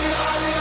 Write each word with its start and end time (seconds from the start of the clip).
Hello, 0.00 0.57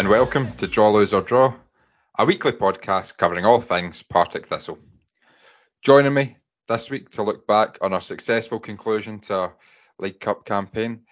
and 0.00 0.08
welcome 0.08 0.50
to 0.54 0.66
Draw, 0.66 0.92
Lose 0.92 1.12
or 1.12 1.20
Draw, 1.20 1.52
a 2.18 2.24
weekly 2.24 2.52
podcast 2.52 3.18
covering 3.18 3.44
all 3.44 3.60
things 3.60 4.02
Partick 4.02 4.46
Thistle. 4.46 4.78
Joining 5.82 6.14
me 6.14 6.38
this 6.68 6.88
week 6.88 7.10
to 7.10 7.22
look 7.22 7.46
back 7.46 7.76
on 7.82 7.92
our 7.92 8.00
successful 8.00 8.58
conclusion 8.58 9.18
to 9.18 9.34
our 9.34 9.56
League 9.98 10.18
Cup 10.18 10.46
campaign, 10.46 11.02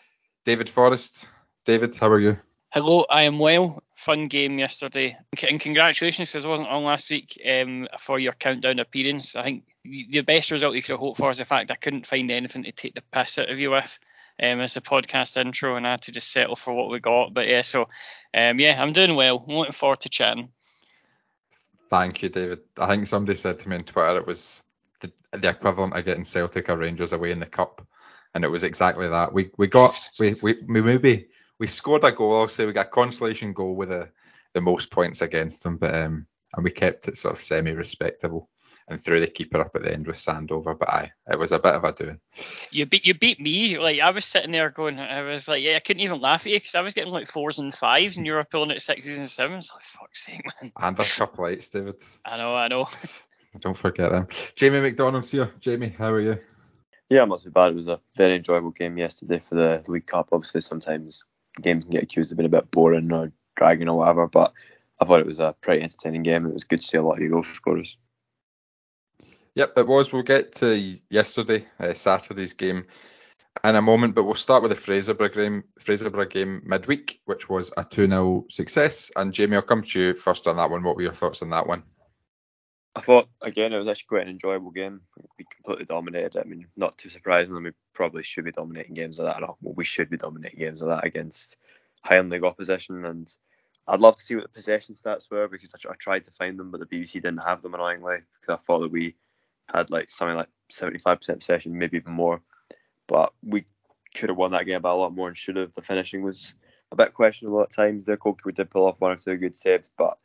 David 0.46 0.70
Forrest. 0.70 1.28
David, 1.66 1.94
how 1.96 2.08
are 2.08 2.18
you? 2.18 2.38
Hello, 2.70 3.04
I 3.10 3.24
am 3.24 3.38
well. 3.38 3.82
Fun 3.94 4.26
game 4.26 4.58
yesterday, 4.58 5.18
and 5.46 5.60
congratulations 5.60 6.32
because 6.32 6.46
I 6.46 6.48
wasn't 6.48 6.70
on 6.70 6.84
last 6.84 7.10
week 7.10 7.38
um, 7.46 7.88
for 7.98 8.18
your 8.18 8.32
countdown 8.32 8.78
appearance. 8.78 9.36
I 9.36 9.42
think 9.42 9.64
the 9.84 10.22
best 10.22 10.50
result 10.50 10.74
you 10.74 10.80
could 10.80 10.92
have 10.92 11.00
hoped 11.00 11.18
for 11.18 11.28
is 11.28 11.36
the 11.36 11.44
fact 11.44 11.70
I 11.70 11.74
couldn't 11.74 12.06
find 12.06 12.30
anything 12.30 12.62
to 12.62 12.72
take 12.72 12.94
the 12.94 13.02
piss 13.12 13.36
out 13.36 13.50
of 13.50 13.58
you 13.58 13.70
with 13.70 13.98
um, 14.42 14.60
as 14.60 14.76
a 14.76 14.80
podcast 14.80 15.36
intro, 15.36 15.76
and 15.76 15.86
I 15.86 15.92
had 15.92 16.02
to 16.02 16.12
just 16.12 16.30
settle 16.30 16.56
for 16.56 16.72
what 16.72 16.90
we 16.90 17.00
got. 17.00 17.34
But 17.34 17.48
yeah, 17.48 17.62
so 17.62 17.88
um, 18.34 18.58
yeah, 18.58 18.80
I'm 18.80 18.92
doing 18.92 19.14
well. 19.14 19.44
I'm 19.46 19.54
looking 19.54 19.72
forward 19.72 20.00
to 20.02 20.08
chatting. 20.08 20.50
Thank 21.88 22.22
you, 22.22 22.28
David. 22.28 22.60
I 22.78 22.86
think 22.86 23.06
somebody 23.06 23.36
said 23.36 23.58
to 23.58 23.68
me 23.68 23.76
on 23.76 23.82
Twitter 23.82 24.18
it 24.18 24.26
was 24.26 24.64
the, 25.00 25.10
the 25.32 25.48
equivalent 25.48 25.96
of 25.96 26.04
getting 26.04 26.24
Celtic 26.24 26.68
or 26.68 26.76
Rangers 26.76 27.12
away 27.12 27.30
in 27.30 27.40
the 27.40 27.46
cup, 27.46 27.86
and 28.34 28.44
it 28.44 28.48
was 28.48 28.62
exactly 28.62 29.08
that. 29.08 29.32
We 29.32 29.50
we 29.56 29.66
got 29.66 29.98
we 30.18 30.34
we, 30.42 30.56
we 30.66 30.82
maybe 30.82 31.28
we 31.58 31.66
scored 31.66 32.04
a 32.04 32.12
goal. 32.12 32.46
Say 32.48 32.66
we 32.66 32.72
got 32.72 32.86
a 32.86 32.90
consolation 32.90 33.52
goal 33.52 33.74
with 33.74 33.88
the 33.88 34.10
the 34.52 34.60
most 34.60 34.90
points 34.90 35.22
against 35.22 35.62
them, 35.62 35.78
but 35.78 35.94
um, 35.94 36.26
and 36.54 36.64
we 36.64 36.70
kept 36.70 37.08
it 37.08 37.16
sort 37.16 37.34
of 37.34 37.40
semi 37.40 37.72
respectable 37.72 38.48
and 38.88 39.00
threw 39.00 39.20
the 39.20 39.26
keeper 39.26 39.60
up 39.60 39.74
at 39.76 39.82
the 39.82 39.92
end 39.92 40.06
with 40.06 40.16
Sandover. 40.16 40.78
But 40.78 40.88
I, 40.88 41.12
it 41.30 41.38
was 41.38 41.52
a 41.52 41.58
bit 41.58 41.74
of 41.74 41.84
a 41.84 41.92
doing. 41.92 42.20
You 42.70 42.86
beat 42.86 43.06
you 43.06 43.14
beat 43.14 43.40
me. 43.40 43.78
Like 43.78 44.00
I 44.00 44.10
was 44.10 44.24
sitting 44.24 44.52
there 44.52 44.70
going, 44.70 44.98
I 44.98 45.22
was 45.22 45.48
like, 45.48 45.62
yeah, 45.62 45.76
I 45.76 45.80
couldn't 45.80 46.02
even 46.02 46.20
laugh 46.20 46.46
at 46.46 46.52
you 46.52 46.58
because 46.58 46.74
I 46.74 46.80
was 46.80 46.94
getting 46.94 47.12
like 47.12 47.28
fours 47.28 47.58
and 47.58 47.74
fives, 47.74 48.16
and 48.16 48.26
you 48.26 48.32
were 48.32 48.44
pulling 48.44 48.70
at 48.70 48.82
sixes 48.82 49.18
and 49.18 49.28
sevens. 49.28 49.70
Like 49.72 49.82
fuck's 49.82 50.24
sake, 50.24 50.42
man. 50.62 50.72
And 50.80 50.98
a 50.98 51.04
couple 51.04 51.44
lights, 51.44 51.68
David. 51.68 51.96
I 52.24 52.36
know, 52.36 52.54
I 52.54 52.68
know. 52.68 52.88
Don't 53.60 53.76
forget 53.76 54.10
them. 54.10 54.26
Jamie 54.56 54.80
McDonald's 54.80 55.30
here. 55.30 55.52
Jamie, 55.60 55.94
how 55.96 56.12
are 56.12 56.20
you? 56.20 56.38
Yeah, 57.08 57.22
I'm 57.22 57.30
not 57.30 57.40
too 57.40 57.50
bad. 57.50 57.72
It 57.72 57.76
was 57.76 57.88
a 57.88 58.00
very 58.16 58.36
enjoyable 58.36 58.70
game 58.70 58.98
yesterday 58.98 59.38
for 59.38 59.54
the 59.54 59.82
League 59.88 60.06
Cup. 60.06 60.28
Obviously, 60.32 60.60
sometimes 60.60 61.24
games 61.60 61.84
can 61.84 61.90
get 61.90 62.02
accused 62.02 62.30
of 62.30 62.36
being 62.36 62.46
a 62.46 62.50
bit 62.50 62.70
boring 62.70 63.10
or 63.12 63.32
dragging 63.56 63.88
or 63.88 63.96
whatever, 63.96 64.28
but 64.28 64.52
I 65.00 65.04
thought 65.04 65.20
it 65.20 65.26
was 65.26 65.38
a 65.38 65.54
pretty 65.60 65.82
entertaining 65.82 66.22
game. 66.22 66.46
It 66.46 66.52
was 66.52 66.64
good 66.64 66.80
to 66.80 66.86
see 66.86 66.98
a 66.98 67.02
lot 67.02 67.14
of 67.14 67.20
your 67.20 67.30
goal 67.30 67.42
scorers. 67.42 67.96
Yep, 69.58 69.76
it 69.76 69.88
was. 69.88 70.12
We'll 70.12 70.22
get 70.22 70.54
to 70.56 70.96
yesterday, 71.10 71.66
uh, 71.80 71.92
Saturday's 71.92 72.52
game 72.52 72.86
in 73.64 73.74
a 73.74 73.82
moment, 73.82 74.14
but 74.14 74.22
we'll 74.22 74.36
start 74.36 74.62
with 74.62 74.70
the 74.70 74.76
Fraserburgh 74.76 75.34
game, 75.34 75.64
Fraserburgh 75.80 76.30
game 76.30 76.62
midweek, 76.64 77.20
which 77.24 77.48
was 77.48 77.72
a 77.76 77.82
2 77.82 78.06
0 78.06 78.44
success. 78.48 79.10
And 79.16 79.32
Jamie, 79.32 79.56
I'll 79.56 79.62
come 79.62 79.82
to 79.82 80.00
you 80.00 80.14
first 80.14 80.46
on 80.46 80.58
that 80.58 80.70
one. 80.70 80.84
What 80.84 80.94
were 80.94 81.02
your 81.02 81.12
thoughts 81.12 81.42
on 81.42 81.50
that 81.50 81.66
one? 81.66 81.82
I 82.94 83.00
thought, 83.00 83.28
again, 83.42 83.72
it 83.72 83.78
was 83.78 83.88
actually 83.88 84.06
quite 84.06 84.22
an 84.22 84.28
enjoyable 84.28 84.70
game. 84.70 85.00
We 85.36 85.44
completely 85.52 85.86
dominated. 85.86 86.36
I 86.36 86.44
mean, 86.44 86.68
not 86.76 86.96
too 86.96 87.10
surprisingly, 87.10 87.60
we 87.60 87.70
probably 87.94 88.22
should 88.22 88.44
be 88.44 88.52
dominating 88.52 88.94
games 88.94 89.18
like 89.18 89.40
that. 89.40 89.56
Well, 89.60 89.74
we 89.74 89.84
should 89.84 90.08
be 90.08 90.18
dominating 90.18 90.60
games 90.60 90.82
like 90.82 91.00
that 91.00 91.08
against 91.08 91.56
Highland 92.04 92.30
League 92.30 92.44
opposition. 92.44 93.04
And 93.04 93.34
I'd 93.88 93.98
love 93.98 94.14
to 94.14 94.22
see 94.22 94.36
what 94.36 94.44
the 94.44 94.50
possession 94.50 94.94
stats 94.94 95.28
were 95.32 95.48
because 95.48 95.74
I, 95.74 95.90
I 95.90 95.94
tried 95.98 96.26
to 96.26 96.30
find 96.30 96.56
them, 96.56 96.70
but 96.70 96.78
the 96.78 96.86
BBC 96.86 97.14
didn't 97.14 97.38
have 97.38 97.60
them 97.60 97.74
annoyingly 97.74 98.18
because 98.40 98.54
I 98.54 98.64
thought 98.64 98.82
that 98.82 98.92
we 98.92 99.16
had 99.72 99.90
like 99.90 100.10
something 100.10 100.36
like 100.36 100.48
75% 100.72 101.38
possession, 101.38 101.78
maybe 101.78 101.98
even 101.98 102.12
more. 102.12 102.40
But 103.06 103.32
we 103.42 103.64
could 104.14 104.28
have 104.28 104.38
won 104.38 104.52
that 104.52 104.66
game 104.66 104.82
by 104.82 104.90
a 104.90 104.94
lot 104.94 105.14
more 105.14 105.28
and 105.28 105.36
should 105.36 105.56
have. 105.56 105.72
The 105.74 105.82
finishing 105.82 106.22
was 106.22 106.54
a 106.92 106.96
bit 106.96 107.14
questionable 107.14 107.62
at 107.62 107.70
times. 107.70 108.04
Their 108.04 108.16
goalkeeper 108.16 108.52
did 108.52 108.70
pull 108.70 108.86
off 108.86 109.00
one 109.00 109.12
or 109.12 109.16
two 109.16 109.36
good 109.36 109.56
saves, 109.56 109.90
but 109.96 110.18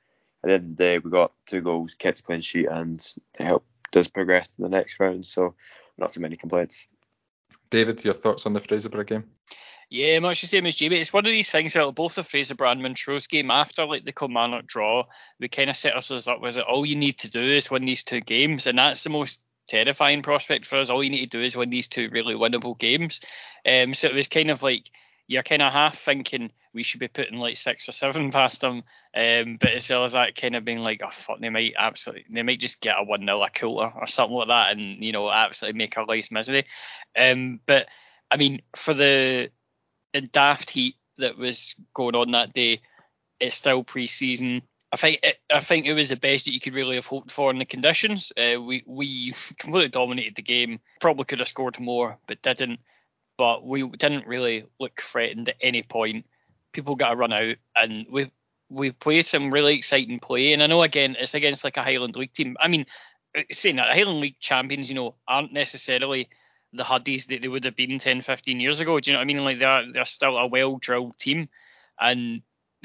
at 0.43 0.47
the 0.47 0.53
end 0.53 0.63
of 0.63 0.69
the 0.69 0.75
day, 0.75 0.99
we 0.99 1.09
got 1.09 1.33
two 1.45 1.61
goals, 1.61 1.93
kept 1.93 2.19
a 2.19 2.23
clean 2.23 2.41
sheet, 2.41 2.67
and 2.67 3.05
helped 3.39 3.95
us 3.95 4.07
progress 4.07 4.49
to 4.49 4.61
the 4.61 4.69
next 4.69 4.99
round. 4.99 5.25
So, 5.25 5.55
not 5.97 6.11
too 6.11 6.19
many 6.19 6.35
complaints. 6.35 6.87
David, 7.69 8.03
your 8.03 8.13
thoughts 8.13 8.45
on 8.45 8.53
the 8.53 8.59
Fraserburgh 8.59 9.07
game? 9.07 9.23
Yeah, 9.89 10.19
much 10.19 10.41
the 10.41 10.47
same 10.47 10.65
as 10.65 10.75
Jamie. 10.75 10.97
It's 10.97 11.13
one 11.13 11.25
of 11.25 11.31
these 11.31 11.51
things 11.51 11.73
that 11.73 11.95
both 11.95 12.15
the 12.15 12.21
Fraserburgh 12.21 12.71
and 12.71 12.81
Montrose 12.81 13.27
game 13.27 13.51
after 13.51 13.85
like 13.85 14.05
the 14.05 14.11
Kilmarnock 14.11 14.65
draw, 14.65 15.05
we 15.39 15.47
kind 15.47 15.69
of 15.69 15.77
set 15.77 15.95
ourselves 15.95 16.27
up 16.27 16.41
with 16.41 16.57
it. 16.57 16.65
All 16.65 16.85
you 16.85 16.95
need 16.95 17.19
to 17.19 17.29
do 17.29 17.41
is 17.41 17.69
win 17.69 17.85
these 17.85 18.03
two 18.03 18.21
games, 18.21 18.67
and 18.67 18.77
that's 18.77 19.03
the 19.03 19.09
most 19.09 19.43
terrifying 19.67 20.21
prospect 20.21 20.65
for 20.65 20.79
us. 20.79 20.89
All 20.89 21.03
you 21.03 21.09
need 21.09 21.31
to 21.31 21.37
do 21.37 21.43
is 21.43 21.55
win 21.55 21.69
these 21.69 21.87
two 21.87 22.09
really 22.11 22.35
winnable 22.35 22.77
games. 22.77 23.21
Um, 23.65 23.93
so 23.93 24.07
it 24.07 24.15
was 24.15 24.27
kind 24.27 24.51
of 24.51 24.63
like 24.63 24.89
you're 25.27 25.43
kind 25.43 25.61
of 25.61 25.71
half 25.71 25.97
thinking 25.99 26.51
we 26.73 26.83
should 26.83 26.99
be 26.99 27.07
putting 27.07 27.39
like 27.39 27.55
six 27.55 27.87
or 27.87 27.91
seven 27.91 28.31
past 28.31 28.61
them, 28.61 28.83
um, 29.15 29.57
but 29.59 29.73
as 29.73 29.89
well 29.89 30.05
as 30.05 30.13
that 30.13 30.35
kind 30.35 30.55
of 30.55 30.65
being 30.65 30.79
like, 30.79 31.01
oh 31.03 31.09
fuck, 31.11 31.39
they 31.39 31.49
might 31.49 31.73
absolutely, 31.77 32.25
they 32.31 32.43
might 32.43 32.59
just 32.59 32.81
get 32.81 32.99
a 32.99 33.03
one 33.03 33.25
0 33.25 33.41
a 33.41 33.65
or 33.67 34.07
something 34.07 34.35
like 34.35 34.47
that, 34.47 34.71
and 34.71 35.03
you 35.03 35.11
know 35.11 35.29
absolutely 35.29 35.77
make 35.77 35.97
our 35.97 36.05
lives 36.05 36.31
misery. 36.31 36.65
Um, 37.17 37.59
but 37.65 37.87
I 38.31 38.37
mean, 38.37 38.61
for 38.75 38.93
the 38.93 39.51
daft 40.21 40.69
heat 40.69 40.95
that 41.17 41.37
was 41.37 41.75
going 41.93 42.15
on 42.15 42.31
that 42.31 42.53
day, 42.53 42.81
it's 43.39 43.55
still 43.55 43.83
pre-season. 43.83 44.61
I 44.91 44.95
think 44.95 45.19
it, 45.23 45.37
I 45.51 45.59
think 45.59 45.85
it 45.85 45.93
was 45.93 46.09
the 46.09 46.15
best 46.15 46.45
that 46.45 46.53
you 46.53 46.59
could 46.59 46.75
really 46.75 46.95
have 46.95 47.07
hoped 47.07 47.31
for 47.31 47.49
in 47.49 47.57
the 47.57 47.65
conditions. 47.65 48.31
Uh, 48.37 48.61
we 48.61 48.83
we 48.85 49.33
completely 49.57 49.89
dominated 49.89 50.35
the 50.35 50.43
game. 50.43 50.79
Probably 51.01 51.25
could 51.25 51.39
have 51.39 51.47
scored 51.47 51.79
more, 51.79 52.17
but 52.27 52.41
didn't. 52.43 52.79
But 53.37 53.65
we 53.65 53.87
didn't 53.87 54.27
really 54.27 54.65
look 54.79 55.01
threatened 55.01 55.49
at 55.49 55.55
any 55.59 55.81
point. 55.81 56.25
People 56.71 56.95
got 56.95 57.09
to 57.09 57.15
run 57.15 57.33
out, 57.33 57.55
and 57.75 58.05
we 58.09 58.31
we 58.69 58.91
played 58.91 59.25
some 59.25 59.51
really 59.51 59.73
exciting 59.73 60.19
play. 60.19 60.53
And 60.53 60.61
I 60.61 60.67
know 60.67 60.83
again 60.83 61.15
it's 61.19 61.33
against 61.33 61.63
like 61.63 61.77
a 61.77 61.83
Highland 61.83 62.15
League 62.15 62.33
team. 62.33 62.55
I 62.59 62.67
mean, 62.67 62.85
saying 63.51 63.77
that 63.77 63.95
Highland 63.95 64.19
League 64.19 64.39
champions, 64.39 64.89
you 64.89 64.95
know, 64.95 65.15
aren't 65.27 65.53
necessarily 65.53 66.29
the 66.73 66.83
Huddies 66.83 67.27
that 67.27 67.41
they 67.41 67.47
would 67.47 67.65
have 67.65 67.75
been 67.75 67.99
10, 67.99 68.21
15 68.21 68.59
years 68.59 68.79
ago. 68.79 68.99
Do 68.99 69.09
you 69.09 69.13
know 69.13 69.19
what 69.19 69.23
I 69.23 69.25
mean? 69.25 69.43
Like 69.43 69.59
they're 69.59 69.91
they're 69.91 70.05
still 70.05 70.37
a 70.37 70.47
well 70.47 70.77
drilled 70.77 71.17
team, 71.17 71.49
and 71.99 72.41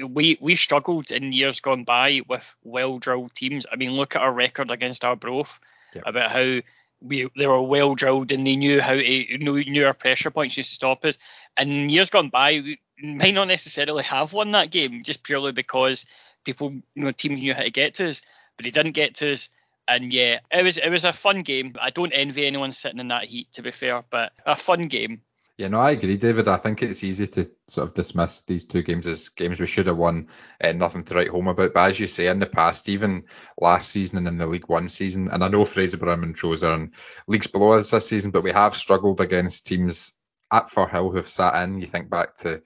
we 0.07 0.39
we 0.41 0.55
struggled 0.55 1.11
in 1.11 1.33
years 1.33 1.61
gone 1.61 1.85
by 1.85 2.21
with 2.29 2.55
well 2.63 2.99
drilled 2.99 3.35
teams. 3.35 3.67
I 3.71 3.77
mean, 3.77 3.93
look 3.93 4.15
at 4.15 4.23
our 4.23 4.33
record 4.33 4.71
against 4.71 5.05
Arbroath 5.05 5.59
yep. 5.95 6.05
about 6.07 6.31
how 6.31 6.61
we 7.01 7.29
they 7.37 7.47
were 7.47 7.63
well 7.63 7.95
drilled 7.95 8.33
and 8.33 8.47
they 8.47 8.57
knew 8.57 8.81
how 8.81 8.95
to 8.95 9.39
knew, 9.39 9.65
knew 9.65 9.87
our 9.87 9.95
pressure 9.95 10.31
points 10.31 10.57
used 10.57 10.71
to 10.71 10.75
stop 10.75 11.05
us. 11.05 11.19
And 11.57 11.91
years 11.91 12.11
gone 12.11 12.29
by, 12.29 12.61
we 12.61 12.81
might 13.03 13.35
not 13.35 13.49
necessarily 13.49 14.03
have 14.05 14.33
won 14.33 14.53
that 14.53 14.71
game 14.71 15.03
just 15.03 15.23
purely 15.23 15.53
because 15.53 16.07
people, 16.45 16.71
you 16.95 17.05
know, 17.05 17.11
teams 17.11 17.41
knew 17.41 17.55
how 17.55 17.63
to 17.63 17.71
get 17.71 17.95
to 17.95 18.09
us, 18.09 18.23
but 18.57 18.65
they 18.65 18.71
didn't 18.71 18.93
get 18.93 19.17
to 19.17 19.33
us 19.33 19.49
and 19.89 20.13
yeah, 20.13 20.41
it 20.51 20.63
was 20.63 20.77
it 20.77 20.91
was 20.91 21.05
a 21.05 21.13
fun 21.13 21.43
game. 21.43 21.75
I 21.81 21.91
don't 21.91 22.13
envy 22.13 22.47
anyone 22.47 22.73
sitting 22.73 23.01
in 23.01 23.09
that 23.09 23.25
heat, 23.25 23.53
to 23.55 23.63
be 23.63 23.71
fair, 23.71 24.05
but 24.11 24.33
a 24.45 24.57
fun 24.57 24.89
game. 24.89 25.23
Yeah, 25.59 25.67
no, 25.67 25.81
I 25.81 25.91
agree, 25.91 26.17
David. 26.17 26.47
I 26.47 26.57
think 26.57 26.83
it's 26.83 27.03
easy 27.03 27.27
to 27.27 27.51
sort 27.67 27.89
of 27.89 27.95
dismiss 27.95 28.43
these 28.43 28.65
two 28.65 28.83
games 28.83 29.09
as 29.09 29.31
games 29.31 29.59
we 29.59 29.67
should 29.67 29.89
have 29.89 29.97
won 29.97 30.29
and 30.61 30.79
nothing 30.79 31.03
to 31.03 31.15
write 31.17 31.31
home 31.31 31.49
about. 31.49 31.75
But 31.75 31.91
as 31.91 31.99
you 31.99 32.07
say, 32.07 32.29
in 32.29 32.39
the 32.39 32.47
past, 32.47 32.89
even 32.89 33.25
last 33.61 33.91
season 33.91 34.19
and 34.19 34.29
in 34.29 34.39
the 34.39 34.47
League 34.47 34.69
One 34.69 34.89
season, 34.89 35.29
and 35.29 35.43
I 35.43 35.49
know 35.49 35.65
Fraserburgh 35.65 36.13
and 36.13 36.23
Montrose 36.23 36.63
are 36.63 36.75
in 36.75 36.93
leagues 37.27 37.49
below 37.49 37.73
us 37.73 37.91
this 37.91 38.09
season, 38.09 38.31
but 38.31 38.45
we 38.45 38.53
have 38.53 38.77
struggled 38.77 39.21
against 39.21 39.67
teams 39.67 40.13
at 40.53 40.67
Firhill 40.67 41.13
who've 41.13 41.27
sat 41.27 41.61
in. 41.65 41.81
You 41.81 41.89
think 41.89 42.09
back 42.09 42.37
to 42.37 42.63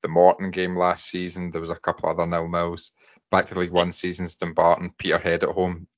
the 0.00 0.08
Morton 0.08 0.50
game 0.50 0.76
last 0.76 1.04
season, 1.04 1.50
there 1.50 1.60
was 1.60 1.68
a 1.68 1.76
couple 1.76 2.08
other 2.08 2.26
nil 2.26 2.48
nils. 2.48 2.92
Back 3.30 3.46
to 3.46 3.54
the 3.54 3.60
League 3.60 3.70
One 3.70 3.92
seasons, 3.92 4.36
Dumbarton, 4.36 4.94
Peterhead 4.96 5.44
at 5.44 5.50
home 5.50 5.88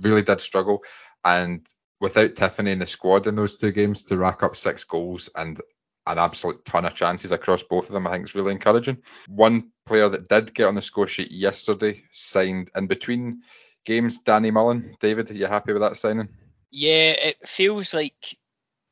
really 0.00 0.22
did 0.22 0.40
struggle. 0.40 0.82
And 1.24 1.66
without 2.00 2.34
Tiffoney 2.34 2.70
in 2.70 2.78
the 2.78 2.86
squad 2.86 3.26
in 3.26 3.36
those 3.36 3.56
two 3.56 3.72
games 3.72 4.04
to 4.04 4.16
rack 4.16 4.42
up 4.42 4.56
six 4.56 4.84
goals 4.84 5.30
and 5.34 5.60
an 6.06 6.18
absolute 6.18 6.64
ton 6.64 6.84
of 6.84 6.94
chances 6.94 7.32
across 7.32 7.62
both 7.62 7.88
of 7.88 7.92
them, 7.92 8.06
I 8.06 8.12
think 8.12 8.24
is 8.24 8.34
really 8.34 8.52
encouraging. 8.52 8.98
One 9.28 9.70
player 9.86 10.08
that 10.08 10.28
did 10.28 10.54
get 10.54 10.66
on 10.66 10.74
the 10.74 10.82
score 10.82 11.06
sheet 11.06 11.32
yesterday 11.32 12.02
signed 12.12 12.70
in 12.76 12.86
between 12.86 13.42
games, 13.84 14.20
Danny 14.20 14.50
Mullen. 14.50 14.96
David, 15.00 15.30
are 15.30 15.34
you 15.34 15.46
happy 15.46 15.72
with 15.72 15.82
that 15.82 15.96
signing? 15.96 16.28
Yeah, 16.70 17.12
it 17.12 17.48
feels 17.48 17.92
like 17.92 18.36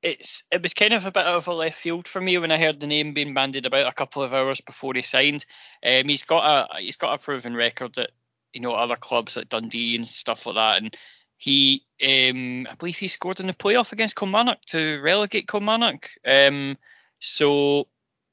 it's 0.02 0.42
it 0.50 0.62
was 0.62 0.74
kind 0.74 0.92
of 0.92 1.06
a 1.06 1.12
bit 1.12 1.24
of 1.24 1.48
a 1.48 1.52
left 1.52 1.78
field 1.78 2.06
for 2.06 2.20
me 2.20 2.36
when 2.38 2.50
I 2.50 2.58
heard 2.58 2.78
the 2.78 2.86
name 2.86 3.14
being 3.14 3.32
bandied 3.32 3.66
about 3.66 3.86
a 3.86 3.92
couple 3.92 4.22
of 4.22 4.34
hours 4.34 4.60
before 4.60 4.94
he 4.94 5.02
signed. 5.02 5.44
Um, 5.84 6.08
he's 6.08 6.24
got 6.24 6.44
a 6.44 6.80
he's 6.80 6.96
got 6.96 7.18
a 7.18 7.22
proven 7.22 7.54
record 7.54 7.96
at 7.98 8.10
you 8.54 8.60
know 8.60 8.72
other 8.72 8.96
clubs 8.96 9.36
like 9.36 9.48
Dundee 9.48 9.96
and 9.96 10.06
stuff 10.06 10.46
like 10.46 10.54
that, 10.54 10.78
and 10.78 10.96
he 11.36 11.84
um, 12.02 12.66
I 12.70 12.74
believe 12.74 12.96
he 12.96 13.08
scored 13.08 13.40
in 13.40 13.46
the 13.46 13.52
playoff 13.52 13.92
against 13.92 14.16
Kilmarnock 14.16 14.64
to 14.66 15.00
relegate 15.02 15.48
Kilmarnock. 15.48 16.08
Um, 16.26 16.78
so 17.20 17.88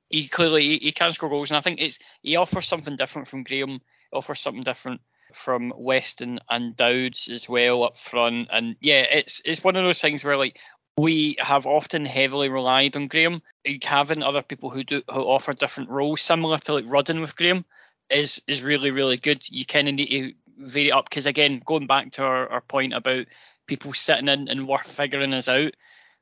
he 0.09 0.27
clearly 0.27 0.63
he, 0.63 0.77
he 0.77 0.91
can 0.91 1.11
score 1.11 1.29
goals, 1.29 1.51
and 1.51 1.57
I 1.57 1.61
think 1.61 1.81
it's 1.81 1.99
he 2.21 2.35
offers 2.35 2.67
something 2.67 2.95
different 2.95 3.27
from 3.27 3.43
Graham, 3.43 3.81
offers 4.13 4.39
something 4.39 4.63
different 4.63 5.01
from 5.33 5.73
Weston 5.75 6.39
and 6.49 6.75
Dowds 6.75 7.29
as 7.29 7.47
well 7.47 7.83
up 7.83 7.97
front. 7.97 8.49
And 8.51 8.75
yeah, 8.81 9.01
it's 9.01 9.41
it's 9.45 9.63
one 9.63 9.75
of 9.75 9.83
those 9.83 10.01
things 10.01 10.23
where 10.23 10.37
like 10.37 10.59
we 10.97 11.35
have 11.39 11.65
often 11.65 12.05
heavily 12.05 12.49
relied 12.49 12.95
on 12.95 13.07
Graham. 13.07 13.41
like 13.65 13.83
Having 13.83 14.23
other 14.23 14.41
people 14.41 14.69
who 14.69 14.83
do 14.83 15.01
who 15.11 15.21
offer 15.21 15.53
different 15.53 15.89
roles, 15.89 16.21
similar 16.21 16.57
to 16.59 16.73
like 16.73 16.85
Rudden 16.87 17.21
with 17.21 17.35
Graham, 17.35 17.65
is 18.11 18.41
is 18.47 18.63
really 18.63 18.91
really 18.91 19.17
good. 19.17 19.47
You 19.49 19.65
kind 19.65 19.87
of 19.87 19.95
need 19.95 20.09
to 20.09 20.33
vary 20.57 20.89
it 20.89 20.91
up 20.91 21.09
because 21.09 21.25
again, 21.25 21.61
going 21.65 21.87
back 21.87 22.11
to 22.13 22.23
our, 22.23 22.47
our 22.49 22.61
point 22.61 22.93
about 22.93 23.25
people 23.67 23.93
sitting 23.93 24.27
in 24.27 24.47
and 24.47 24.67
we're 24.67 24.77
figuring 24.79 25.33
us 25.33 25.47
out. 25.47 25.73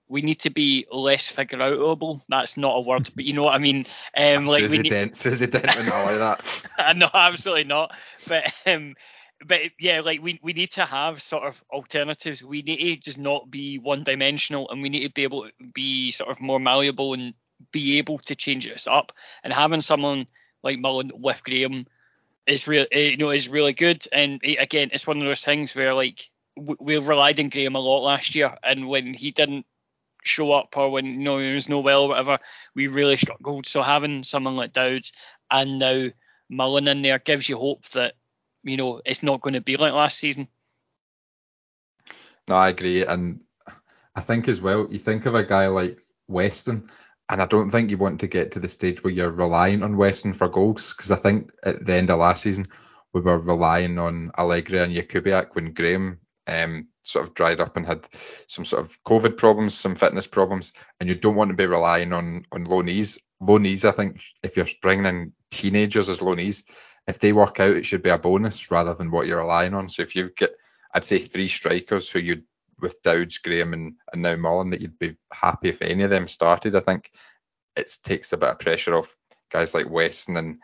We 0.08 0.22
need 0.24 0.40
to 0.42 0.50
be 0.50 0.88
less 0.92 1.30
figure 1.30 1.60
outable. 1.60 2.22
That's 2.30 2.58
not 2.58 2.78
a 2.78 2.82
word, 2.82 3.10
but 3.16 3.26
you 3.26 3.34
know 3.34 3.44
what 3.44 3.54
I 3.54 3.60
mean. 3.60 3.86
Um, 4.18 4.46
like 4.46 4.62
Susie 4.62 4.78
we 4.78 4.84
need... 4.84 4.90
Dent, 4.90 5.16
Susie 5.16 5.46
Dent 5.46 5.76
would 5.76 5.86
not 5.86 6.06
like 6.06 6.18
that. 6.18 6.96
no, 6.98 7.10
absolutely 7.14 7.66
not. 7.66 7.96
But 8.28 8.52
um, 8.66 8.96
but 9.46 9.62
yeah, 9.80 10.02
like 10.02 10.22
we, 10.22 10.40
we 10.44 10.54
need 10.54 10.72
to 10.74 10.86
have 10.86 11.22
sort 11.22 11.44
of 11.44 11.64
alternatives. 11.72 12.44
We 12.44 12.62
need 12.62 12.78
to 12.78 12.96
just 12.98 13.18
not 13.18 13.50
be 13.50 13.78
one 13.78 14.04
dimensional 14.04 14.70
and 14.70 14.82
we 14.82 14.90
need 14.90 15.08
to 15.08 15.14
be 15.14 15.24
able 15.24 15.44
to 15.44 15.52
be 15.74 16.12
sort 16.12 16.30
of 16.30 16.42
more 16.42 16.60
malleable 16.60 17.14
and 17.14 17.34
be 17.72 17.98
able 18.00 18.20
to 18.20 18.36
change 18.36 18.68
this 18.68 18.88
up. 18.88 19.14
And 19.44 19.54
having 19.54 19.82
someone 19.82 20.28
like 20.64 20.80
Mullen 20.80 21.12
with 21.16 21.44
Graham 21.44 21.88
is 22.46 22.68
real 22.68 22.86
eh, 22.92 23.10
you 23.10 23.18
know 23.18 23.32
is 23.32 23.50
really 23.50 23.74
good. 23.74 24.06
And 24.12 24.42
eh, 24.44 24.56
again, 24.60 24.90
it's 24.94 25.08
one 25.08 25.18
of 25.18 25.26
those 25.26 25.44
things 25.44 25.76
where 25.76 25.94
like 25.94 26.30
we 26.56 26.98
relied 26.98 27.40
on 27.40 27.50
Graham 27.50 27.76
a 27.76 27.80
lot 27.80 28.04
last 28.04 28.36
year, 28.36 28.58
and 28.64 28.88
when 28.88 29.14
he 29.14 29.32
didn't 29.32 29.66
show 30.24 30.52
up 30.52 30.76
or 30.76 30.90
when 30.92 31.06
you 31.06 31.18
know 31.20 31.40
there 31.40 31.54
was 31.54 31.70
no 31.70 31.80
well 31.80 32.04
or 32.04 32.10
whatever, 32.10 32.40
we 32.76 32.88
really 32.88 33.18
struggled. 33.18 33.68
So 33.68 33.82
having 33.82 34.24
someone 34.24 34.56
like 34.56 34.74
Dowds 34.74 35.14
and 35.52 35.80
now 35.80 36.10
Mullen 36.50 36.88
in 36.88 37.02
there 37.02 37.20
gives 37.20 37.48
you 37.48 37.58
hope 37.58 37.88
that 37.90 38.14
you 38.64 38.78
know, 38.78 39.02
it's 39.06 39.24
not 39.24 39.42
going 39.42 39.54
to 39.54 39.62
be 39.62 39.78
like 39.78 39.94
last 39.94 40.18
season. 40.18 40.48
No, 42.48 42.56
I 42.56 42.70
agree, 42.70 43.06
and 43.06 43.42
I 44.16 44.22
think 44.22 44.48
as 44.48 44.60
well, 44.60 44.88
you 44.90 44.98
think 44.98 45.26
of 45.26 45.36
a 45.36 45.44
guy 45.44 45.68
like 45.68 46.00
Weston, 46.28 46.90
and 47.30 47.42
I 47.42 47.46
don't 47.46 47.70
think 47.70 47.92
you 47.92 47.98
want 47.98 48.22
to 48.22 48.28
get 48.28 48.54
to 48.54 48.60
the 48.60 48.68
stage 48.68 49.04
where 49.04 49.14
you're 49.14 49.32
relying 49.32 49.84
on 49.84 49.98
Weston 49.98 50.34
for 50.34 50.50
goals, 50.50 50.94
because 50.94 51.12
I 51.12 51.16
think 51.16 51.52
at 51.64 51.86
the 51.86 51.94
end 51.94 52.10
of 52.10 52.20
last 52.20 52.44
season 52.44 52.68
we 53.14 53.22
were 53.22 53.38
relying 53.38 54.00
on 54.00 54.32
Allegri 54.38 54.80
and 54.80 54.94
Jakubiak 54.94 55.54
when 55.54 55.74
Graham 55.74 56.20
um, 56.48 56.88
sort 57.04 57.28
of 57.28 57.34
dried 57.34 57.60
up 57.60 57.78
and 57.78 57.86
had 57.86 58.08
some 58.48 58.66
sort 58.66 58.82
of 58.82 59.04
COVID 59.04 59.38
problems, 59.38 59.74
some 59.76 59.96
fitness 59.96 60.28
problems, 60.28 60.74
and 61.00 61.08
you 61.10 61.16
don't 61.16 61.36
want 61.36 61.50
to 61.50 61.56
be 61.56 61.66
relying 61.66 62.14
on 62.14 62.44
on 62.52 62.66
low 62.66 62.82
knees. 62.82 63.20
Low 63.42 63.58
knees, 63.58 63.86
I 63.86 63.92
think, 63.92 64.22
if 64.44 64.58
you're 64.58 64.68
bringing 64.82 65.06
in 65.06 65.34
teenagers 65.50 66.10
as 66.10 66.22
low 66.22 66.34
knees, 66.34 66.64
if 67.08 67.20
they 67.20 67.32
work 67.32 67.60
out, 67.60 67.72
it 67.72 67.86
should 67.86 68.02
be 68.02 68.10
a 68.10 68.18
bonus 68.18 68.70
rather 68.70 68.94
than 68.94 69.12
what 69.12 69.28
you're 69.28 69.40
relying 69.40 69.74
on. 69.74 69.90
So 69.90 70.02
if 70.02 70.16
you 70.16 70.30
get, 70.36 70.52
I'd 70.94 71.06
say 71.06 71.20
three 71.20 71.48
strikers 71.48 72.10
who 72.10 72.20
you 72.20 72.44
with 72.82 73.02
Dowds, 73.02 73.38
Graham, 73.38 73.74
and, 73.74 73.96
and 74.14 74.22
now 74.22 74.36
Mullen, 74.36 74.72
that 74.72 74.82
you'd 74.82 75.00
be 75.00 75.16
happy 75.32 75.70
if 75.70 75.82
any 75.82 76.04
of 76.04 76.10
them 76.10 76.28
started. 76.28 76.76
I 76.76 76.80
think 76.80 77.12
it 77.76 77.92
takes 78.04 78.34
a 78.34 78.38
bit 78.38 78.50
of 78.50 78.60
pressure 78.60 78.96
off 78.96 79.16
guys 79.50 79.74
like 79.74 79.90
Weston 79.90 80.38
and 80.38 80.60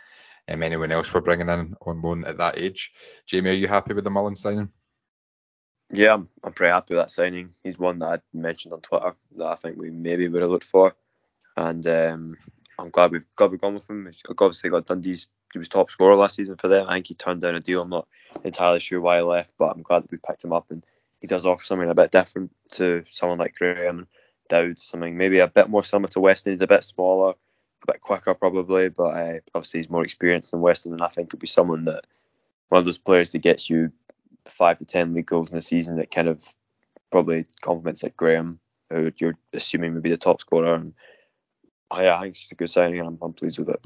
um, 0.47 0.63
anyone 0.63 0.91
else 0.91 1.13
we're 1.13 1.21
bringing 1.21 1.49
in 1.49 1.75
on 1.81 2.01
loan 2.01 2.25
at 2.25 2.37
that 2.37 2.57
age. 2.57 2.91
Jamie, 3.25 3.49
are 3.49 3.53
you 3.53 3.67
happy 3.67 3.93
with 3.93 4.03
the 4.03 4.11
Mullen 4.11 4.35
signing? 4.35 4.69
Yeah, 5.91 6.15
I'm, 6.15 6.53
pretty 6.53 6.71
happy 6.71 6.95
with 6.95 7.03
that 7.03 7.11
signing. 7.11 7.51
He's 7.63 7.77
one 7.77 7.99
that 7.99 8.05
I 8.07 8.19
mentioned 8.33 8.73
on 8.73 8.81
Twitter 8.81 9.15
that 9.37 9.45
I 9.45 9.55
think 9.55 9.77
we 9.77 9.91
maybe 9.91 10.27
would 10.27 10.41
have 10.41 10.49
looked 10.51 10.65
for, 10.65 10.95
and 11.55 11.85
um, 11.85 12.37
I'm 12.79 12.89
glad 12.89 13.11
we've 13.11 13.25
glad 13.35 13.51
we've 13.51 13.61
gone 13.61 13.75
with 13.75 13.87
him. 13.87 14.07
He's 14.07 14.21
obviously 14.27 14.71
got 14.71 14.87
Dundee's 14.87 15.27
he 15.55 15.59
was 15.59 15.69
top 15.69 15.89
scorer 15.89 16.15
last 16.15 16.35
season 16.35 16.57
for 16.57 16.67
them. 16.67 16.85
I 16.89 16.95
think 16.95 17.07
he 17.07 17.13
turned 17.13 17.41
down 17.41 17.55
a 17.55 17.61
deal. 17.61 17.81
I'm 17.81 17.89
not 17.89 18.09
entirely 18.43 18.81
sure 18.81 18.99
why 18.99 19.17
he 19.17 19.23
left, 19.23 19.51
but 19.57 19.73
I'm 19.73 19.83
glad 19.83 20.03
that 20.03 20.11
we 20.11 20.17
picked 20.17 20.43
him 20.43 20.51
up 20.51 20.69
and 20.69 20.85
he 21.25 21.27
does 21.27 21.45
offer 21.45 21.63
something 21.63 21.89
a 21.89 21.95
bit 21.95 22.11
different 22.11 22.51
to 22.73 23.03
someone 23.09 23.39
like 23.39 23.55
Graham 23.55 23.97
and 23.97 24.07
Dowd, 24.47 24.77
something 24.77 25.17
maybe 25.17 25.39
a 25.39 25.47
bit 25.47 25.69
more 25.69 25.83
similar 25.83 26.07
to 26.09 26.19
Weston. 26.19 26.53
He's 26.53 26.61
a 26.61 26.67
bit 26.67 26.83
smaller, 26.83 27.31
a 27.31 27.91
bit 27.91 27.99
quicker 27.99 28.35
probably, 28.35 28.89
but 28.89 29.07
uh, 29.07 29.39
obviously 29.55 29.79
he's 29.79 29.89
more 29.89 30.03
experienced 30.03 30.51
than 30.51 30.61
Weston, 30.61 30.93
and 30.93 31.01
I 31.01 31.07
think 31.07 31.31
could 31.31 31.39
be 31.39 31.47
someone 31.47 31.85
that 31.85 32.05
one 32.69 32.77
of 32.77 32.85
those 32.85 32.99
players 32.99 33.31
that 33.31 33.39
gets 33.39 33.71
you 33.71 33.91
five 34.45 34.77
to 34.77 34.85
ten 34.85 35.15
league 35.15 35.25
goals 35.25 35.49
in 35.49 35.57
a 35.57 35.61
season 35.61 35.97
that 35.97 36.11
kind 36.11 36.27
of 36.27 36.43
probably 37.11 37.47
complements 37.61 38.03
like 38.03 38.15
Graham, 38.15 38.59
who 38.91 39.11
you're 39.17 39.37
assuming 39.51 39.95
would 39.95 40.03
be 40.03 40.11
the 40.11 40.17
top 40.17 40.41
scorer. 40.41 40.75
And 40.75 40.93
oh, 41.89 42.01
yeah, 42.01 42.15
I 42.15 42.21
think 42.21 42.35
it's 42.35 42.51
a 42.51 42.55
good 42.55 42.69
signing, 42.69 42.99
and 42.99 43.07
I'm, 43.07 43.17
I'm 43.19 43.33
pleased 43.33 43.57
with 43.57 43.69
it. 43.69 43.81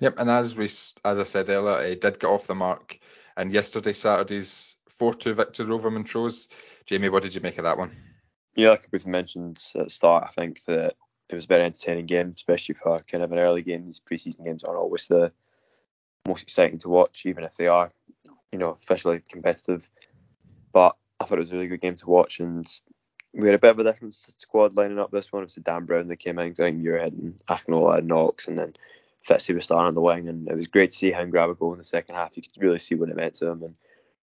Yep, 0.00 0.16
and 0.18 0.30
as 0.30 0.54
we 0.54 0.66
as 0.66 1.18
I 1.18 1.24
said 1.24 1.48
earlier, 1.48 1.88
he 1.88 1.94
did 1.94 2.20
get 2.20 2.28
off 2.28 2.46
the 2.46 2.54
mark 2.54 2.98
and 3.38 3.52
yesterday 3.52 3.92
Saturday's 3.92 4.76
4-2 4.98 5.34
victory 5.34 5.70
over 5.70 5.90
Montrose. 5.90 6.48
Jamie, 6.86 7.08
what 7.08 7.22
did 7.22 7.34
you 7.34 7.40
make 7.40 7.58
of 7.58 7.64
that 7.64 7.78
one? 7.78 7.96
Yeah, 8.54 8.70
like 8.70 8.88
we've 8.90 9.06
mentioned 9.06 9.62
at 9.74 9.84
the 9.84 9.90
start, 9.90 10.24
I 10.26 10.40
think 10.40 10.64
that 10.64 10.94
it 11.28 11.34
was 11.34 11.44
a 11.44 11.48
very 11.48 11.64
entertaining 11.64 12.06
game, 12.06 12.32
especially 12.34 12.74
for 12.74 13.00
kind 13.00 13.22
of 13.22 13.30
an 13.32 13.38
early 13.38 13.62
game. 13.62 13.86
These 13.86 14.00
preseason 14.00 14.44
games 14.44 14.64
aren't 14.64 14.80
always 14.80 15.06
the 15.06 15.32
most 16.26 16.42
exciting 16.42 16.78
to 16.78 16.88
watch, 16.88 17.24
even 17.26 17.44
if 17.44 17.56
they 17.56 17.68
are, 17.68 17.92
you 18.50 18.58
know, 18.58 18.70
officially 18.70 19.22
competitive. 19.28 19.88
But 20.72 20.96
I 21.20 21.24
thought 21.24 21.38
it 21.38 21.40
was 21.40 21.52
a 21.52 21.54
really 21.54 21.68
good 21.68 21.80
game 21.80 21.96
to 21.96 22.10
watch, 22.10 22.40
and 22.40 22.66
we 23.34 23.46
had 23.46 23.54
a 23.54 23.58
bit 23.58 23.70
of 23.70 23.78
a 23.78 23.84
different 23.84 24.14
squad 24.14 24.74
lining 24.74 24.98
up 24.98 25.10
this 25.10 25.30
one. 25.32 25.42
It 25.42 25.46
was 25.46 25.54
Dan 25.54 25.84
Brown 25.84 26.08
that 26.08 26.16
came 26.16 26.38
in, 26.38 26.54
think 26.54 26.82
Muirhead 26.82 27.12
and 27.12 27.40
Akinola 27.48 27.98
and 27.98 28.08
Knox, 28.08 28.48
and 28.48 28.58
then 28.58 28.74
Fitzy 29.26 29.54
was 29.54 29.64
starting 29.64 29.88
on 29.88 29.94
the 29.94 30.00
wing, 30.00 30.28
and 30.28 30.48
it 30.48 30.56
was 30.56 30.66
great 30.66 30.90
to 30.92 30.96
see 30.96 31.12
him 31.12 31.30
grab 31.30 31.50
a 31.50 31.54
goal 31.54 31.72
in 31.72 31.78
the 31.78 31.84
second 31.84 32.14
half. 32.14 32.36
You 32.36 32.42
could 32.42 32.62
really 32.62 32.78
see 32.78 32.94
what 32.94 33.10
it 33.10 33.16
meant 33.16 33.34
to 33.34 33.48
him, 33.48 33.62
and 33.62 33.74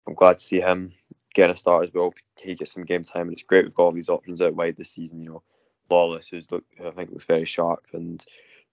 I'm 0.07 0.13
glad 0.13 0.37
to 0.37 0.43
see 0.43 0.61
him 0.61 0.93
get 1.33 1.49
a 1.49 1.55
start 1.55 1.83
as 1.83 1.93
well. 1.93 2.13
He 2.37 2.55
gets 2.55 2.73
some 2.73 2.85
game 2.85 3.03
time, 3.03 3.23
and 3.23 3.33
it's 3.33 3.43
great 3.43 3.65
we've 3.65 3.75
got 3.75 3.83
all 3.83 3.91
these 3.91 4.09
options 4.09 4.41
out 4.41 4.55
wide 4.55 4.77
this 4.77 4.91
season. 4.91 5.21
You 5.21 5.29
know, 5.29 5.43
Lawless, 5.89 6.29
who's 6.29 6.51
look, 6.51 6.63
I 6.83 6.89
think 6.91 7.11
looks 7.11 7.25
very 7.25 7.45
sharp, 7.45 7.85
and 7.93 8.23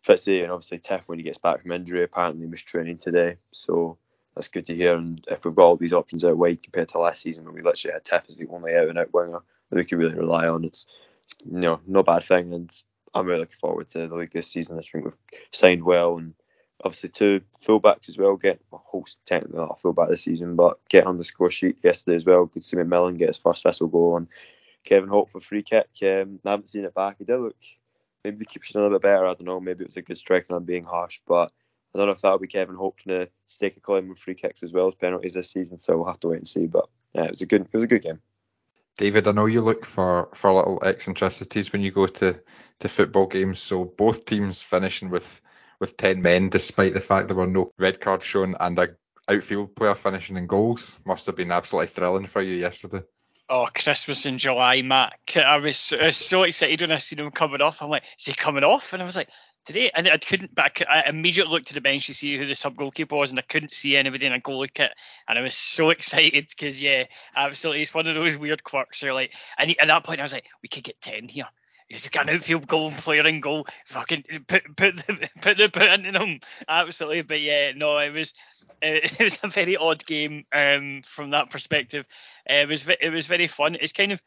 Fitzy, 0.07 0.43
and 0.43 0.53
obviously 0.53 0.79
Tiff 0.79 1.09
when 1.09 1.19
he 1.19 1.25
gets 1.25 1.39
back 1.39 1.63
from 1.63 1.73
injury. 1.73 2.05
Apparently, 2.05 2.47
he 2.47 2.53
training 2.57 2.99
today, 2.99 3.37
so 3.51 3.99
that's 4.35 4.49
good 4.49 4.67
to 4.67 4.75
hear. 4.75 4.97
And 4.97 5.23
if 5.29 5.45
we've 5.45 5.55
got 5.55 5.65
all 5.65 5.77
these 5.77 5.93
options 5.93 6.25
out 6.25 6.37
wide 6.37 6.63
compared 6.63 6.89
to 6.91 6.99
last 6.99 7.23
season, 7.23 7.45
where 7.45 7.53
we 7.53 7.63
literally 7.63 7.93
had 7.93 8.05
Tiff 8.05 8.23
as 8.29 8.37
the 8.37 8.49
only 8.49 8.75
out 8.75 8.89
and 8.89 8.99
out 8.99 9.13
winger 9.13 9.41
that 9.71 9.77
we 9.77 9.85
could 9.85 9.99
really 9.99 10.15
rely 10.15 10.49
on, 10.49 10.65
it's, 10.65 10.87
it's 11.25 11.35
you 11.45 11.61
know 11.61 11.81
no 11.87 12.03
bad 12.03 12.25
thing. 12.25 12.53
And 12.53 12.71
I'm 13.15 13.27
really 13.27 13.41
looking 13.41 13.57
forward 13.61 13.89
to 13.89 14.09
the 14.09 14.15
league 14.15 14.33
this 14.33 14.49
season. 14.49 14.79
I 14.79 14.83
think 14.83 15.05
we've 15.05 15.17
signed 15.51 15.85
well 15.85 16.19
and 16.19 16.35
obviously 16.85 17.11
two 17.11 17.41
fullbacks 17.65 18.09
as 18.09 18.19
well. 18.19 18.37
Getting 18.37 18.63
a 18.73 18.79
whole 18.79 19.07
technically 19.25 19.59
not 19.59 19.73
a 19.73 19.77
fullback 19.77 20.09
this 20.09 20.23
season, 20.23 20.57
but 20.57 20.79
getting 20.89 21.09
on 21.09 21.19
the 21.19 21.25
score 21.25 21.51
sheet 21.51 21.79
yesterday 21.83 22.17
as 22.17 22.25
well. 22.25 22.47
Good 22.47 22.63
to 22.63 22.69
see 22.69 22.77
McMillan 22.77 23.19
get 23.19 23.29
his 23.29 23.39
first 23.39 23.63
Thistle 23.63 23.89
goal 23.89 24.17
and 24.17 24.29
Kevin 24.85 25.09
Holt 25.09 25.31
for 25.31 25.41
free 25.41 25.63
kick. 25.63 25.89
Um, 26.03 26.41
I 26.45 26.51
haven't 26.51 26.69
seen 26.69 26.85
it 26.85 26.95
back. 26.95 27.17
He 27.19 27.25
did 27.25 27.39
look 27.39 27.57
maybe 28.25 28.39
the 28.39 28.45
keeper's 28.45 28.75
a 28.75 28.79
little 28.79 28.91
bit 28.91 29.03
better. 29.03 29.27
I 29.27 29.35
don't 29.35 29.45
know. 29.45 29.61
Maybe 29.61 29.85
it 29.85 29.89
was 29.89 29.97
a 29.97 30.03
good 30.03 30.19
strike 30.19 30.47
and 30.49 30.57
I'm 30.57 30.65
being 30.65 30.85
harsh, 30.85 31.21
but 31.27 31.53
I 31.95 31.99
don't 31.99 32.07
know 32.07 32.13
if 32.13 32.21
that'll 32.21 32.39
be 32.39 32.47
Kevin 32.47 32.77
going 32.77 32.93
to 33.09 33.29
stake 33.47 33.77
a 33.77 33.81
claim 33.81 34.09
with 34.09 34.19
free 34.19 34.35
kicks 34.35 34.63
as 34.63 34.73
well 34.73 34.89
as 34.89 34.95
penalties 34.95 35.35
this 35.35 35.51
season. 35.51 35.79
So 35.79 35.97
we'll 35.97 36.07
have 36.07 36.21
to 36.21 36.29
wait 36.29 36.39
and 36.39 36.49
see. 36.49 36.67
But 36.67 36.89
yeah, 37.15 37.25
it 37.25 37.31
was 37.31 37.43
a 37.43 37.47
good 37.47 37.63
it 37.63 37.75
was 37.75 37.85
a 37.85 37.89
good 37.89 38.03
game. 38.03 38.21
David, 38.97 39.27
I 39.27 39.33
know 39.33 39.47
you 39.47 39.63
look 39.63 39.87
for, 39.87 40.29
for 40.35 40.53
little 40.53 40.83
eccentricities 40.85 41.73
when 41.73 41.81
you 41.81 41.91
go 41.91 42.07
to, 42.07 42.39
to 42.81 42.89
football 42.89 43.27
games. 43.27 43.59
So 43.59 43.85
both 43.85 44.27
teams 44.27 44.63
finishing 44.63 45.09
with, 45.09 45.41
with 45.83 45.97
10 45.97 46.23
men, 46.23 46.49
despite 46.49 46.95
the 46.95 47.01
fact 47.01 47.27
there 47.27 47.37
were 47.37 47.47
no 47.47 47.73
red 47.77 48.01
cards 48.01 48.25
shown 48.25 48.55
and 48.61 48.79
a 48.79 48.91
outfield 49.29 49.75
player 49.75 49.97
finishing 49.97 50.37
in 50.37 50.47
goals. 50.47 51.01
Must 51.05 51.27
have 51.27 51.37
been 51.37 51.51
absolutely 51.51 51.89
thrilling 51.89 52.27
for 52.27 52.41
you 52.41 52.55
yesterday. 52.55 53.03
Oh, 53.49 53.67
Christmas 53.75 54.25
in 54.25 54.39
July, 54.39 54.83
Matt. 54.83 55.15
I 55.37 55.57
was, 55.57 55.93
I 56.01 56.07
was 56.07 56.17
so 56.17 56.45
excited 56.45 56.81
when 56.81 56.93
I 56.93 56.99
seen 56.99 57.19
him 57.19 57.33
coming 57.33 57.61
off. 57.61 57.83
I'm 57.83 57.91
like, 57.91 58.05
is 58.17 58.27
he 58.27 58.33
coming 58.33 58.63
off? 58.63 58.93
And 58.93 59.03
I 59.03 59.05
was 59.05 59.17
like, 59.17 59.29
today. 59.65 59.91
And 59.93 60.09
I 60.09 60.19
couldn't, 60.19 60.55
but 60.55 60.65
I, 60.67 60.69
could, 60.69 60.87
I, 60.87 61.03
immediately 61.09 61.53
looked 61.53 61.69
to 61.69 61.75
the 61.75 61.81
bench 61.81 62.07
to 62.07 62.15
see 62.15 62.39
who 62.39 62.47
the 62.47 62.55
sub 62.55 62.77
goalkeeper 62.77 63.17
was, 63.17 63.31
and 63.31 63.39
I 63.39 63.43
couldn't 63.43 63.73
see 63.73 63.97
anybody 63.97 64.27
in 64.27 64.33
a 64.33 64.41
goalie 64.41 64.73
kit. 64.73 64.93
And 65.29 65.37
I 65.37 65.43
was 65.43 65.55
so 65.55 65.91
excited 65.97 66.47
because, 66.49 66.81
yeah, 66.81 67.05
absolutely, 67.35 67.83
it's 67.83 67.93
one 67.93 68.07
of 68.07 68.15
those 68.15 68.37
weird 68.37 68.63
quirks. 68.63 69.03
You're 69.03 69.15
like, 69.15 69.35
and 69.59 69.75
at 69.79 69.89
that 69.89 70.05
point, 70.05 70.21
I 70.21 70.23
was 70.23 70.33
like, 70.33 70.47
we 70.63 70.69
could 70.69 70.85
get 70.85 71.01
ten 71.01 71.29
here. 71.29 71.49
He's 71.93 72.09
got 72.09 72.27
an 72.27 72.37
outfield 72.37 72.67
goal 72.67 72.91
player 72.91 73.27
in 73.27 73.41
goal. 73.41 73.67
Fucking 73.85 74.25
put 74.47 74.77
put 74.77 74.97
the 74.97 75.29
put 75.43 75.59
the 75.59 75.69
put 75.69 75.91
into 75.91 76.13
them. 76.13 76.41
Absolutely, 76.67 77.21
but 77.21 77.43
yeah, 77.43 77.73
no, 77.77 77.99
it 77.99 78.15
was 78.15 78.33
it, 78.83 79.21
was 79.21 79.39
a 79.43 79.49
very 79.49 79.77
odd 79.77 80.05
game 80.07 80.47
um, 80.55 81.03
from 81.05 81.31
that 81.31 81.51
perspective. 81.51 82.07
Uh, 82.49 82.55
it 82.55 82.69
was 82.69 82.89
it 82.89 83.11
was 83.11 83.27
very 83.27 83.47
fun. 83.47 83.77
It's 83.79 83.93
kind 83.93 84.13
of 84.13 84.23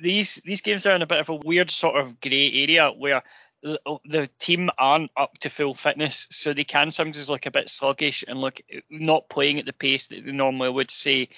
these 0.00 0.42
these 0.44 0.62
games 0.62 0.84
are 0.84 0.96
in 0.96 1.02
a 1.02 1.06
bit 1.06 1.20
of 1.20 1.28
a 1.28 1.36
weird 1.36 1.70
sort 1.70 1.94
of 1.94 2.20
grey 2.20 2.52
area 2.52 2.90
where 2.90 3.22
the, 3.62 3.78
the 4.04 4.28
team 4.40 4.68
aren't 4.76 5.12
up 5.16 5.38
to 5.38 5.48
full 5.48 5.74
fitness, 5.74 6.26
so 6.30 6.52
they 6.52 6.64
can 6.64 6.90
sometimes 6.90 7.30
look 7.30 7.46
a 7.46 7.52
bit 7.52 7.68
sluggish 7.68 8.24
and 8.26 8.40
look 8.40 8.60
not 8.90 9.28
playing 9.28 9.60
at 9.60 9.64
the 9.66 9.72
pace 9.72 10.08
that 10.08 10.24
they 10.24 10.32
normally 10.32 10.70
would 10.70 10.90
say, 10.90 11.28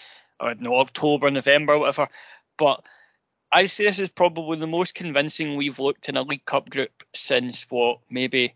or 0.40 0.54
no 0.54 0.76
October, 0.76 1.30
November, 1.30 1.78
whatever. 1.78 2.09
But 2.56 2.82
I 3.52 3.66
say 3.66 3.85
this 3.85 4.00
is 4.00 4.09
probably 4.09 4.59
the 4.59 4.66
most 4.66 4.94
convincing 4.94 5.56
we've 5.56 5.78
looked 5.78 6.09
in 6.09 6.16
a 6.16 6.23
League 6.23 6.44
Cup 6.44 6.71
group 6.71 7.04
since 7.12 7.71
what 7.71 7.99
maybe 8.09 8.54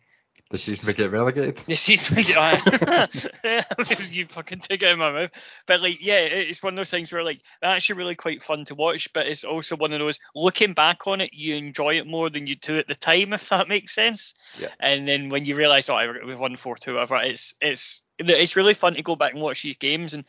the 0.49 0.59
season 0.59 0.87
we 0.87 0.95
get 0.95 1.11
relegated. 1.11 1.57
The 1.57 1.75
season 1.75 2.17
we 2.17 2.23
get. 2.23 4.12
you 4.12 4.26
fucking 4.26 4.61
took 4.61 4.81
it 4.81 4.87
out 4.87 4.93
of 4.93 4.99
my 4.99 5.11
mouth. 5.11 5.31
But 5.67 5.83
like, 5.83 5.99
yeah, 6.00 6.21
it's 6.21 6.62
one 6.62 6.75
of 6.75 6.76
those 6.76 6.91
things 6.91 7.12
where 7.12 7.25
like 7.25 7.41
that's 7.61 7.76
actually 7.76 7.99
really 7.99 8.15
quite 8.15 8.45
fun 8.45 8.65
to 8.67 8.76
watch, 8.76 9.12
but 9.12 9.26
it's 9.26 9.43
also 9.43 9.76
one 9.76 9.93
of 9.93 9.99
those 9.99 10.21
looking 10.37 10.73
back 10.73 11.09
on 11.09 11.21
it, 11.21 11.31
you 11.33 11.57
enjoy 11.57 11.99
it 11.99 12.07
more 12.07 12.31
than 12.31 12.47
you 12.47 12.55
do 12.55 12.79
at 12.79 12.87
the 12.87 12.95
time, 12.95 13.33
if 13.33 13.49
that 13.49 13.69
makes 13.69 13.93
sense. 13.93 14.35
Yeah. 14.57 14.69
And 14.79 15.07
then 15.07 15.31
when 15.31 15.47
you 15.47 15.57
realise, 15.57 15.91
oh, 15.91 15.99
we've 16.25 16.38
won 16.38 16.55
four 16.55 16.76
two, 16.76 16.95
whatever, 16.95 17.17
it's 17.17 17.55
it's 17.61 18.03
it's 18.19 18.55
really 18.55 18.75
fun 18.75 18.95
to 18.95 19.03
go 19.03 19.17
back 19.17 19.33
and 19.33 19.43
watch 19.43 19.62
these 19.62 19.76
games 19.76 20.15
and. 20.15 20.25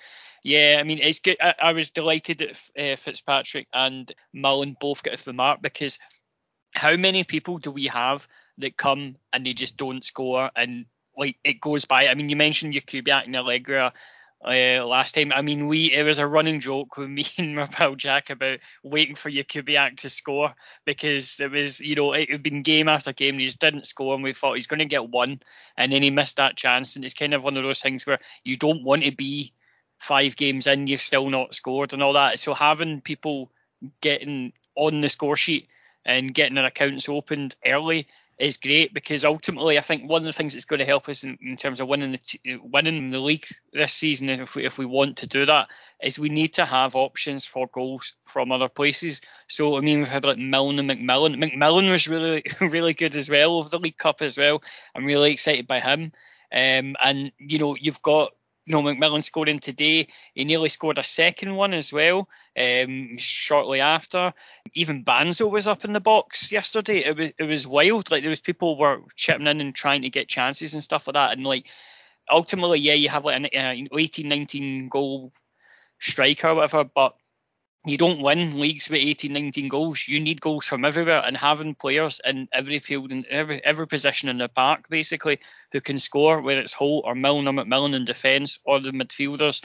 Yeah, 0.48 0.78
I 0.80 0.84
mean 0.84 1.00
it's 1.00 1.20
good. 1.20 1.36
I, 1.42 1.56
I 1.62 1.74
was 1.74 1.90
delighted 1.90 2.38
that 2.38 2.92
uh, 2.94 2.96
Fitzpatrick 2.96 3.68
and 3.74 4.10
Mullen 4.34 4.78
both 4.80 5.04
got 5.04 5.16
off 5.16 5.26
the 5.26 5.34
mark 5.34 5.62
because 5.62 6.00
how 6.74 6.96
many 6.96 7.26
people 7.26 7.58
do 7.58 7.70
we 7.70 7.88
have 7.88 8.26
that 8.60 8.78
come 8.78 9.18
and 9.34 9.46
they 9.46 9.52
just 9.52 9.76
don't 9.76 10.06
score 10.06 10.50
and 10.56 10.86
like 11.18 11.36
it 11.44 11.60
goes 11.60 11.84
by. 11.84 12.08
I 12.08 12.16
mean, 12.16 12.30
you 12.30 12.38
mentioned 12.38 12.76
Jakubiak 12.76 13.26
and 13.26 13.36
Allegra 13.36 13.92
uh, 14.46 14.86
last 14.86 15.16
time. 15.16 15.34
I 15.34 15.42
mean, 15.42 15.68
we 15.68 15.92
it 15.92 16.04
was 16.04 16.18
a 16.18 16.26
running 16.26 16.62
joke 16.62 16.96
with 16.96 17.10
me 17.18 17.26
and 17.38 17.54
my 17.54 17.66
pal 17.66 17.96
Jack 17.96 18.30
about 18.30 18.60
waiting 18.86 19.16
for 19.16 19.30
Jakubiak 19.30 19.98
to 19.98 20.10
score 20.10 20.56
because 20.86 21.42
it 21.42 21.52
was, 21.52 21.82
you 21.82 21.96
know, 21.96 22.14
it 22.14 22.32
had 22.32 22.42
been 22.42 22.64
game 22.64 22.88
after 22.88 23.12
game. 23.12 23.34
And 23.34 23.42
he 23.42 23.48
just 23.48 23.60
didn't 23.60 23.86
score, 23.86 24.16
and 24.16 24.24
we 24.24 24.32
thought 24.32 24.54
he's 24.54 24.68
going 24.68 24.80
to 24.80 24.86
get 24.86 25.10
one, 25.10 25.42
and 25.76 25.92
then 25.92 26.04
he 26.04 26.10
missed 26.10 26.38
that 26.38 26.56
chance. 26.56 26.96
And 26.96 27.04
it's 27.04 27.14
kind 27.14 27.34
of 27.34 27.44
one 27.44 27.58
of 27.58 27.64
those 27.64 27.82
things 27.82 28.08
where 28.08 28.20
you 28.46 28.56
don't 28.56 28.86
want 28.86 29.04
to 29.04 29.12
be 29.14 29.52
five 29.98 30.36
games 30.36 30.68
in, 30.68 30.88
you've 30.88 31.02
still 31.02 31.30
not 31.30 31.56
scored 31.56 31.94
and 31.94 32.04
all 32.04 32.14
that. 32.14 32.40
So 32.40 32.54
having 32.54 33.02
people 33.02 33.52
getting 34.02 34.54
on 34.76 35.02
the 35.02 35.10
score 35.10 35.36
sheet 35.36 35.68
and 36.06 36.34
getting 36.34 36.56
their 36.56 36.66
accounts 36.66 37.10
opened 37.10 37.56
early 37.66 38.08
is 38.38 38.58
great 38.58 38.94
because 38.94 39.26
ultimately 39.26 39.78
I 39.78 39.82
think 39.82 40.08
one 40.08 40.22
of 40.22 40.26
the 40.26 40.34
things 40.34 40.54
that's 40.54 40.66
going 40.66 40.80
to 40.80 40.86
help 40.86 41.10
us 41.10 41.24
in, 41.24 41.38
in 41.42 41.58
terms 41.58 41.80
of 41.80 41.88
winning 41.88 42.12
the 42.12 42.20
t- 42.20 42.60
winning 42.62 43.10
the 43.10 43.20
league 43.20 43.48
this 43.74 43.94
season, 43.94 44.30
if 44.30 44.54
we 44.56 44.66
if 44.66 44.78
we 44.78 44.86
want 44.86 45.18
to 45.18 45.28
do 45.28 45.46
that, 45.46 45.68
is 46.04 46.20
we 46.20 46.30
need 46.30 46.54
to 46.54 46.66
have 46.66 46.96
options 46.96 47.46
for 47.46 47.68
goals 47.68 48.14
from 48.26 48.52
other 48.52 48.70
places. 48.70 49.22
So 49.48 49.78
I 49.78 49.82
mean 49.82 50.00
we've 50.00 50.08
had 50.08 50.24
like 50.24 50.38
Milne 50.38 50.78
and 50.78 50.90
McMillan. 50.90 51.44
McMillan 51.44 51.92
was 51.92 52.08
really 52.08 52.44
really 52.62 52.94
good 52.94 53.16
as 53.16 53.30
well 53.30 53.56
over 53.56 53.70
the 53.70 53.80
League 53.80 53.98
Cup 53.98 54.22
as 54.22 54.38
well. 54.38 54.62
I'm 54.94 55.06
really 55.06 55.32
excited 55.32 55.66
by 55.66 55.80
him. 55.80 56.12
Um, 56.50 56.96
and 57.04 57.32
you 57.40 57.58
know 57.60 57.76
you've 57.76 58.02
got 58.04 58.34
know, 58.74 58.82
McMillan 58.82 59.24
scoring 59.24 59.60
today. 59.60 60.08
He 60.34 60.44
nearly 60.44 60.70
scored 60.70 60.98
a 60.98 61.04
second 61.04 61.56
one 61.56 61.74
as 61.74 61.92
well 61.94 62.28
um, 62.58 63.18
shortly 63.18 63.80
after. 63.80 64.34
Even 64.74 65.06
Banzo 65.06 65.50
was 65.50 65.68
up 65.68 65.86
in 65.86 65.94
the 65.94 66.00
box 66.00 66.52
yesterday. 66.52 67.06
It 67.06 67.18
was 67.18 67.34
it 67.40 67.44
was 67.44 67.66
wild. 67.66 68.12
Like 68.12 68.22
there 68.22 68.30
was 68.30 68.42
people 68.42 68.78
were 68.78 69.02
chipping 69.16 69.48
in 69.48 69.62
and 69.62 69.74
trying 69.74 70.02
to 70.04 70.10
get 70.10 70.28
chances 70.28 70.74
and 70.74 70.84
stuff 70.84 71.08
like 71.08 71.16
that. 71.16 71.32
And 71.32 71.46
like 71.46 71.68
ultimately, 72.30 72.80
yeah, 72.80 72.94
you 72.94 73.10
have 73.10 73.26
like 73.26 73.50
an 73.54 73.86
uh, 73.90 73.98
18, 73.98 74.28
19 74.28 74.90
goal 74.90 75.32
striker 76.00 76.50
or 76.50 76.56
whatever, 76.56 76.84
but 76.84 77.16
you 77.90 77.98
don't 77.98 78.22
win 78.22 78.60
leagues 78.60 78.90
with 78.90 79.00
18, 79.00 79.32
19 79.34 79.68
goals. 79.68 80.08
You 80.08 80.20
need 80.20 80.42
goals 80.42 80.66
from 80.66 80.86
everywhere, 80.86 81.22
and 81.26 81.36
having 81.38 81.76
players 81.76 82.20
in 82.24 82.48
every 82.52 82.80
field 82.80 83.12
and 83.12 83.26
every 83.26 83.64
every 83.64 83.88
position 83.88 84.30
in 84.30 84.38
the 84.38 84.48
park, 84.48 84.90
basically, 84.90 85.40
who 85.72 85.82
can 85.82 86.00
score, 86.00 86.42
whether 86.42 86.60
it's 86.60 86.74
Holt 86.74 87.06
or 87.06 87.16
Milne 87.16 87.48
or 87.48 87.54
McMillan 87.54 87.96
in 87.96 88.06
defence, 88.06 88.60
or 88.64 88.80
the 88.80 88.92
midfielders, 88.92 89.64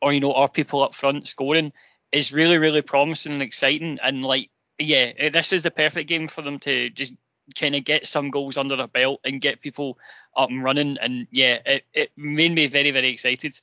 or 0.00 0.12
you 0.12 0.20
know, 0.20 0.32
or 0.32 0.48
people 0.48 0.82
up 0.82 0.94
front 0.94 1.26
scoring, 1.26 1.72
is 2.12 2.32
really, 2.32 2.58
really 2.58 2.82
promising 2.82 3.32
and 3.32 3.42
exciting. 3.42 3.98
And 4.02 4.24
like, 4.24 4.50
yeah, 4.78 5.12
eh, 5.16 5.30
this 5.30 5.52
is 5.52 5.62
the 5.62 5.70
perfect 5.70 6.08
game 6.08 6.28
for 6.28 6.42
them 6.42 6.58
to 6.60 6.90
just 6.90 7.14
kind 7.58 7.74
of 7.74 7.84
get 7.84 8.06
some 8.06 8.30
goals 8.30 8.56
under 8.56 8.76
their 8.76 8.88
belt 8.88 9.20
and 9.24 9.40
get 9.40 9.60
people 9.60 9.98
up 10.36 10.50
and 10.50 10.62
running. 10.62 10.98
And 11.00 11.26
yeah, 11.30 11.58
it, 11.64 11.84
it 11.94 12.10
made 12.16 12.52
me 12.52 12.66
very, 12.66 12.90
very 12.90 13.08
excited. 13.08 13.58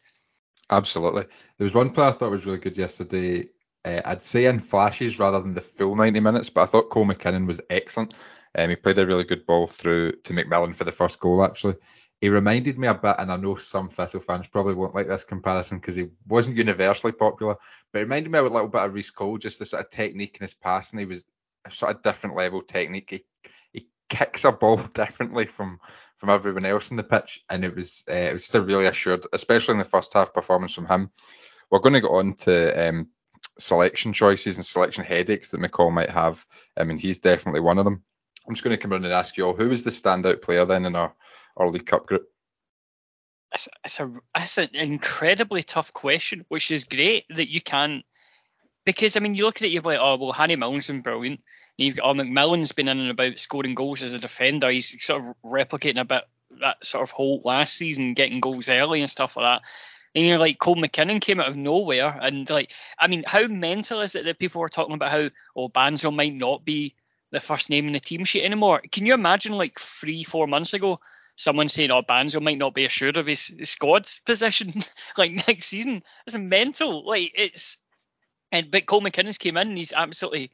Absolutely. 0.69 1.23
There 1.57 1.65
was 1.65 1.73
one 1.73 1.89
player 1.89 2.09
I 2.09 2.11
thought 2.13 2.31
was 2.31 2.45
really 2.45 2.59
good 2.59 2.77
yesterday 2.77 3.49
uh, 3.85 4.01
I'd 4.05 4.21
say 4.21 4.45
in 4.45 4.59
flashes 4.59 5.19
rather 5.19 5.41
than 5.41 5.53
the 5.53 5.61
full 5.61 5.95
90 5.95 6.19
minutes, 6.19 6.49
but 6.49 6.61
I 6.61 6.65
thought 6.65 6.89
Cole 6.89 7.05
McKinnon 7.05 7.47
was 7.47 7.61
excellent. 7.69 8.13
Um, 8.55 8.69
he 8.69 8.75
played 8.75 8.99
a 8.99 9.05
really 9.05 9.23
good 9.23 9.45
ball 9.45 9.67
through 9.67 10.13
to 10.23 10.33
McMillan 10.33 10.75
for 10.75 10.83
the 10.83 10.91
first 10.91 11.19
goal, 11.19 11.43
actually. 11.43 11.75
He 12.21 12.29
reminded 12.29 12.77
me 12.77 12.87
a 12.87 12.93
bit, 12.93 13.15
and 13.19 13.31
I 13.31 13.35
know 13.35 13.55
some 13.55 13.89
Thistle 13.89 14.21
fans 14.21 14.47
probably 14.47 14.75
won't 14.75 14.95
like 14.95 15.07
this 15.07 15.25
comparison 15.25 15.79
because 15.79 15.95
he 15.95 16.07
wasn't 16.27 16.55
universally 16.55 17.11
popular, 17.11 17.57
but 17.91 17.99
it 17.99 18.03
reminded 18.03 18.31
me 18.31 18.39
a 18.39 18.43
little 18.43 18.69
bit 18.69 18.81
of 18.83 18.93
Rhys 18.93 19.11
Cole, 19.11 19.37
just 19.37 19.59
the 19.59 19.65
sort 19.65 19.83
of 19.83 19.89
technique 19.89 20.37
in 20.39 20.45
his 20.45 20.53
passing. 20.53 20.99
He 20.99 21.05
was 21.05 21.25
a 21.65 21.71
sort 21.71 21.93
of 21.93 22.01
different 22.01 22.37
level 22.37 22.61
technique. 22.61 23.09
He, 23.09 23.25
he 23.73 23.87
kicks 24.07 24.45
a 24.45 24.53
ball 24.53 24.77
differently 24.93 25.47
from 25.47 25.79
from 26.15 26.29
everyone 26.29 26.63
else 26.63 26.91
in 26.91 26.97
the 26.97 27.03
pitch, 27.03 27.43
and 27.49 27.65
it 27.65 27.75
was 27.75 28.05
uh, 28.09 28.13
it 28.13 28.31
was 28.31 28.55
a 28.55 28.61
really 28.61 28.85
assured, 28.85 29.25
especially 29.33 29.73
in 29.73 29.79
the 29.79 29.83
first 29.83 30.13
half 30.13 30.33
performance 30.33 30.73
from 30.73 30.87
him. 30.87 31.11
We're 31.69 31.79
going 31.79 31.93
to 31.93 32.01
go 32.01 32.15
on 32.15 32.35
to 32.35 32.87
um, 32.87 33.09
selection 33.59 34.13
choices 34.13 34.57
and 34.57 34.65
selection 34.65 35.03
headaches 35.03 35.49
that 35.49 35.61
McCall 35.61 35.91
might 35.91 36.09
have. 36.09 36.45
I 36.77 36.83
mean, 36.83 36.97
he's 36.97 37.19
definitely 37.19 37.61
one 37.61 37.77
of 37.77 37.85
them. 37.85 38.03
I'm 38.47 38.53
just 38.53 38.63
going 38.63 38.75
to 38.75 38.81
come 38.81 38.93
in 38.93 39.05
and 39.05 39.13
ask 39.13 39.37
you 39.37 39.45
all, 39.45 39.55
who 39.55 39.71
is 39.71 39.83
the 39.83 39.89
standout 39.89 40.41
player 40.41 40.65
then 40.65 40.85
in 40.85 40.95
our, 40.95 41.13
our 41.55 41.69
League 41.69 41.85
Cup 41.85 42.05
group? 42.05 42.27
It's, 43.53 43.69
it's 43.85 43.99
a 43.99 44.11
it's 44.35 44.57
an 44.57 44.69
incredibly 44.73 45.61
tough 45.61 45.93
question, 45.93 46.43
which 46.49 46.71
is 46.71 46.85
great 46.85 47.25
that 47.29 47.51
you 47.51 47.61
can, 47.61 48.03
because 48.83 49.15
I 49.15 49.19
mean 49.19 49.35
you 49.35 49.45
look 49.45 49.57
at 49.57 49.61
it, 49.61 49.71
you're 49.71 49.83
like, 49.83 49.99
oh 50.01 50.17
well, 50.17 50.31
Harry 50.31 50.55
Milne's 50.55 50.87
been 50.87 51.01
brilliant. 51.01 51.41
You've 51.77 51.97
got 51.97 52.05
oh, 52.05 52.13
McMillan's 52.13 52.71
been 52.71 52.87
in 52.87 52.99
and 52.99 53.11
about 53.11 53.39
scoring 53.39 53.75
goals 53.75 54.01
as 54.03 54.13
a 54.13 54.19
defender. 54.19 54.69
He's 54.69 55.03
sort 55.03 55.23
of 55.23 55.35
replicating 55.45 55.99
a 55.99 56.05
bit 56.05 56.23
that 56.61 56.83
sort 56.85 57.03
of 57.03 57.11
whole 57.11 57.41
last 57.43 57.75
season, 57.75 58.13
getting 58.13 58.39
goals 58.39 58.69
early 58.69 59.01
and 59.01 59.09
stuff 59.09 59.37
like 59.37 59.45
that. 59.45 59.67
And 60.15 60.25
you're 60.25 60.37
like 60.37 60.59
Cole 60.59 60.75
McKinnon 60.75 61.21
came 61.21 61.39
out 61.39 61.47
of 61.47 61.57
nowhere, 61.57 62.17
and 62.21 62.47
like, 62.49 62.71
I 62.99 63.07
mean, 63.07 63.23
how 63.25 63.47
mental 63.47 64.01
is 64.01 64.15
it 64.15 64.25
that 64.25 64.39
people 64.39 64.61
were 64.61 64.69
talking 64.69 64.93
about 64.93 65.11
how 65.11 65.29
oh 65.55 65.69
Banzo 65.69 66.13
might 66.13 66.35
not 66.35 66.63
be 66.63 66.95
the 67.31 67.39
first 67.39 67.69
name 67.69 67.87
in 67.87 67.93
the 67.93 67.99
team 67.99 68.23
sheet 68.23 68.43
anymore? 68.43 68.81
Can 68.91 69.05
you 69.05 69.15
imagine 69.15 69.53
like 69.53 69.79
three, 69.79 70.23
four 70.23 70.45
months 70.45 70.73
ago, 70.73 70.99
someone 71.35 71.67
saying 71.67 71.89
oh 71.89 72.03
Banzo 72.03 72.41
might 72.41 72.59
not 72.59 72.75
be 72.75 72.85
assured 72.85 73.17
of 73.17 73.25
his, 73.25 73.47
his 73.47 73.71
squad 73.71 74.07
position 74.25 74.71
like 75.17 75.47
next 75.47 75.65
season? 75.65 76.03
It's 76.27 76.37
mental. 76.37 77.05
Like 77.07 77.31
it's 77.35 77.77
and 78.51 78.69
but 78.69 78.85
Cole 78.85 79.01
McKinnon's 79.01 79.39
came 79.39 79.57
in, 79.57 79.69
and 79.69 79.77
he's 79.77 79.93
absolutely 79.93 80.51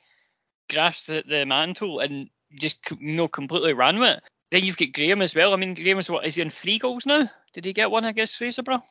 grasped 0.69 1.07
the, 1.07 1.23
the 1.27 1.45
mantle 1.45 1.99
and 1.99 2.29
just 2.57 2.79
you 2.99 3.15
know 3.15 3.27
completely 3.27 3.73
ran 3.73 3.99
with 3.99 4.17
it. 4.17 4.23
Then 4.51 4.63
you've 4.63 4.77
got 4.77 4.93
Graham 4.93 5.21
as 5.21 5.35
well. 5.35 5.53
I 5.53 5.57
mean, 5.57 5.75
Graham 5.75 5.99
is 5.99 6.09
what 6.09 6.25
is 6.25 6.35
he 6.35 6.41
on 6.41 6.49
three 6.49 6.79
goals 6.79 7.05
now? 7.05 7.29
Did 7.53 7.65
he 7.65 7.73
get 7.73 7.91
one 7.91 8.05
against 8.05 8.39
Fraserburgh? 8.39 8.81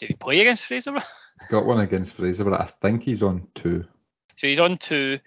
Did 0.00 0.08
he 0.08 0.14
play 0.14 0.40
against 0.40 0.68
Fraserburgh? 0.68 1.04
Got 1.48 1.66
one 1.66 1.80
against 1.80 2.16
Fraserburgh. 2.16 2.60
I 2.60 2.64
think 2.64 3.02
he's 3.02 3.22
on 3.22 3.46
two. 3.54 3.84
So 4.36 4.46
he's 4.46 4.58
on 4.58 4.78
two 4.78 5.20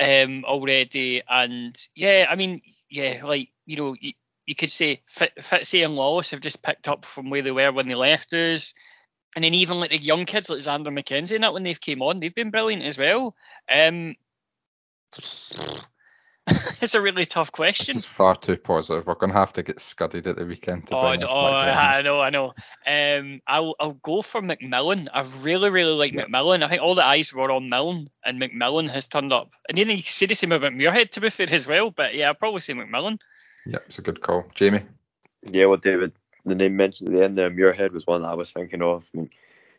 um, 0.00 0.44
already, 0.44 1.22
and 1.28 1.76
yeah, 1.94 2.26
I 2.28 2.34
mean, 2.34 2.62
yeah, 2.90 3.20
like 3.24 3.50
you 3.66 3.76
know, 3.76 3.94
you, 3.98 4.12
you 4.46 4.56
could 4.56 4.70
say 4.70 5.02
Fitzy 5.08 5.84
and 5.84 5.94
Lawless 5.94 6.32
have 6.32 6.40
just 6.40 6.62
picked 6.62 6.88
up 6.88 7.04
from 7.04 7.30
where 7.30 7.42
they 7.42 7.52
were 7.52 7.70
when 7.72 7.86
they 7.86 7.94
left 7.94 8.32
us. 8.32 8.74
And 9.36 9.44
then 9.44 9.54
even 9.54 9.78
like 9.78 9.90
the 9.90 9.98
young 9.98 10.24
kids 10.24 10.50
like 10.50 10.58
Xander 10.58 10.88
McKenzie 10.88 11.36
and 11.36 11.44
that 11.44 11.52
when 11.52 11.62
they've 11.62 11.80
came 11.80 12.02
on, 12.02 12.18
they've 12.18 12.34
been 12.34 12.50
brilliant 12.50 12.82
as 12.82 12.98
well. 12.98 13.36
Um, 13.70 14.16
it's 16.80 16.94
a 16.94 17.00
really 17.00 17.26
tough 17.26 17.52
question. 17.52 17.94
This 17.94 18.04
is 18.04 18.08
far 18.08 18.34
too 18.34 18.56
positive. 18.56 19.06
We're 19.06 19.14
going 19.14 19.32
to 19.32 19.38
have 19.38 19.52
to 19.54 19.62
get 19.62 19.80
scudded 19.80 20.26
at 20.26 20.36
the 20.36 20.46
weekend 20.46 20.86
to 20.88 20.96
oh, 20.96 21.14
no, 21.14 21.26
oh, 21.28 21.46
I 21.46 22.02
know, 22.02 22.20
I 22.20 22.30
know. 22.30 22.54
Um, 22.86 23.40
I'll 23.46 23.74
I'll 23.78 23.92
go 23.94 24.22
for 24.22 24.40
McMillan. 24.40 25.08
I 25.12 25.22
really, 25.42 25.70
really 25.70 25.94
like 25.94 26.12
yeah. 26.12 26.24
McMillan. 26.24 26.62
I 26.62 26.68
think 26.68 26.82
all 26.82 26.94
the 26.94 27.04
eyes 27.04 27.32
were 27.32 27.50
on 27.50 27.68
Milne, 27.68 28.08
and 28.24 28.40
McMillan 28.40 28.90
has 28.90 29.08
turned 29.08 29.32
up. 29.32 29.50
And 29.68 29.78
then 29.78 29.88
you 29.88 29.96
can 29.96 30.04
say 30.04 30.26
the 30.26 30.34
same 30.34 30.52
about 30.52 30.72
Muirhead 30.72 31.10
to 31.12 31.20
be 31.20 31.30
fair 31.30 31.48
as 31.50 31.66
well. 31.66 31.90
But 31.90 32.14
yeah, 32.14 32.28
I'll 32.28 32.34
probably 32.34 32.60
say 32.60 32.74
McMillan. 32.74 33.18
Yeah, 33.66 33.78
it's 33.86 33.98
a 33.98 34.02
good 34.02 34.20
call, 34.20 34.46
Jamie. 34.54 34.82
Yeah, 35.42 35.66
well, 35.66 35.76
David, 35.76 36.12
the 36.44 36.54
name 36.54 36.76
mentioned 36.76 37.10
at 37.10 37.14
the 37.14 37.24
end 37.24 37.38
there, 37.38 37.50
Muirhead 37.50 37.92
was 37.92 38.06
one 38.06 38.22
that 38.22 38.28
I 38.28 38.34
was 38.34 38.52
thinking 38.52 38.82
of. 38.82 39.08
I 39.14 39.18
mean, 39.18 39.30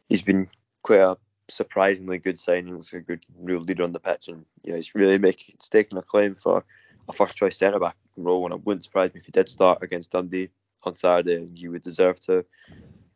he's 0.07 0.21
been 0.21 0.47
quite 0.83 0.99
a 0.99 1.17
surprisingly 1.51 2.17
good 2.17 2.39
signing. 2.39 2.75
He's 2.75 2.93
a 2.93 2.99
good 2.99 3.25
real 3.39 3.61
leader 3.61 3.83
on 3.83 3.93
the 3.93 3.99
pitch, 3.99 4.27
and 4.27 4.45
yeah, 4.63 4.75
he's 4.75 4.95
really 4.95 5.17
making 5.17 5.55
staking 5.59 5.97
a 5.97 6.01
claim 6.01 6.35
for 6.35 6.63
a 7.09 7.13
first 7.13 7.35
choice 7.35 7.57
centre 7.57 7.79
back 7.79 7.95
role. 8.17 8.45
And 8.45 8.53
it 8.53 8.65
wouldn't 8.65 8.83
surprise 8.83 9.13
me 9.13 9.19
if 9.19 9.25
he 9.25 9.31
did 9.31 9.49
start 9.49 9.83
against 9.83 10.11
Dundee 10.11 10.49
on 10.83 10.95
Saturday, 10.95 11.35
and 11.35 11.57
you 11.57 11.71
would 11.71 11.83
deserve 11.83 12.19
to. 12.21 12.45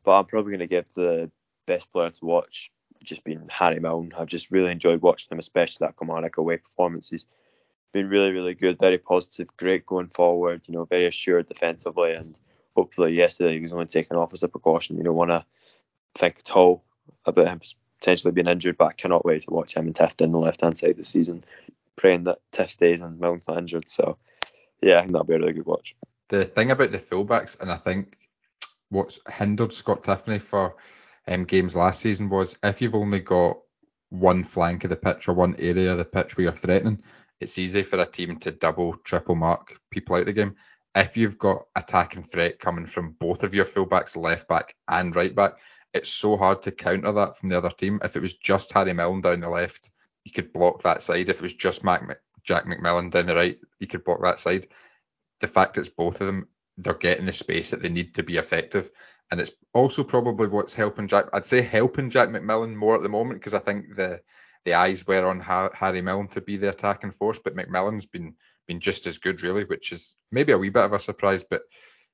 But 0.03 0.19
I'm 0.19 0.25
probably 0.25 0.51
going 0.51 0.59
to 0.59 0.67
give 0.67 0.93
the 0.93 1.31
best 1.65 1.91
player 1.91 2.11
to 2.11 2.25
watch 2.25 2.71
just 3.03 3.23
been 3.23 3.47
Harry 3.49 3.79
Milne. 3.79 4.13
I've 4.17 4.27
just 4.27 4.51
really 4.51 4.71
enjoyed 4.71 5.01
watching 5.01 5.31
him, 5.31 5.39
especially 5.39 5.85
that 5.85 5.97
Kilmarnock 5.97 6.37
away 6.37 6.57
performance. 6.57 7.09
He's 7.09 7.27
been 7.93 8.09
really, 8.09 8.31
really 8.31 8.55
good, 8.55 8.79
very 8.79 8.97
positive, 8.97 9.47
great 9.57 9.85
going 9.85 10.07
forward, 10.07 10.61
you 10.67 10.73
know, 10.73 10.85
very 10.85 11.05
assured 11.05 11.47
defensively 11.47 12.13
and 12.13 12.39
hopefully 12.75 13.13
yesterday 13.13 13.53
he 13.53 13.61
was 13.61 13.71
only 13.71 13.85
taken 13.85 14.17
off 14.17 14.33
as 14.33 14.43
a 14.43 14.47
precaution. 14.47 14.97
You 14.97 15.03
don't 15.03 15.15
want 15.15 15.31
to 15.31 15.45
think 16.15 16.39
at 16.39 16.51
all 16.51 16.83
about 17.25 17.47
him 17.47 17.61
potentially 18.05 18.31
being 18.31 18.47
injured, 18.47 18.77
but 18.77 18.85
I 18.85 18.93
cannot 18.93 19.25
wait 19.25 19.41
to 19.43 19.51
watch 19.51 19.73
him 19.73 19.87
and 19.87 19.95
Tiff 19.95 20.13
in 20.19 20.29
the 20.29 20.37
left 20.37 20.61
hand 20.61 20.77
side 20.77 20.95
this 20.95 21.09
season, 21.09 21.43
praying 21.95 22.25
that 22.25 22.37
Tiff 22.51 22.69
stays 22.69 23.01
and 23.01 23.19
Milne's 23.19 23.47
not 23.47 23.57
injured. 23.57 23.89
So 23.89 24.17
yeah, 24.79 24.99
I 24.99 25.01
think 25.01 25.13
that'll 25.13 25.25
be 25.25 25.33
a 25.33 25.39
really 25.39 25.53
good 25.53 25.65
watch. 25.65 25.95
The 26.29 26.45
thing 26.45 26.69
about 26.69 26.91
the 26.91 26.99
fullbacks, 26.99 27.59
and 27.59 27.71
I 27.71 27.77
think 27.77 28.15
what's 28.89 29.19
hindered 29.27 29.73
Scott 29.73 30.03
Tiffoney 30.03 30.39
for 30.39 30.75
um, 31.27 31.45
games 31.45 31.75
last 31.75 32.01
season 32.01 32.29
was 32.29 32.59
if 32.61 32.79
you've 32.79 32.93
only 32.93 33.21
got 33.21 33.57
one 34.09 34.43
flank 34.43 34.83
of 34.83 34.91
the 34.91 34.95
pitch 34.95 35.27
or 35.27 35.33
one 35.33 35.55
area 35.57 35.91
of 35.91 35.97
the 35.97 36.05
pitch 36.05 36.37
where 36.37 36.43
you're 36.43 36.53
threatening, 36.53 37.01
it's 37.39 37.57
easy 37.57 37.81
for 37.81 37.97
a 37.97 38.05
team 38.05 38.37
to 38.37 38.51
double, 38.51 38.93
triple 38.93 39.35
mark 39.35 39.79
people 39.89 40.15
out 40.15 40.27
the 40.27 40.33
game. 40.33 40.55
If 40.93 41.17
you've 41.17 41.39
got 41.39 41.65
attacking 41.75 42.23
threat 42.23 42.59
coming 42.59 42.85
from 42.85 43.15
both 43.19 43.43
of 43.43 43.55
your 43.55 43.65
fullbacks, 43.65 44.15
left 44.15 44.47
back 44.47 44.75
and 44.87 45.15
right 45.15 45.35
back, 45.35 45.55
it's 45.95 46.09
so 46.09 46.37
hard 46.37 46.61
to 46.63 46.71
counter 46.71 47.11
that 47.11 47.37
from 47.37 47.49
the 47.49 47.57
other 47.57 47.69
team. 47.69 47.99
If 48.03 48.15
it 48.15 48.21
was 48.21 48.33
just 48.33 48.71
Harry 48.73 48.93
Milne 48.93 49.21
down 49.21 49.39
the 49.39 49.49
left, 49.49 49.89
you 50.23 50.31
could 50.31 50.53
block 50.53 50.83
that 50.83 51.01
side. 51.01 51.29
If 51.29 51.37
it 51.37 51.41
was 51.41 51.53
just 51.53 51.83
Mac, 51.83 52.19
Jack 52.43 52.65
McMillan 52.65 53.11
down 53.11 53.25
the 53.25 53.35
right, 53.35 53.57
you 53.79 53.87
could 53.87 54.03
block 54.03 54.21
that 54.21 54.39
side. 54.39 54.67
The 55.39 55.47
fact 55.47 55.77
it's 55.77 55.89
both 55.89 56.21
of 56.21 56.27
them, 56.27 56.47
they're 56.77 56.93
getting 56.93 57.25
the 57.25 57.33
space 57.33 57.71
that 57.71 57.81
they 57.81 57.89
need 57.89 58.15
to 58.15 58.23
be 58.23 58.37
effective 58.37 58.89
and 59.31 59.39
it's 59.39 59.51
also 59.73 60.03
probably 60.03 60.47
what's 60.47 60.75
helping 60.75 61.07
Jack. 61.07 61.25
I'd 61.33 61.45
say 61.45 61.61
helping 61.61 62.09
Jack 62.09 62.29
McMillan 62.29 62.75
more 62.75 62.95
at 62.95 63.01
the 63.01 63.09
moment 63.09 63.39
because 63.39 63.53
I 63.53 63.59
think 63.59 63.95
the 63.95 64.21
the 64.65 64.73
eyes 64.73 65.05
were 65.05 65.27
on 65.27 65.39
Harry 65.39 66.01
Milne 66.01 66.27
to 66.29 66.41
be 66.41 66.57
the 66.57 66.69
attacking 66.69 67.11
force, 67.11 67.39
but 67.43 67.55
McMillan's 67.55 68.05
been 68.05 68.35
been 68.67 68.79
just 68.79 69.05
as 69.05 69.19
good 69.19 69.43
really, 69.43 69.63
which 69.63 69.91
is 69.91 70.15
maybe 70.31 70.51
a 70.51 70.57
wee 70.57 70.69
bit 70.69 70.85
of 70.85 70.93
a 70.93 70.99
surprise. 70.99 71.43
But 71.43 71.63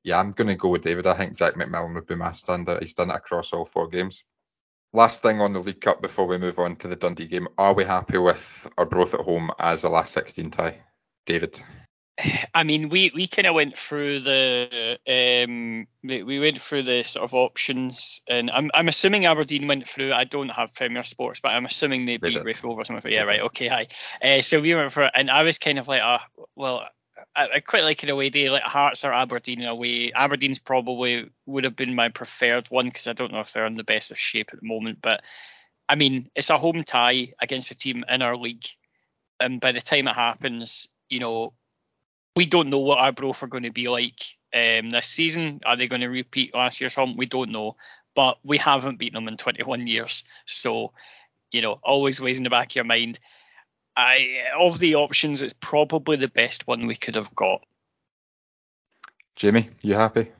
yeah, 0.03 0.19
I'm 0.19 0.31
going 0.31 0.47
to 0.47 0.55
go 0.55 0.69
with 0.69 0.81
David. 0.81 1.07
I 1.07 1.13
think 1.13 1.37
Jack 1.37 1.55
McMillan 1.55 1.95
would 1.95 2.07
be 2.07 2.15
my 2.15 2.29
standout. 2.29 2.81
He's 2.81 2.93
done 2.93 3.11
it 3.11 3.15
across 3.15 3.53
all 3.53 3.65
four 3.65 3.87
games. 3.87 4.23
Last 4.93 5.21
thing 5.21 5.39
on 5.39 5.53
the 5.53 5.59
League 5.59 5.81
Cup 5.81 6.01
before 6.01 6.27
we 6.27 6.37
move 6.37 6.59
on 6.59 6.75
to 6.77 6.87
the 6.87 6.95
Dundee 6.95 7.27
game. 7.27 7.47
Are 7.57 7.73
we 7.73 7.85
happy 7.85 8.17
with 8.17 8.69
our 8.77 8.85
Arbroath 8.85 9.13
at 9.13 9.21
home 9.21 9.51
as 9.57 9.83
a 9.83 9.89
last 9.89 10.13
16 10.13 10.51
tie? 10.51 10.81
David. 11.25 11.59
I 12.53 12.63
mean, 12.63 12.89
we, 12.89 13.11
we 13.13 13.27
kind 13.27 13.47
of 13.47 13.55
went 13.55 13.77
through 13.77 14.21
the 14.21 14.99
um, 15.07 15.87
we, 16.03 16.23
we 16.23 16.39
went 16.39 16.59
through 16.59 16.83
the 16.83 17.03
sort 17.03 17.23
of 17.23 17.33
options, 17.33 18.21
and 18.27 18.51
I'm 18.51 18.69
I'm 18.73 18.87
assuming 18.87 19.25
Aberdeen 19.25 19.67
went 19.67 19.87
through. 19.87 20.13
I 20.13 20.25
don't 20.25 20.49
have 20.49 20.73
Premier 20.73 21.03
Sports, 21.03 21.39
but 21.39 21.49
I'm 21.49 21.65
assuming 21.65 22.05
they, 22.05 22.17
beat 22.17 22.43
Raith 22.43 22.63
Rovers. 22.63 22.87
Something. 22.87 23.11
Yeah, 23.11 23.23
right. 23.23 23.41
Okay, 23.41 23.67
hi. 23.67 23.87
Uh, 24.21 24.41
so 24.41 24.59
we 24.61 24.75
went 24.75 24.91
for 24.91 25.03
and 25.03 25.29
I 25.29 25.43
was 25.43 25.57
kind 25.57 25.79
of 25.79 25.87
like, 25.87 26.01
oh, 26.03 26.45
well, 26.55 26.87
I, 27.35 27.47
I 27.55 27.59
quite 27.59 27.83
like 27.83 28.03
an 28.03 28.09
away 28.09 28.29
day. 28.29 28.49
Like 28.49 28.63
Hearts 28.63 29.05
or 29.05 29.13
Aberdeen 29.13 29.61
in 29.61 29.67
a 29.67 29.75
way. 29.75 30.11
Aberdeen's 30.13 30.59
probably 30.59 31.29
would 31.45 31.63
have 31.63 31.75
been 31.75 31.95
my 31.95 32.09
preferred 32.09 32.67
one 32.69 32.85
because 32.87 33.07
I 33.07 33.13
don't 33.13 33.31
know 33.31 33.39
if 33.39 33.53
they're 33.53 33.65
in 33.65 33.77
the 33.77 33.83
best 33.83 34.11
of 34.11 34.19
shape 34.19 34.49
at 34.53 34.59
the 34.59 34.67
moment, 34.67 34.99
but 35.01 35.21
I 35.89 35.95
mean, 35.95 36.29
it's 36.35 36.49
a 36.49 36.57
home 36.57 36.83
tie 36.83 37.33
against 37.41 37.71
a 37.71 37.75
team 37.75 38.05
in 38.07 38.21
our 38.21 38.37
league, 38.37 38.65
and 39.39 39.59
by 39.59 39.71
the 39.73 39.81
time 39.81 40.07
it 40.07 40.15
happens, 40.15 40.87
you 41.09 41.19
know 41.19 41.53
we 42.35 42.45
don't 42.45 42.69
know 42.69 42.79
what 42.79 42.99
our 42.99 43.07
Arbroath 43.07 43.43
are 43.43 43.47
going 43.47 43.63
to 43.63 43.71
be 43.71 43.87
like 43.87 44.21
um, 44.53 44.89
this 44.89 45.07
season. 45.07 45.61
Are 45.65 45.75
they 45.75 45.87
going 45.87 46.01
to 46.01 46.07
repeat 46.07 46.55
last 46.55 46.79
year's 46.79 46.95
hump? 46.95 47.17
We 47.17 47.25
don't 47.25 47.51
know. 47.51 47.75
But 48.15 48.37
we 48.43 48.57
haven't 48.57 48.99
beaten 48.99 49.15
them 49.15 49.27
in 49.27 49.37
21 49.37 49.87
years. 49.87 50.23
So, 50.45 50.91
you 51.51 51.61
know, 51.61 51.79
always 51.83 52.19
weighs 52.19 52.37
in 52.37 52.43
the 52.43 52.49
back 52.49 52.71
of 52.71 52.75
your 52.75 52.85
mind. 52.85 53.19
I 53.95 54.43
of 54.57 54.79
the 54.79 54.95
options, 54.95 55.41
it's 55.41 55.55
probably 55.59 56.17
the 56.17 56.27
best 56.27 56.67
one 56.67 56.87
we 56.87 56.95
could 56.95 57.15
have 57.15 57.33
got. 57.35 57.63
Jamie, 59.35 59.69
you 59.81 59.95
happy? 59.95 60.31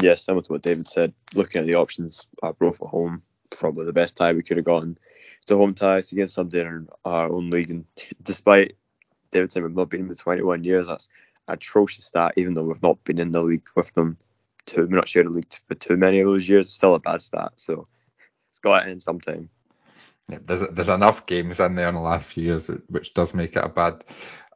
Yes, 0.00 0.24
similar 0.24 0.42
to 0.42 0.52
what 0.52 0.62
David 0.62 0.88
said. 0.88 1.12
Looking 1.34 1.60
at 1.60 1.66
the 1.66 1.74
options, 1.74 2.28
Arbroath 2.42 2.80
at 2.82 2.88
home, 2.88 3.22
probably 3.50 3.86
the 3.86 3.92
best 3.92 4.16
tie 4.16 4.32
we 4.32 4.42
could 4.42 4.56
have 4.56 4.66
gotten. 4.66 4.98
It's 5.42 5.50
a 5.50 5.56
home 5.56 5.74
tie. 5.74 5.98
It's 5.98 6.12
against 6.12 6.34
somebody 6.34 6.60
in 6.60 6.88
our 7.04 7.30
own 7.30 7.50
league, 7.50 7.70
and 7.70 7.84
despite 8.22 8.76
David 9.30 9.52
said 9.52 9.62
we've 9.62 9.74
not 9.74 9.90
been 9.90 10.00
in 10.00 10.08
for 10.08 10.14
21 10.14 10.64
years, 10.64 10.86
that's 10.86 11.08
atrocious 11.48 12.06
stat, 12.06 12.32
even 12.36 12.54
though 12.54 12.64
we've 12.64 12.82
not 12.82 13.02
been 13.04 13.18
in 13.18 13.32
the 13.32 13.42
league 13.42 13.68
with 13.74 13.92
them. 13.94 14.16
Too, 14.66 14.86
we're 14.86 14.96
not 14.96 15.08
shared 15.08 15.26
the 15.26 15.30
league 15.30 15.52
for 15.68 15.74
too 15.74 15.96
many 15.96 16.20
of 16.20 16.26
those 16.26 16.48
years. 16.48 16.66
It's 16.66 16.74
still 16.74 16.94
a 16.94 17.00
bad 17.00 17.20
stat, 17.20 17.52
so 17.56 17.86
it's 18.50 18.60
got 18.60 18.80
to 18.80 18.88
end 18.88 19.02
sometime. 19.02 19.50
There's 20.28 20.66
there's 20.68 20.88
enough 20.88 21.26
games 21.26 21.60
in 21.60 21.74
there 21.74 21.88
in 21.88 21.94
the 21.94 22.00
last 22.00 22.32
few 22.32 22.44
years 22.44 22.70
which 22.88 23.12
does 23.12 23.34
make 23.34 23.56
it 23.56 23.64
a 23.64 23.68
bad 23.68 24.04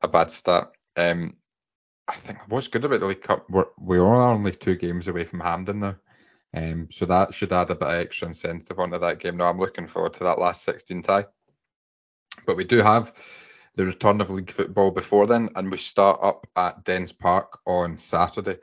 a 0.03 0.09
bad 0.09 0.31
stat. 0.31 0.73
Um, 0.97 1.37
I 2.09 2.15
think 2.15 2.49
what's 2.49 2.69
good 2.69 2.85
about 2.85 3.01
the 3.01 3.07
League 3.07 3.23
Cup, 3.23 3.51
we're, 3.51 3.67
we 3.79 3.99
are 3.99 4.31
only 4.31 4.53
two 4.53 4.77
games 4.77 5.09
away 5.09 5.25
from 5.25 5.41
Hampden 5.41 5.81
now. 5.81 5.97
Um, 6.55 6.89
so 6.91 7.05
that 7.05 7.35
should 7.35 7.53
add 7.53 7.71
a 7.71 7.75
bit 7.75 7.89
of 7.89 7.95
extra 7.95 8.29
incentive 8.29 8.79
onto 8.79 8.99
that 8.99 9.19
game. 9.19 9.37
Now 9.37 9.51
I'm 9.51 9.59
looking 9.59 9.87
forward 9.87 10.15
to 10.15 10.25
that 10.25 10.39
last 10.39 10.65
16 10.65 11.03
tie. 11.03 11.27
But 12.47 12.57
we 12.57 12.65
do 12.65 12.79
have 12.79 13.13
the 13.75 13.85
return 13.85 14.23
of 14.23 14.31
league 14.31 14.51
football 14.51 14.91
before 14.91 15.27
then, 15.27 15.51
and 15.55 15.71
we 15.71 15.77
start 15.77 16.21
up 16.23 16.47
at 16.57 16.85
Dens 16.85 17.13
Park 17.13 17.59
on 17.67 17.99
Saturday. 17.99 18.59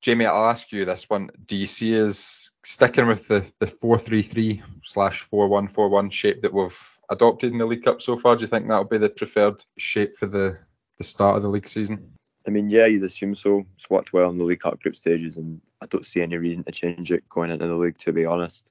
Jamie, 0.00 0.26
I'll 0.26 0.48
ask 0.48 0.70
you 0.70 0.84
this 0.84 1.10
one. 1.10 1.30
Do 1.46 1.56
you 1.56 1.66
see 1.66 2.00
us 2.00 2.52
sticking 2.64 3.06
with 3.06 3.26
the, 3.26 3.44
the 3.58 3.66
4-3-3 3.66 4.62
slash 4.82 5.28
4-1-4-1 5.28 6.12
shape 6.12 6.42
that 6.42 6.52
we've 6.52 6.98
adopted 7.10 7.52
in 7.52 7.58
the 7.58 7.66
League 7.66 7.82
Cup 7.82 8.00
so 8.00 8.16
far? 8.16 8.36
Do 8.36 8.42
you 8.42 8.48
think 8.48 8.68
that'll 8.68 8.84
be 8.84 8.98
the 8.98 9.08
preferred 9.08 9.64
shape 9.76 10.14
for 10.14 10.26
the, 10.26 10.58
the 10.98 11.04
start 11.04 11.36
of 11.36 11.42
the 11.42 11.48
league 11.48 11.66
season? 11.66 12.12
I 12.46 12.50
mean, 12.50 12.70
yeah, 12.70 12.86
you'd 12.86 13.02
assume 13.02 13.34
so. 13.34 13.64
It's 13.76 13.90
worked 13.90 14.12
well 14.12 14.30
in 14.30 14.38
the 14.38 14.44
League 14.44 14.60
Cup 14.60 14.80
group 14.80 14.94
stages, 14.94 15.36
and 15.36 15.60
I 15.82 15.86
don't 15.86 16.06
see 16.06 16.22
any 16.22 16.38
reason 16.38 16.64
to 16.64 16.72
change 16.72 17.10
it 17.10 17.28
going 17.28 17.50
into 17.50 17.66
the 17.66 17.74
league, 17.74 17.98
to 17.98 18.12
be 18.12 18.24
honest. 18.24 18.70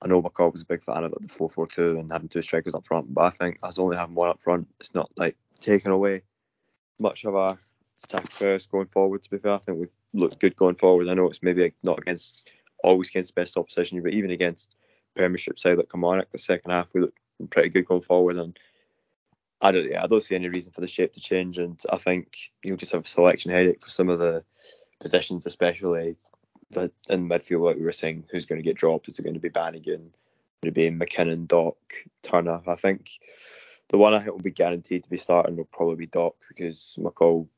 I 0.00 0.06
know 0.06 0.22
McCall 0.22 0.52
was 0.52 0.62
a 0.62 0.66
big 0.66 0.82
fan 0.82 1.02
of 1.02 1.12
the 1.12 1.28
4 1.28 1.50
4 1.50 1.66
2 1.66 1.96
and 1.98 2.12
having 2.12 2.28
two 2.28 2.42
strikers 2.42 2.74
up 2.74 2.86
front, 2.86 3.12
but 3.12 3.22
I 3.22 3.30
think 3.30 3.58
as 3.64 3.78
only 3.78 3.96
having 3.96 4.14
one 4.14 4.28
up 4.28 4.40
front, 4.40 4.68
it's 4.78 4.94
not 4.94 5.10
like 5.16 5.36
taking 5.60 5.92
away 5.92 6.22
much 6.98 7.24
of 7.24 7.34
our 7.34 7.58
attack 8.04 8.30
first 8.32 8.70
going 8.70 8.86
forward. 8.86 9.22
To 9.22 9.30
be 9.30 9.38
fair, 9.38 9.54
I 9.54 9.58
think 9.58 9.78
we've 9.78 9.88
looked 10.12 10.40
good 10.40 10.56
going 10.56 10.76
forward. 10.76 11.08
I 11.08 11.14
know 11.14 11.26
it's 11.26 11.42
maybe 11.42 11.72
not 11.82 11.98
against 11.98 12.48
always 12.82 13.08
against 13.08 13.34
the 13.34 13.40
best 13.40 13.56
opposition, 13.56 14.02
but 14.02 14.12
even 14.12 14.30
against 14.30 14.76
Premiership 15.16 15.58
side 15.58 15.78
like 15.78 15.90
Kilmarnock, 15.90 16.30
the 16.30 16.38
second 16.38 16.70
half 16.70 16.92
we 16.92 17.00
looked 17.00 17.18
pretty 17.50 17.70
good 17.70 17.86
going 17.86 18.02
forward. 18.02 18.36
And 18.36 18.58
I 19.60 19.72
don't, 19.72 19.90
yeah, 19.90 20.04
I 20.04 20.06
don't 20.06 20.22
see 20.22 20.34
any 20.34 20.48
reason 20.48 20.72
for 20.72 20.80
the 20.80 20.86
shape 20.86 21.14
to 21.14 21.20
change. 21.20 21.58
And 21.58 21.80
I 21.90 21.96
think 21.96 22.52
you'll 22.62 22.76
just 22.76 22.92
have 22.92 23.04
a 23.04 23.08
selection 23.08 23.50
headache 23.50 23.82
for 23.82 23.90
some 23.90 24.08
of 24.08 24.18
the 24.18 24.44
positions, 25.00 25.46
especially 25.46 26.16
the, 26.70 26.92
in 27.08 27.28
midfield, 27.28 27.64
like 27.64 27.76
we 27.76 27.84
were 27.84 27.92
saying, 27.92 28.24
who's 28.30 28.46
going 28.46 28.60
to 28.60 28.64
get 28.64 28.76
dropped? 28.76 29.08
Is 29.08 29.18
it 29.18 29.22
going 29.22 29.34
to 29.34 29.40
be 29.40 29.48
Bannigan? 29.48 30.12
Going 30.62 30.64
to 30.64 30.70
be 30.72 30.90
McKinnon, 30.90 31.46
Dock, 31.46 31.76
Turner? 32.22 32.60
I 32.66 32.74
think 32.74 33.10
the 33.88 33.98
one 33.98 34.14
I 34.14 34.18
think 34.18 34.32
will 34.32 34.42
be 34.42 34.50
guaranteed 34.50 35.04
to 35.04 35.10
be 35.10 35.16
starting 35.16 35.56
will 35.56 35.64
probably 35.64 35.96
be 35.96 36.06
Dock 36.06 36.34
because 36.48 36.96
McCall 36.98 37.48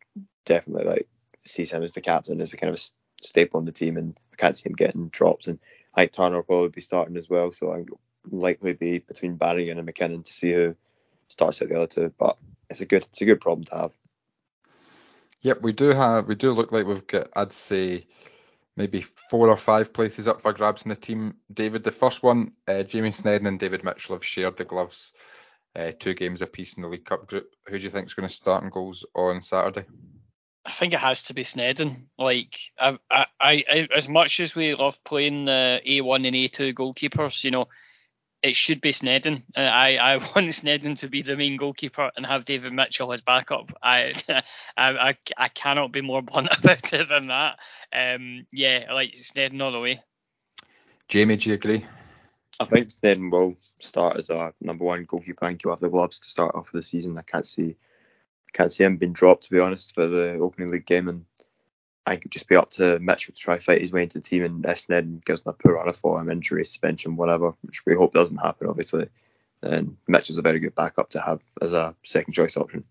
definitely 0.44 0.84
like 0.84 1.08
sees 1.44 1.70
him 1.70 1.82
as 1.82 1.92
the 1.92 2.00
captain, 2.00 2.40
as 2.40 2.52
a 2.52 2.56
kind 2.56 2.72
of 2.72 2.80
a 2.80 3.24
staple 3.24 3.60
in 3.60 3.66
the 3.66 3.72
team, 3.72 3.96
and 3.96 4.18
I 4.32 4.36
can't 4.36 4.56
see 4.56 4.68
him 4.68 4.74
getting 4.74 5.08
dropped. 5.08 5.46
And 5.46 5.58
I 5.94 6.02
think 6.02 6.12
Turner 6.12 6.36
will 6.36 6.42
probably 6.42 6.68
be 6.68 6.80
starting 6.80 7.16
as 7.16 7.28
well, 7.28 7.52
so 7.52 7.72
I'm 7.72 7.86
likely 8.30 8.72
be 8.72 8.98
between 8.98 9.36
Bannigan 9.36 9.78
and 9.78 9.88
McKinnon 9.88 10.24
to 10.24 10.32
see 10.32 10.52
who 10.52 10.76
starts 11.28 11.62
at 11.62 11.68
the 11.68 11.76
other 11.76 11.86
two. 11.86 12.12
But 12.18 12.36
it's 12.70 12.80
a 12.80 12.86
good 12.86 13.04
it's 13.04 13.20
a 13.20 13.26
good 13.26 13.40
problem 13.40 13.64
to 13.64 13.76
have. 13.76 13.94
Yep, 15.42 15.62
we 15.62 15.72
do 15.72 15.90
have 15.90 16.26
we 16.26 16.34
do 16.34 16.52
look 16.52 16.72
like 16.72 16.86
we've 16.86 17.06
got 17.06 17.28
I'd 17.34 17.52
say 17.52 18.06
maybe 18.76 19.00
four 19.00 19.48
or 19.48 19.56
five 19.56 19.92
places 19.92 20.28
up 20.28 20.42
for 20.42 20.52
grabs 20.52 20.82
in 20.82 20.90
the 20.90 20.96
team. 20.96 21.34
David, 21.52 21.82
the 21.82 21.90
first 21.90 22.22
one, 22.22 22.52
uh, 22.68 22.82
Jamie 22.82 23.10
Sneddon 23.10 23.48
and 23.48 23.58
David 23.58 23.84
Mitchell 23.84 24.14
have 24.14 24.24
shared 24.24 24.56
the 24.56 24.64
gloves, 24.64 25.12
uh, 25.76 25.92
two 25.98 26.14
games 26.14 26.42
apiece 26.42 26.74
in 26.74 26.82
the 26.82 26.88
League 26.88 27.04
Cup 27.04 27.26
group. 27.26 27.54
Who 27.68 27.78
do 27.78 27.84
you 27.84 27.90
think 27.90 28.06
is 28.06 28.14
going 28.14 28.28
to 28.28 28.34
start 28.34 28.64
in 28.64 28.70
goals 28.70 29.04
on 29.14 29.42
Saturday? 29.42 29.84
I 30.64 30.72
think 30.72 30.94
it 30.94 31.00
has 31.00 31.24
to 31.24 31.34
be 31.34 31.44
Sneddon. 31.44 32.06
Like, 32.18 32.58
I, 32.78 32.98
I, 33.10 33.26
I, 33.40 33.88
as 33.94 34.08
much 34.08 34.40
as 34.40 34.56
we 34.56 34.74
love 34.74 35.02
playing 35.04 35.44
the 35.44 35.80
A1 35.86 36.26
and 36.26 36.34
A2 36.34 36.74
goalkeepers, 36.74 37.44
you 37.44 37.52
know, 37.52 37.68
it 38.42 38.56
should 38.56 38.80
be 38.80 38.90
Sneddon. 38.90 39.42
Uh, 39.56 39.60
I, 39.60 39.96
I 39.96 40.16
want 40.34 40.48
Sneddon 40.48 40.98
to 40.98 41.08
be 41.08 41.22
the 41.22 41.36
main 41.36 41.56
goalkeeper 41.56 42.10
and 42.16 42.26
have 42.26 42.44
David 42.44 42.72
Mitchell 42.72 43.12
as 43.12 43.22
backup. 43.22 43.72
I, 43.82 44.14
I, 44.28 44.42
I, 45.10 45.16
I 45.36 45.48
cannot 45.48 45.92
be 45.92 46.00
more 46.00 46.22
blunt 46.22 46.48
about 46.58 46.92
it 46.92 47.08
than 47.08 47.28
that. 47.28 47.58
Um, 47.92 48.46
yeah, 48.50 48.92
like 48.92 49.14
Sneddon 49.14 49.62
all 49.62 49.72
the 49.72 49.80
way. 49.80 50.02
Jamie, 51.08 51.36
do 51.36 51.50
you 51.50 51.54
agree? 51.54 51.86
I 52.58 52.64
think 52.64 52.88
Sneddon 52.88 53.30
will 53.30 53.56
start 53.78 54.16
as 54.16 54.30
our 54.30 54.54
number 54.60 54.84
one 54.84 55.04
goalkeeper. 55.04 55.44
I 55.44 55.56
he'll 55.60 55.72
have 55.72 55.80
the 55.80 55.88
gloves 55.88 56.20
to 56.20 56.28
start 56.28 56.54
off 56.54 56.72
the 56.72 56.82
season. 56.82 57.18
I 57.18 57.22
can't 57.22 57.46
see, 57.46 57.76
can't 58.52 58.72
see 58.72 58.84
him 58.84 58.96
being 58.96 59.12
dropped 59.12 59.44
to 59.44 59.50
be 59.50 59.60
honest 59.60 59.94
for 59.94 60.06
the 60.06 60.38
opening 60.38 60.70
league 60.70 60.86
game. 60.86 61.08
And 61.08 61.26
I 62.06 62.12
think 62.12 62.22
it'd 62.22 62.32
just 62.32 62.48
be 62.48 62.56
up 62.56 62.70
to 62.72 62.98
Mitchell 62.98 63.34
to 63.34 63.40
try 63.40 63.58
fight 63.58 63.80
his 63.80 63.92
way 63.92 64.04
into 64.04 64.18
the 64.18 64.24
team, 64.24 64.44
and 64.44 64.64
if 64.64 64.86
Sneddon 64.86 65.24
gives 65.24 65.40
him 65.40 65.50
a 65.50 65.52
poor 65.52 65.74
run 65.74 65.92
for 65.92 66.20
him, 66.20 66.30
injury, 66.30 66.64
suspension, 66.64 67.16
whatever, 67.16 67.54
which 67.62 67.84
we 67.84 67.94
hope 67.94 68.14
doesn't 68.14 68.38
happen, 68.38 68.68
obviously. 68.68 69.08
Then 69.60 69.96
Mitchell's 70.06 70.38
a 70.38 70.42
very 70.42 70.60
good 70.60 70.74
backup 70.74 71.10
to 71.10 71.20
have 71.20 71.40
as 71.60 71.72
a 71.72 71.94
second 72.04 72.34
choice 72.34 72.56
option. 72.56 72.84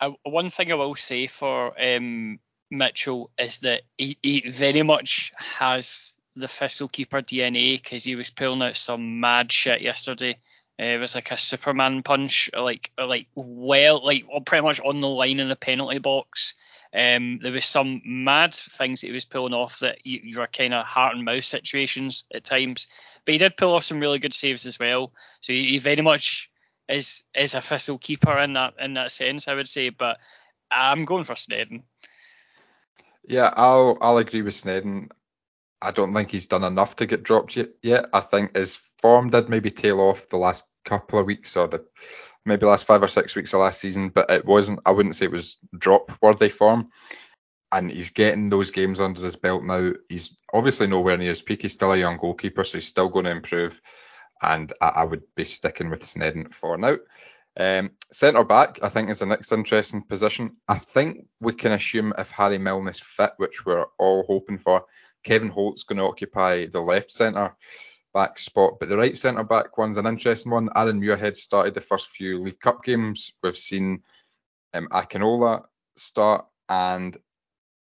Uh, 0.00 0.12
one 0.24 0.50
thing 0.50 0.70
I 0.70 0.74
will 0.74 0.94
say 0.94 1.26
for 1.26 1.72
um, 1.82 2.38
Mitchell 2.70 3.30
is 3.38 3.60
that 3.60 3.82
he, 3.96 4.18
he 4.22 4.48
very 4.48 4.82
much 4.82 5.32
has 5.36 6.14
the 6.36 6.48
Thistle 6.48 6.88
keeper 6.88 7.22
DNA 7.22 7.82
because 7.82 8.04
he 8.04 8.14
was 8.14 8.30
pulling 8.30 8.62
out 8.62 8.76
some 8.76 9.20
mad 9.20 9.50
shit 9.50 9.80
yesterday. 9.80 10.38
Uh, 10.78 10.84
it 10.84 10.98
was 10.98 11.14
like 11.14 11.30
a 11.30 11.38
Superman 11.38 12.02
punch, 12.02 12.50
like 12.54 12.90
like 12.98 13.26
well, 13.34 14.04
like 14.04 14.24
pretty 14.44 14.62
much 14.62 14.80
on 14.80 15.00
the 15.00 15.08
line 15.08 15.40
in 15.40 15.48
the 15.48 15.56
penalty 15.56 15.98
box. 15.98 16.54
Um, 16.94 17.40
there 17.42 17.52
was 17.52 17.64
some 17.64 18.00
mad 18.04 18.54
things 18.54 19.00
that 19.00 19.08
he 19.08 19.12
was 19.12 19.24
pulling 19.24 19.54
off 19.54 19.80
that 19.80 20.06
you, 20.06 20.20
you 20.22 20.38
were 20.38 20.46
kind 20.46 20.72
of 20.72 20.84
heart 20.84 21.14
and 21.14 21.24
mouth 21.24 21.44
situations 21.44 22.24
at 22.32 22.44
times. 22.44 22.86
But 23.24 23.32
he 23.32 23.38
did 23.38 23.56
pull 23.56 23.74
off 23.74 23.84
some 23.84 24.00
really 24.00 24.18
good 24.18 24.34
saves 24.34 24.66
as 24.66 24.78
well. 24.78 25.12
So 25.40 25.52
he, 25.52 25.66
he 25.68 25.78
very 25.78 26.02
much 26.02 26.50
is 26.88 27.22
is 27.34 27.54
a 27.54 27.60
Thistle 27.60 27.98
keeper 27.98 28.36
in 28.38 28.52
that 28.52 28.74
in 28.78 28.94
that 28.94 29.12
sense, 29.12 29.48
I 29.48 29.54
would 29.54 29.68
say. 29.68 29.88
But 29.88 30.18
I'm 30.70 31.04
going 31.04 31.24
for 31.24 31.34
Sneddon. 31.34 31.82
Yeah, 33.26 33.52
I'll 33.56 33.98
I'll 34.00 34.18
agree 34.18 34.42
with 34.42 34.54
Sneddon. 34.54 35.10
I 35.80 35.90
don't 35.90 36.12
think 36.14 36.30
he's 36.30 36.46
done 36.46 36.64
enough 36.64 36.96
to 36.96 37.06
get 37.06 37.22
dropped 37.22 37.56
yet. 37.56 37.70
yet. 37.82 38.06
I 38.12 38.20
think 38.20 38.56
his 38.56 38.80
form 39.00 39.28
did 39.28 39.48
maybe 39.48 39.70
tail 39.70 40.00
off 40.00 40.28
the 40.28 40.38
last 40.38 40.64
couple 40.84 41.18
of 41.18 41.26
weeks 41.26 41.56
or 41.56 41.68
the 41.68 41.84
maybe 42.44 42.64
last 42.64 42.86
five 42.86 43.02
or 43.02 43.08
six 43.08 43.34
weeks 43.34 43.52
of 43.52 43.60
last 43.60 43.80
season, 43.80 44.08
but 44.08 44.30
it 44.30 44.46
wasn't. 44.46 44.80
I 44.86 44.92
wouldn't 44.92 45.16
say 45.16 45.26
it 45.26 45.32
was 45.32 45.58
drop 45.76 46.12
worthy 46.22 46.48
form. 46.48 46.90
And 47.72 47.90
he's 47.90 48.10
getting 48.10 48.48
those 48.48 48.70
games 48.70 49.00
under 49.00 49.20
his 49.20 49.36
belt 49.36 49.64
now. 49.64 49.92
He's 50.08 50.36
obviously 50.54 50.86
nowhere 50.86 51.18
near 51.18 51.30
his 51.30 51.42
peak. 51.42 51.62
He's 51.62 51.72
still 51.72 51.92
a 51.92 51.96
young 51.96 52.16
goalkeeper, 52.16 52.62
so 52.62 52.78
he's 52.78 52.86
still 52.86 53.08
going 53.08 53.24
to 53.24 53.32
improve. 53.32 53.82
And 54.40 54.72
I, 54.80 54.92
I 54.96 55.04
would 55.04 55.24
be 55.34 55.44
sticking 55.44 55.90
with 55.90 56.04
Sneddon 56.04 56.54
for 56.54 56.78
now. 56.78 56.96
Um, 57.58 57.92
centre 58.12 58.44
back, 58.44 58.78
I 58.82 58.88
think, 58.88 59.10
is 59.10 59.18
the 59.18 59.26
next 59.26 59.50
interesting 59.50 60.02
position. 60.02 60.56
I 60.68 60.78
think 60.78 61.26
we 61.40 61.54
can 61.54 61.72
assume 61.72 62.12
if 62.16 62.30
Harry 62.30 62.58
Milnes 62.58 63.00
fit, 63.00 63.32
which 63.38 63.66
we're 63.66 63.86
all 63.98 64.24
hoping 64.26 64.58
for, 64.58 64.84
Kevin 65.26 65.48
Holt's 65.48 65.82
going 65.82 65.98
to 65.98 66.04
occupy 66.04 66.66
the 66.66 66.80
left 66.80 67.10
centre 67.10 67.56
back 68.14 68.38
spot. 68.38 68.74
But 68.78 68.88
the 68.88 68.96
right 68.96 69.16
centre 69.16 69.42
back 69.42 69.76
one's 69.76 69.96
an 69.96 70.06
interesting 70.06 70.52
one. 70.52 70.68
Aaron 70.76 71.00
Muirhead 71.00 71.36
started 71.36 71.74
the 71.74 71.80
first 71.80 72.10
few 72.10 72.40
League 72.40 72.60
Cup 72.60 72.84
games. 72.84 73.32
We've 73.42 73.56
seen 73.56 74.04
um, 74.72 74.86
Akinola 74.88 75.64
start, 75.96 76.46
and 76.68 77.16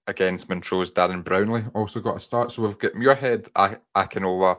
against 0.07 0.49
Montrose, 0.49 0.91
Darren 0.91 1.23
Brownlie 1.23 1.71
also 1.73 2.01
got 2.01 2.17
a 2.17 2.19
start. 2.19 2.51
So 2.51 2.63
we've 2.63 2.77
got 2.77 2.93
Muirhead, 2.93 3.49
Akinola 3.95 4.57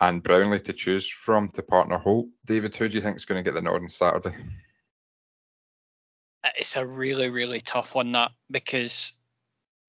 and 0.00 0.24
Brownlie 0.24 0.64
to 0.64 0.72
choose 0.72 1.08
from 1.08 1.48
to 1.50 1.62
partner 1.62 1.98
Holt. 1.98 2.26
David, 2.44 2.74
who 2.74 2.88
do 2.88 2.96
you 2.96 3.00
think 3.00 3.16
is 3.16 3.26
going 3.26 3.42
to 3.42 3.48
get 3.48 3.54
the 3.54 3.62
nod 3.62 3.80
on 3.80 3.88
Saturday? 3.88 4.36
It's 6.56 6.76
a 6.76 6.84
really, 6.84 7.30
really 7.30 7.60
tough 7.60 7.94
one 7.94 8.10
that 8.12 8.32
because 8.50 9.12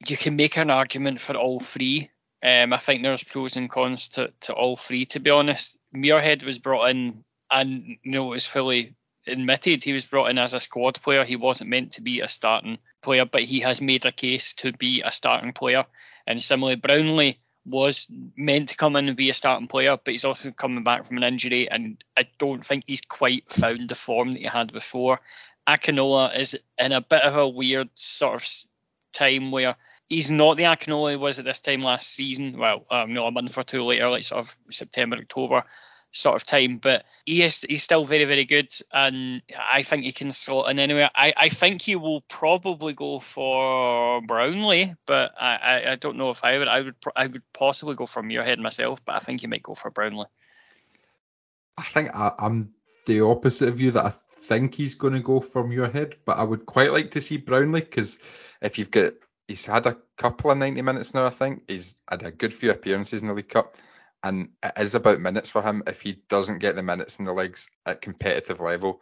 you 0.10 0.18
can 0.18 0.36
make 0.36 0.58
an 0.58 0.70
argument 0.70 1.20
for 1.20 1.36
all 1.36 1.60
three. 1.60 2.10
Um, 2.44 2.74
I 2.74 2.78
think 2.78 3.04
there's 3.04 3.24
pros 3.24 3.56
and 3.56 3.70
cons 3.70 4.10
to, 4.10 4.34
to 4.42 4.54
all 4.54 4.76
three. 4.76 5.06
To 5.08 5.20
be 5.20 5.30
honest, 5.30 5.78
Muirhead 5.96 6.44
was 6.44 6.60
brought 6.60 6.90
in 6.90 7.24
and 7.50 7.98
you 8.04 8.12
know 8.12 8.26
was 8.26 8.46
fully 8.46 8.96
admitted 9.28 9.84
he 9.84 9.94
was 9.94 10.06
brought 10.06 10.30
in 10.30 10.38
as 10.38 10.54
a 10.54 10.60
squad 10.60 11.02
player. 11.02 11.24
He 11.24 11.36
wasn't 11.36 11.70
meant 11.70 11.94
to 11.94 12.02
be 12.02 12.20
a 12.20 12.28
starting 12.28 12.78
player, 13.02 13.26
but 13.26 13.44
he 13.44 13.62
has 13.62 13.82
made 13.82 14.06
a 14.06 14.12
case 14.12 14.54
to 14.56 14.74
be 14.74 15.02
a 15.02 15.12
starting 15.12 15.54
player. 15.54 15.86
And 16.28 16.42
similarly, 16.42 16.78
Brownlie 16.78 17.38
was 17.66 18.08
meant 18.36 18.70
to 18.70 18.76
come 18.76 18.96
in 18.96 19.08
and 19.08 19.16
be 19.16 19.30
a 19.30 19.34
starting 19.34 19.68
player, 19.68 19.98
but 20.04 20.12
he's 20.12 20.26
also 20.26 20.52
coming 20.52 20.84
back 20.84 21.06
from 21.06 21.18
an 21.18 21.24
injury, 21.24 21.70
and 21.70 22.04
I 22.18 22.28
don't 22.38 22.66
think 22.66 22.84
he's 22.86 23.02
quite 23.02 23.50
found 23.52 23.90
the 23.90 23.96
form 23.96 24.32
that 24.32 24.40
he 24.40 24.46
had 24.46 24.74
before. 24.74 25.22
Akinola 25.68 26.38
is 26.38 26.60
in 26.78 26.92
a 26.92 27.00
bit 27.00 27.22
of 27.22 27.38
a 27.38 27.48
weird 27.48 27.90
sort 27.94 28.36
of 28.42 28.50
time 29.14 29.52
where 29.52 29.78
he's 30.14 30.32
not 30.32 30.58
the 30.58 30.64
Akinola 30.64 31.12
he 31.12 31.16
was 31.16 31.40
at 31.40 31.46
this 31.46 31.60
time 31.60 31.82
last 31.82 32.12
season. 32.12 32.58
Well, 32.58 32.86
um, 32.92 33.14
no, 33.14 33.26
a 33.26 33.32
month 33.32 33.58
or 33.58 33.64
two 33.64 33.84
later, 33.84 34.10
like 34.10 34.24
sort 34.24 34.46
of 34.46 34.58
September, 34.70 35.18
October 35.18 35.64
sort 36.12 36.36
of 36.36 36.46
time. 36.46 36.78
But 36.78 37.04
he 37.26 37.42
is 37.42 37.66
he's 37.68 37.84
still 37.84 38.06
very 38.06 38.26
very 38.26 38.46
good, 38.46 38.72
and 38.92 39.42
I 39.58 39.84
think 39.84 40.04
he 40.04 40.12
can 40.12 40.32
slot 40.32 40.70
in 40.70 40.80
anywhere. 40.80 41.10
I, 41.16 41.34
I 41.36 41.50
think 41.50 41.82
he 41.82 41.96
will 41.96 42.22
probably 42.22 42.94
go 42.94 43.20
for 43.20 44.22
Brownlie, 44.22 44.96
but 45.06 45.34
I, 45.40 45.56
I, 45.56 45.92
I 45.94 45.96
don't 45.96 46.18
know 46.18 46.30
if 46.30 46.44
I 46.44 46.60
would 46.60 46.68
I 46.68 46.82
would 46.82 46.96
I 47.16 47.28
would 47.28 47.44
possibly 47.54 47.96
go 47.96 48.06
for 48.06 48.22
Muirhead 48.22 48.60
myself, 48.60 49.02
but 49.04 49.16
I 49.16 49.20
think 49.20 49.42
he 49.42 49.48
might 49.48 49.64
go 49.64 49.74
for 49.74 49.92
Brownlie. 49.92 50.28
I 51.78 51.84
think 51.84 52.12
I, 52.14 52.32
I'm 52.38 52.72
the 53.08 53.22
opposite 53.22 53.70
of 53.70 53.82
you 53.82 53.92
that 53.92 54.06
I 54.06 54.12
think 54.12 54.76
he's 54.76 54.94
going 54.94 55.14
to 55.14 55.20
go 55.20 55.40
for 55.40 55.64
Muirhead, 55.64 56.16
but 56.24 56.38
I 56.38 56.44
would 56.44 56.68
quite 56.68 56.94
like 56.94 57.12
to 57.12 57.22
see 57.22 57.40
Brownlie 57.40 57.82
because 57.82 58.20
if 58.62 58.78
you've 58.78 58.92
got 58.92 59.14
he's 59.48 59.66
had 59.66 59.86
a 59.86 59.98
couple 60.18 60.52
of 60.52 60.58
90 60.58 60.82
minutes 60.82 61.14
now, 61.14 61.26
I 61.26 61.32
think 61.32 61.64
he's 61.68 61.96
had 62.10 62.24
a 62.24 62.32
good 62.32 62.54
few 62.54 62.72
appearances 62.72 63.22
in 63.22 63.28
the 63.28 63.34
League 63.34 63.50
Cup 63.50 63.78
and 64.24 64.50
it 64.64 64.74
is 64.78 64.96
about 64.96 65.20
minutes 65.20 65.50
for 65.50 65.62
him. 65.62 65.84
If 65.86 66.02
he 66.02 66.22
doesn't 66.30 66.60
get 66.60 66.76
the 66.76 66.84
minutes 66.84 67.20
in 67.20 67.26
the 67.26 67.34
legs 67.34 67.70
at 67.86 68.02
competitive 68.02 68.62
level, 68.62 69.02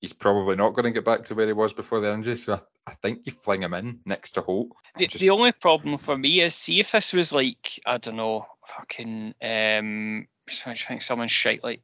he's 0.00 0.12
probably 0.12 0.56
not 0.56 0.74
going 0.74 0.84
to 0.84 0.92
get 0.92 1.04
back 1.04 1.24
to 1.24 1.34
where 1.34 1.46
he 1.46 1.52
was 1.52 1.72
before 1.72 2.00
the 2.00 2.12
injury. 2.12 2.36
So 2.36 2.54
I, 2.54 2.60
I 2.86 2.92
think 2.94 3.22
you 3.24 3.32
fling 3.32 3.62
him 3.62 3.74
in 3.74 4.00
next 4.06 4.32
to 4.32 4.42
Holt. 4.42 4.68
The, 4.96 5.08
just... 5.08 5.20
the, 5.20 5.30
only 5.30 5.52
problem 5.52 5.98
for 5.98 6.16
me 6.16 6.40
is 6.40 6.54
see 6.54 6.78
if 6.78 6.92
this 6.92 7.12
was 7.12 7.32
like 7.32 7.80
I 7.84 7.98
don't 7.98 8.16
know, 8.16 8.46
fucking 8.66 9.34
um, 9.42 10.28
I 10.66 10.74
think 10.74 11.02
someone 11.02 11.28
shite 11.28 11.64
like 11.64 11.82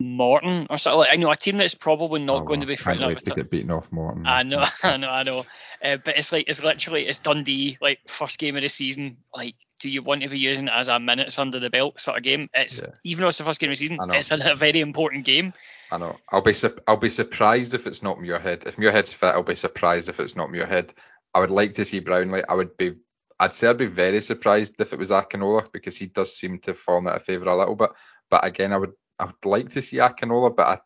Morton 0.00 0.66
or 0.70 0.78
something. 0.78 1.00
Like, 1.00 1.12
I 1.12 1.16
know 1.16 1.30
a 1.30 1.36
team 1.36 1.58
that's 1.58 1.74
probably 1.74 2.20
not 2.20 2.42
oh, 2.42 2.44
going 2.44 2.60
to 2.60 2.66
be 2.66 2.76
fighting 2.76 3.02
up 3.02 3.14
with 3.14 3.24
to 3.24 3.34
get 3.34 3.50
beaten 3.50 3.70
off 3.70 3.90
Morton. 3.90 4.26
I 4.26 4.42
know, 4.42 4.64
I 4.82 4.96
know, 4.96 5.08
I 5.08 5.22
know. 5.22 5.44
Uh, 5.82 5.96
but 5.96 6.18
it's 6.18 6.32
like 6.32 6.48
it's 6.48 6.62
literally 6.62 7.06
it's 7.06 7.18
Dundee 7.18 7.78
like 7.80 8.00
first 8.08 8.38
game 8.38 8.56
of 8.56 8.62
the 8.62 8.68
season. 8.68 9.18
Like 9.34 9.54
do 9.78 9.88
you 9.88 10.02
want 10.02 10.22
to 10.22 10.28
be 10.28 10.38
using 10.38 10.66
it 10.66 10.72
as 10.74 10.88
a 10.88 10.98
minutes 10.98 11.38
under 11.38 11.60
the 11.60 11.70
belt 11.70 12.00
sort 12.00 12.16
of 12.16 12.22
game? 12.22 12.48
It's 12.52 12.80
yeah. 12.80 12.88
even 13.04 13.22
though 13.22 13.28
it's 13.28 13.38
the 13.38 13.44
first 13.44 13.60
game 13.60 13.70
of 13.70 13.78
the 13.78 13.86
season, 13.86 13.98
it's 14.12 14.30
a, 14.30 14.52
a, 14.52 14.54
very 14.54 14.80
important 14.80 15.24
game. 15.24 15.52
I 15.90 15.98
know. 15.98 16.16
I'll 16.30 16.42
be 16.42 16.54
su- 16.54 16.78
I'll 16.86 16.96
be 16.96 17.10
surprised 17.10 17.74
if 17.74 17.86
it's 17.86 18.02
not 18.02 18.18
Muirhead. 18.18 18.66
If 18.66 18.76
Muirhead's 18.76 19.12
fit, 19.12 19.34
I'll 19.34 19.42
be 19.42 19.54
surprised 19.54 20.08
if 20.08 20.20
it's 20.20 20.36
not 20.36 20.50
Muirhead. 20.50 20.92
I 21.34 21.40
would 21.40 21.50
like 21.50 21.74
to 21.74 21.84
see 21.84 22.00
Brownlie. 22.00 22.44
I 22.48 22.54
would 22.54 22.76
be 22.76 22.94
I'd 23.38 23.52
say 23.52 23.68
I'd 23.68 23.78
be 23.78 23.86
very 23.86 24.20
surprised 24.20 24.80
if 24.80 24.92
it 24.92 24.98
was 24.98 25.10
Akinola 25.10 25.70
because 25.72 25.96
he 25.96 26.06
does 26.06 26.36
seem 26.36 26.58
to 26.60 26.74
fallen 26.74 27.06
out 27.06 27.16
of 27.16 27.22
favour 27.22 27.48
a 27.48 27.56
little 27.56 27.76
bit. 27.76 27.90
But 28.30 28.44
again, 28.44 28.72
I 28.72 28.78
would 28.78 28.92
I 29.18 29.24
would 29.24 29.44
like 29.44 29.68
to 29.70 29.82
see 29.82 29.96
Akinola, 29.96 30.54
but 30.54 30.66
I 30.66 30.78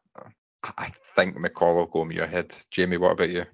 I 0.79 0.91
think 1.17 1.37
McCall 1.37 1.75
will 1.75 1.87
go 1.87 2.05
Muirhead. 2.05 2.67
Jamie, 2.71 2.97
what 2.97 3.13
about 3.13 3.31
you? 3.31 3.45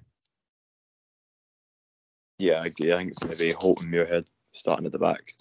Yeah, 2.37 2.61
I 2.61 2.67
agree. 2.67 2.93
I 2.93 2.97
think 2.97 3.09
it's 3.09 3.19
going 3.19 3.35
to 3.35 3.43
be 3.43 3.51
Holt 3.51 3.81
and 3.81 3.91
Muirhead 3.91 4.25
starting 4.53 4.85
at 4.85 4.91
the 4.91 4.99
back, 4.99 5.33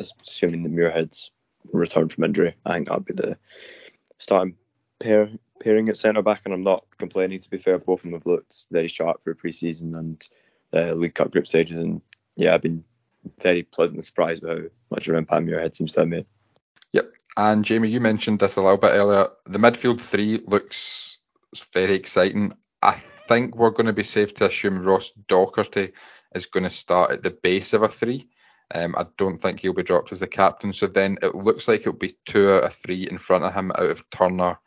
assuming 0.00 0.62
the 0.62 0.68
Muirhead's 0.68 1.32
return 1.72 2.08
from 2.08 2.24
injury. 2.24 2.54
I 2.64 2.74
think 2.74 2.88
that'd 2.88 3.04
be 3.04 3.14
the 3.14 3.36
starting 4.18 4.56
pair 5.00 5.30
pairing 5.60 5.88
at 5.88 5.96
centre 5.96 6.22
back, 6.22 6.42
and 6.44 6.54
I'm 6.54 6.60
not 6.60 6.84
complaining. 6.98 7.40
To 7.40 7.50
be 7.50 7.58
fair, 7.58 7.78
both 7.78 8.00
of 8.00 8.04
them 8.04 8.12
have 8.12 8.26
looked 8.26 8.64
very 8.70 8.88
sharp 8.88 9.22
for 9.22 9.34
pre-season 9.34 9.94
and 9.96 10.28
uh, 10.72 10.94
League 10.94 11.14
Cup 11.14 11.32
group 11.32 11.46
stages, 11.46 11.78
and 11.78 12.00
yeah, 12.36 12.54
I've 12.54 12.62
been 12.62 12.84
very 13.40 13.64
pleasantly 13.64 14.02
surprised 14.02 14.42
by 14.42 14.48
how 14.50 14.60
much 14.90 15.08
of 15.08 15.14
an 15.14 15.18
impact 15.18 15.46
Muirhead 15.46 15.74
seems 15.74 15.92
to 15.92 16.00
have 16.00 16.08
made. 16.08 16.26
Yep, 16.92 17.12
and 17.36 17.64
Jamie, 17.64 17.88
you 17.88 18.00
mentioned 18.00 18.40
this 18.40 18.56
a 18.56 18.62
little 18.62 18.78
bit 18.78 18.92
earlier. 18.92 19.28
The 19.46 19.58
midfield 19.58 20.00
three 20.00 20.42
looks 20.44 21.18
very 21.72 21.94
exciting. 21.94 22.54
I 22.82 22.92
think 22.92 23.54
we're 23.54 23.70
going 23.70 23.86
to 23.86 23.92
be 23.92 24.02
safe 24.02 24.34
to 24.34 24.46
assume 24.46 24.76
Ross 24.76 25.12
Docherty 25.28 25.92
is 26.34 26.46
going 26.46 26.64
to 26.64 26.70
start 26.70 27.10
at 27.10 27.22
the 27.22 27.30
base 27.30 27.72
of 27.72 27.82
a 27.82 27.88
three. 27.88 28.28
Um, 28.74 28.94
I 28.96 29.06
don't 29.16 29.36
think 29.36 29.60
he'll 29.60 29.72
be 29.72 29.82
dropped 29.82 30.12
as 30.12 30.20
the 30.20 30.26
captain. 30.26 30.72
So 30.72 30.86
then 30.86 31.18
it 31.22 31.34
looks 31.34 31.68
like 31.68 31.80
it'll 31.80 31.92
be 31.94 32.16
two 32.26 32.52
out 32.52 32.64
of 32.64 32.74
three 32.74 33.08
in 33.08 33.18
front 33.18 33.44
of 33.44 33.54
him 33.54 33.70
out 33.70 33.90
of 33.90 34.10
Turner, 34.10 34.58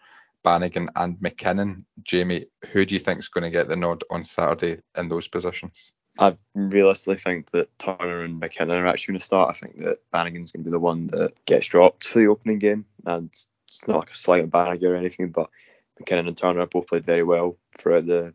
Bannigan, 0.44 0.90
and 0.96 1.18
McKinnon. 1.18 1.86
Jamie, 2.04 2.46
who 2.72 2.86
do 2.86 2.96
you 2.96 3.00
think 3.00 3.20
is 3.20 3.30
going 3.30 3.44
to 3.44 3.52
get 3.52 3.68
the 3.68 3.76
nod 3.76 4.04
on 4.10 4.26
Saturday 4.26 4.82
in 4.98 5.08
those 5.08 5.28
positions? 5.28 5.92
I 6.20 6.38
realistically 6.54 7.18
think 7.18 7.52
that 7.52 7.78
Turner 7.80 8.24
and 8.24 8.42
McKinnon 8.42 8.76
are 8.76 8.88
actually 8.88 9.14
going 9.14 9.20
to 9.20 9.26
start. 9.26 9.50
I 9.50 9.54
think 9.54 9.78
that 9.80 10.00
Bannigan's 10.12 10.52
going 10.52 10.64
to 10.64 10.70
be 10.70 10.72
the 10.72 10.80
one 10.80 11.08
that 11.08 11.34
gets 11.46 11.68
dropped 11.68 12.08
for 12.08 12.20
the 12.20 12.28
opening 12.28 12.60
game. 12.60 12.86
And 13.06 13.30
it's 13.68 13.88
not 13.88 14.00
like 14.00 14.12
a 14.12 14.16
slight 14.16 14.44
on 14.44 14.50
Bannigan 14.50 14.92
or 14.92 14.96
anything, 14.96 15.30
but 15.30 15.50
McKinnon 16.00 16.28
and 16.28 16.38
Turner 16.38 16.66
both 16.66 16.88
played 16.88 17.06
very 17.06 17.24
well 17.24 17.58
throughout 17.78 18.06
the 18.06 18.34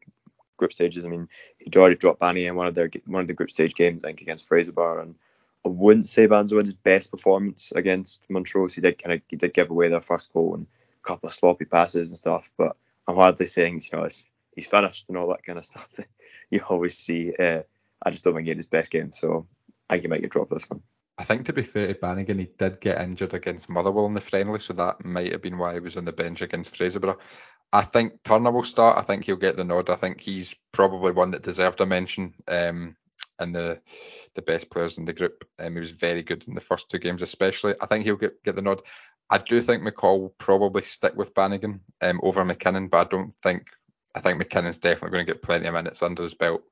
group 0.56 0.72
stages. 0.72 1.04
I 1.04 1.08
mean, 1.08 1.28
he'd 1.58 1.76
already 1.76 1.96
dropped 1.96 2.20
Banny 2.20 2.48
in 2.48 2.56
one 2.56 2.66
of 2.66 2.74
their 2.74 2.90
one 3.06 3.20
of 3.20 3.26
the 3.26 3.34
group 3.34 3.50
stage 3.50 3.74
games, 3.74 4.04
I 4.04 4.08
think, 4.08 4.22
against 4.22 4.48
Fraserburgh, 4.48 5.02
and 5.02 5.14
I 5.64 5.68
wouldn't 5.68 6.06
say 6.06 6.26
Banzo 6.26 6.56
had 6.56 6.66
his 6.66 6.74
best 6.74 7.10
performance 7.10 7.72
against 7.74 8.22
Montrose. 8.30 8.74
He 8.74 8.80
did 8.80 9.02
kind 9.02 9.14
of 9.14 9.22
he 9.28 9.36
did 9.36 9.52
give 9.52 9.70
away 9.70 9.88
their 9.88 10.00
first 10.00 10.32
goal 10.32 10.54
and 10.54 10.66
a 11.04 11.06
couple 11.06 11.26
of 11.26 11.34
sloppy 11.34 11.64
passes 11.64 12.08
and 12.08 12.18
stuff. 12.18 12.50
But 12.56 12.76
I'm 13.06 13.16
hardly 13.16 13.46
saying 13.46 13.82
you 13.92 13.98
know 13.98 14.08
he's 14.54 14.66
finished 14.66 15.06
and 15.08 15.16
all 15.16 15.28
that 15.28 15.44
kind 15.44 15.58
of 15.58 15.64
stuff 15.64 15.88
you 16.50 16.60
always 16.68 16.98
see. 16.98 17.34
Uh, 17.34 17.62
I 18.02 18.10
just 18.10 18.24
don't 18.24 18.34
think 18.34 18.44
he 18.44 18.50
had 18.50 18.58
his 18.58 18.66
best 18.66 18.90
game. 18.90 19.12
So 19.12 19.46
I 19.88 19.98
he 19.98 20.08
might 20.08 20.20
get 20.20 20.30
dropped 20.30 20.50
this 20.50 20.68
one. 20.68 20.82
I 21.18 21.24
think 21.24 21.46
to 21.46 21.52
be 21.52 21.62
fair 21.62 21.88
to 21.88 21.94
Bannigan, 21.94 22.38
he 22.38 22.48
did 22.58 22.80
get 22.80 23.00
injured 23.00 23.32
against 23.32 23.70
Motherwell 23.70 24.06
in 24.06 24.12
the 24.12 24.20
friendly, 24.20 24.60
so 24.60 24.74
that 24.74 25.02
might 25.04 25.32
have 25.32 25.40
been 25.40 25.56
why 25.56 25.72
he 25.72 25.80
was 25.80 25.96
on 25.96 26.04
the 26.04 26.12
bench 26.12 26.42
against 26.42 26.74
Fraserburgh. 26.74 27.18
I 27.72 27.82
think 27.82 28.22
Turner 28.22 28.50
will 28.50 28.64
start. 28.64 28.98
I 28.98 29.02
think 29.02 29.24
he'll 29.24 29.36
get 29.36 29.56
the 29.56 29.64
nod. 29.64 29.88
I 29.88 29.96
think 29.96 30.20
he's 30.20 30.54
probably 30.72 31.12
one 31.12 31.30
that 31.30 31.42
deserved 31.42 31.80
a 31.80 31.86
mention 31.86 32.34
um, 32.46 32.96
in 33.40 33.52
the 33.52 33.80
the 34.34 34.42
best 34.42 34.70
players 34.70 34.98
in 34.98 35.06
the 35.06 35.14
group. 35.14 35.44
Um, 35.58 35.72
he 35.72 35.80
was 35.80 35.90
very 35.90 36.22
good 36.22 36.46
in 36.46 36.54
the 36.54 36.60
first 36.60 36.90
two 36.90 36.98
games, 36.98 37.22
especially. 37.22 37.74
I 37.80 37.86
think 37.86 38.04
he'll 38.04 38.16
get, 38.16 38.42
get 38.44 38.54
the 38.54 38.62
nod. 38.62 38.82
I 39.30 39.38
do 39.38 39.62
think 39.62 39.82
McCall 39.82 40.20
will 40.20 40.34
probably 40.38 40.82
stick 40.82 41.16
with 41.16 41.34
Bannigan 41.34 41.80
um, 42.02 42.20
over 42.22 42.44
McKinnon, 42.44 42.90
but 42.90 43.06
I 43.06 43.10
don't 43.10 43.32
think 43.42 43.64
I 44.16 44.20
think 44.20 44.42
McKinnon's 44.42 44.78
definitely 44.78 45.10
going 45.10 45.26
to 45.26 45.32
get 45.32 45.42
plenty 45.42 45.66
of 45.66 45.74
minutes 45.74 46.02
under 46.02 46.22
his 46.22 46.34
belt 46.34 46.62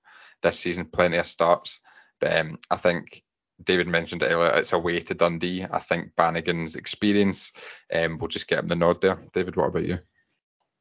this 0.43 0.59
season, 0.59 0.87
plenty 0.87 1.19
of 1.19 1.27
starts. 1.27 1.81
But 2.21 2.37
um, 2.39 2.59
I 2.71 2.77
think 2.77 3.23
David 3.63 3.87
mentioned 3.87 4.23
it 4.23 4.33
earlier, 4.33 4.53
it's 4.57 4.73
a 4.73 4.79
way 4.79 5.01
to 5.01 5.15
Dundee. 5.15 5.67
I 5.71 5.79
think 5.79 6.17
Bannigan's 6.17 6.75
experience 6.75 7.53
um, 7.93 8.19
will 8.19 8.29
just 8.29 8.49
get 8.49 8.61
him 8.61 8.67
the 8.67 8.77
nod 8.77 9.01
there. 9.01 9.19
David, 9.33 9.57
what 9.57 9.69
about 9.69 9.85
you? 9.85 9.99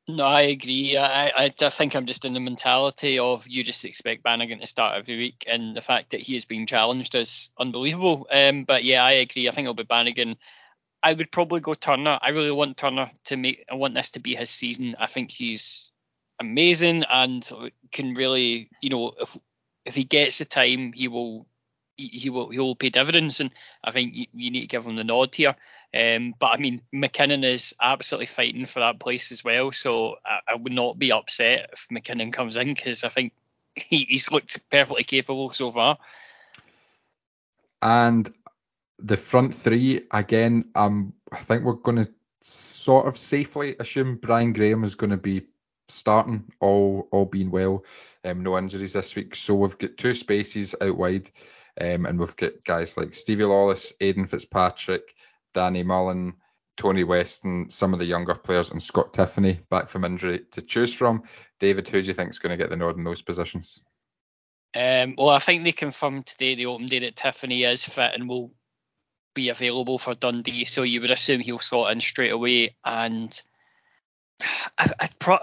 No, 0.07 0.25
I 0.25 0.41
agree. 0.41 0.97
I, 0.97 1.27
I, 1.29 1.53
I 1.61 1.69
think 1.69 1.95
I'm 1.95 2.05
just 2.05 2.25
in 2.25 2.33
the 2.33 2.41
mentality 2.41 3.19
of 3.19 3.47
you 3.47 3.63
just 3.63 3.85
expect 3.85 4.23
Bannigan 4.23 4.59
to 4.59 4.67
start 4.67 4.97
every 4.97 5.17
week, 5.17 5.45
and 5.47 5.75
the 5.75 5.81
fact 5.81 6.11
that 6.11 6.19
he 6.19 6.35
is 6.35 6.43
being 6.43 6.65
challenged 6.65 7.15
is 7.15 7.51
unbelievable. 7.57 8.27
Um, 8.29 8.65
but 8.65 8.83
yeah, 8.83 9.03
I 9.03 9.13
agree. 9.13 9.47
I 9.47 9.51
think 9.51 9.65
it'll 9.65 9.75
be 9.75 9.83
Bannigan. 9.83 10.35
I 11.01 11.13
would 11.13 11.31
probably 11.31 11.61
go 11.61 11.73
Turner. 11.73 12.19
I 12.21 12.29
really 12.29 12.51
want 12.51 12.75
Turner 12.75 13.09
to 13.25 13.37
make. 13.37 13.65
I 13.71 13.75
want 13.75 13.95
this 13.95 14.11
to 14.11 14.19
be 14.19 14.35
his 14.35 14.49
season. 14.49 14.95
I 14.99 15.07
think 15.07 15.31
he's 15.31 15.91
amazing 16.43 17.03
and 17.09 17.49
can 17.91 18.13
really, 18.13 18.69
you 18.81 18.89
know, 18.89 19.13
if 19.19 19.37
if 19.85 19.95
he 19.95 20.03
gets 20.03 20.37
the 20.37 20.45
time, 20.45 20.93
he 20.93 21.07
will 21.07 21.47
he 21.97 22.29
will 22.29 22.49
he 22.49 22.59
will 22.59 22.75
pay 22.75 22.89
dividends, 22.89 23.39
and 23.39 23.51
I 23.83 23.91
think 23.91 24.13
you, 24.13 24.25
you 24.33 24.51
need 24.51 24.61
to 24.61 24.67
give 24.67 24.85
him 24.85 24.95
the 24.95 25.03
nod 25.03 25.35
here. 25.35 25.55
Um, 25.95 26.33
but 26.39 26.47
I 26.47 26.57
mean, 26.57 26.81
McKinnon 26.93 27.45
is 27.45 27.75
absolutely 27.81 28.25
fighting 28.25 28.65
for 28.65 28.79
that 28.79 28.99
place 28.99 29.31
as 29.31 29.43
well, 29.43 29.71
so 29.71 30.15
I, 30.25 30.39
I 30.49 30.55
would 30.55 30.73
not 30.73 30.97
be 30.97 31.11
upset 31.11 31.69
if 31.73 31.87
McKinnon 31.91 32.33
comes 32.33 32.57
in 32.57 32.73
because 32.73 33.03
I 33.03 33.09
think 33.09 33.33
he, 33.75 34.05
he's 34.05 34.31
looked 34.31 34.67
perfectly 34.69 35.03
capable 35.03 35.51
so 35.51 35.71
far. 35.71 35.97
And 37.81 38.31
the 38.97 39.17
front 39.17 39.53
three 39.53 40.01
again, 40.11 40.65
um, 40.75 41.13
I 41.31 41.41
think 41.41 41.63
we're 41.63 41.73
going 41.73 42.03
to 42.03 42.11
sort 42.41 43.07
of 43.07 43.17
safely 43.17 43.75
assume 43.79 44.17
Brian 44.17 44.53
Graham 44.53 44.83
is 44.83 44.95
going 44.95 45.11
to 45.11 45.17
be 45.17 45.43
starting, 45.93 46.51
all 46.59 47.07
all 47.11 47.25
being 47.25 47.51
well. 47.51 47.83
Um, 48.25 48.43
no 48.43 48.57
injuries 48.57 48.93
this 48.93 49.15
week, 49.15 49.35
so 49.35 49.55
we've 49.55 49.77
got 49.77 49.97
two 49.97 50.13
spaces 50.13 50.75
out 50.79 50.97
wide. 50.97 51.29
Um, 51.79 52.05
and 52.05 52.19
we've 52.19 52.35
got 52.35 52.63
guys 52.63 52.97
like 52.97 53.15
Stevie 53.15 53.45
Lawless, 53.45 53.93
Aidan 53.99 54.27
Fitzpatrick, 54.27 55.15
Danny 55.53 55.81
Mullen, 55.81 56.35
Tony 56.77 57.03
Weston, 57.03 57.69
some 57.69 57.93
of 57.93 57.99
the 57.99 58.05
younger 58.05 58.35
players, 58.35 58.71
and 58.71 58.81
Scott 58.81 59.13
Tiffoney 59.13 59.67
back 59.69 59.89
from 59.89 60.05
injury 60.05 60.41
to 60.51 60.61
choose 60.61 60.93
from. 60.93 61.23
David, 61.59 61.87
who 61.87 62.01
do 62.01 62.07
you 62.07 62.13
is 62.13 62.39
going 62.39 62.51
to 62.51 62.57
get 62.57 62.69
the 62.69 62.77
nod 62.77 62.97
in 62.97 63.03
those 63.03 63.21
positions? 63.21 63.83
Um, 64.75 65.15
well, 65.17 65.29
I 65.29 65.39
think 65.39 65.63
they 65.63 65.71
confirmed 65.71 66.25
today 66.25 66.55
the 66.55 66.65
open 66.65 66.87
day 66.87 66.99
that 66.99 67.15
Tiffoney 67.15 67.67
is 67.71 67.85
fit 67.85 68.13
and 68.15 68.27
will 68.27 68.51
be 69.35 69.49
available 69.49 69.97
for 69.97 70.15
Dundee, 70.15 70.65
so 70.65 70.83
you 70.83 71.01
would 71.01 71.11
assume 71.11 71.39
he'll 71.39 71.59
slot 71.59 71.91
in 71.91 72.01
straight 72.01 72.31
away. 72.31 72.75
And 72.83 73.39
I, 74.77 74.91
I'd, 74.99 75.19
pro- 75.19 75.39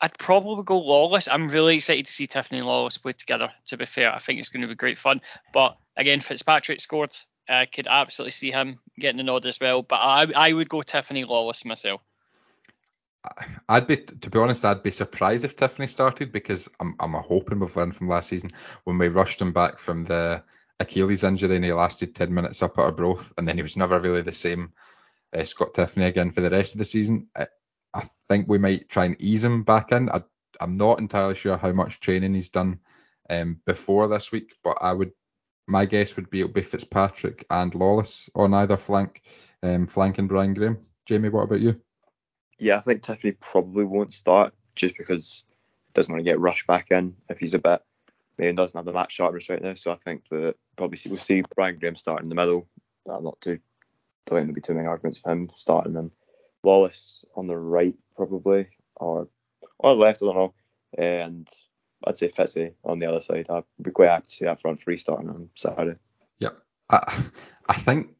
I'd 0.00 0.18
probably 0.18 0.62
go 0.64 0.78
Lawless. 0.78 1.28
I'm 1.28 1.48
really 1.48 1.76
excited 1.76 2.06
to 2.06 2.12
see 2.12 2.26
Tiffoney 2.26 2.58
and 2.58 2.66
Lawless 2.66 2.98
play 2.98 3.12
together. 3.12 3.50
To 3.66 3.76
be 3.76 3.86
fair, 3.86 4.14
I 4.14 4.18
think 4.18 4.38
it's 4.38 4.48
going 4.48 4.62
to 4.62 4.68
be 4.68 4.74
great 4.74 4.98
fun. 4.98 5.20
But 5.52 5.76
again, 5.96 6.20
Fitzpatrick 6.20 6.80
scored. 6.80 7.16
I 7.48 7.66
could 7.66 7.86
absolutely 7.88 8.32
see 8.32 8.50
him 8.50 8.78
getting 8.98 9.16
the 9.16 9.24
nod 9.24 9.46
as 9.46 9.58
well. 9.60 9.82
But 9.82 9.96
I, 9.96 10.26
I 10.36 10.52
would 10.52 10.68
go 10.68 10.78
Tiffoney 10.78 11.26
Lawless 11.26 11.64
myself. 11.64 12.00
I'd 13.68 13.86
be, 13.86 13.96
to 13.96 14.30
be 14.30 14.38
honest, 14.38 14.64
I'd 14.64 14.82
be 14.82 14.90
surprised 14.90 15.44
if 15.44 15.56
Tiffoney 15.56 15.88
started 15.88 16.30
because 16.30 16.68
I'm, 16.78 16.94
I'm 17.00 17.12
hoping 17.12 17.58
we've 17.58 17.76
learned 17.76 17.96
from 17.96 18.08
last 18.08 18.28
season 18.28 18.50
when 18.84 18.98
we 18.98 19.08
rushed 19.08 19.40
him 19.40 19.52
back 19.52 19.78
from 19.78 20.04
the 20.04 20.42
Achilles 20.78 21.24
injury 21.24 21.56
and 21.56 21.64
he 21.64 21.72
lasted 21.72 22.14
10 22.14 22.32
minutes 22.32 22.62
up 22.62 22.78
at 22.78 22.84
Arbroath 22.84 23.32
and 23.36 23.48
then 23.48 23.56
he 23.56 23.62
was 23.62 23.76
never 23.76 23.98
really 23.98 24.22
the 24.22 24.32
same. 24.32 24.72
Uh, 25.36 25.44
Scott 25.44 25.74
Tiffoney 25.74 26.06
again 26.06 26.30
for 26.30 26.40
the 26.40 26.50
rest 26.50 26.74
of 26.74 26.78
the 26.78 26.84
season. 26.84 27.28
I 27.94 28.02
think 28.28 28.48
we 28.48 28.58
might 28.58 28.88
try 28.88 29.06
and 29.06 29.20
ease 29.20 29.44
him 29.44 29.62
back 29.62 29.92
in. 29.92 30.10
I, 30.10 30.22
am 30.60 30.74
not 30.74 30.98
entirely 30.98 31.34
sure 31.34 31.56
how 31.56 31.72
much 31.72 32.00
training 32.00 32.34
he's 32.34 32.50
done 32.50 32.80
um, 33.30 33.60
before 33.64 34.08
this 34.08 34.32
week, 34.32 34.54
but 34.62 34.78
I 34.80 34.92
would 34.92 35.12
my 35.66 35.84
guess 35.84 36.16
would 36.16 36.30
be 36.30 36.40
it'll 36.40 36.52
be 36.52 36.62
Fitzpatrick 36.62 37.44
and 37.50 37.74
Lawless 37.74 38.30
on 38.34 38.54
either 38.54 38.78
flank, 38.78 39.22
um, 39.62 39.86
flanking 39.86 40.26
Brian 40.26 40.54
Graham. 40.54 40.78
Jamie, 41.04 41.28
what 41.28 41.42
about 41.42 41.60
you? 41.60 41.80
Yeah, 42.58 42.78
I 42.78 42.80
think 42.80 43.02
Tiffoney 43.02 43.38
probably 43.38 43.84
won't 43.84 44.12
start 44.12 44.54
just 44.74 44.96
because 44.96 45.44
he 45.86 45.92
doesn't 45.92 46.12
want 46.12 46.24
to 46.24 46.30
get 46.30 46.40
rushed 46.40 46.66
back 46.66 46.90
in 46.90 47.14
if 47.28 47.38
he's 47.38 47.54
a 47.54 47.58
bit 47.58 47.82
maybe 48.38 48.54
doesn't 48.54 48.78
have 48.78 48.86
the 48.86 48.92
match 48.92 49.12
sharpness 49.12 49.50
right 49.50 49.62
now. 49.62 49.74
So 49.74 49.90
I 49.90 49.96
think 49.96 50.22
that 50.30 50.56
probably 50.76 50.98
we'll 51.06 51.18
see 51.18 51.42
Brian 51.54 51.78
Graham 51.78 51.96
start 51.96 52.22
in 52.22 52.28
the 52.28 52.34
middle. 52.34 52.68
I'm 53.06 53.24
not 53.24 53.40
too 53.40 53.58
don't 54.26 54.38
think 54.38 54.46
there'll 54.46 54.54
be 54.54 54.60
too 54.60 54.74
many 54.74 54.86
arguments 54.86 55.18
for 55.18 55.32
him 55.32 55.48
starting 55.56 55.94
then 55.94 56.10
Lawless 56.64 57.24
on 57.36 57.46
the 57.46 57.56
right 57.56 57.94
probably 58.16 58.68
or 58.96 59.28
or 59.78 59.94
left, 59.94 60.22
I 60.22 60.26
don't 60.26 60.36
know. 60.36 60.54
And 60.96 61.48
I'd 62.04 62.16
say 62.16 62.28
Fitzy 62.28 62.74
on 62.84 62.98
the 62.98 63.06
other 63.06 63.20
side. 63.20 63.46
I'd 63.48 63.64
be 63.80 63.90
quite 63.90 64.10
happy 64.10 64.26
to 64.26 64.30
see 64.30 64.44
that 64.44 64.60
front 64.60 64.80
three 64.80 64.96
starting 64.96 65.28
on 65.28 65.50
Saturday. 65.54 65.98
Yeah, 66.38 66.50
I, 66.90 67.24
I 67.68 67.74
think 67.74 68.10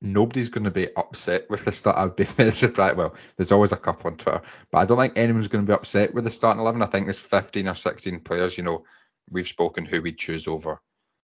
nobody's 0.00 0.50
going 0.50 0.64
to 0.64 0.70
be 0.70 0.94
upset 0.94 1.48
with 1.48 1.64
the 1.64 1.72
start. 1.72 1.96
I'd 1.96 2.16
be 2.16 2.24
very 2.24 2.52
surprised. 2.52 2.96
Well, 2.96 3.14
there's 3.36 3.52
always 3.52 3.72
a 3.72 3.76
couple 3.76 4.10
on 4.10 4.16
Twitter, 4.16 4.42
but 4.70 4.78
I 4.78 4.84
don't 4.84 4.98
think 4.98 5.16
anyone's 5.16 5.48
going 5.48 5.64
to 5.64 5.70
be 5.70 5.74
upset 5.74 6.12
with 6.12 6.24
the 6.24 6.30
starting 6.30 6.60
11. 6.60 6.82
I 6.82 6.86
think 6.86 7.06
there's 7.06 7.20
15 7.20 7.68
or 7.68 7.74
16 7.74 8.20
players. 8.20 8.56
You 8.56 8.64
know, 8.64 8.84
we've 9.30 9.46
spoken 9.46 9.84
who 9.84 10.02
we'd 10.02 10.18
choose 10.18 10.46
over 10.48 10.80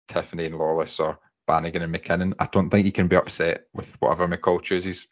Tiffoney 0.09 0.47
and 0.47 0.59
Lawless 0.59 1.01
or 1.01 1.19
Bannigan 1.47 1.83
and 1.83 1.95
McKinnon. 1.95 2.35
I 2.39 2.47
don't 2.51 2.71
think 2.71 2.87
you 2.87 2.93
can 2.93 3.09
be 3.09 3.17
upset 3.17 3.67
with 3.73 3.97
whatever 4.01 4.29
McCall 4.29 4.63
chooses. 4.63 5.07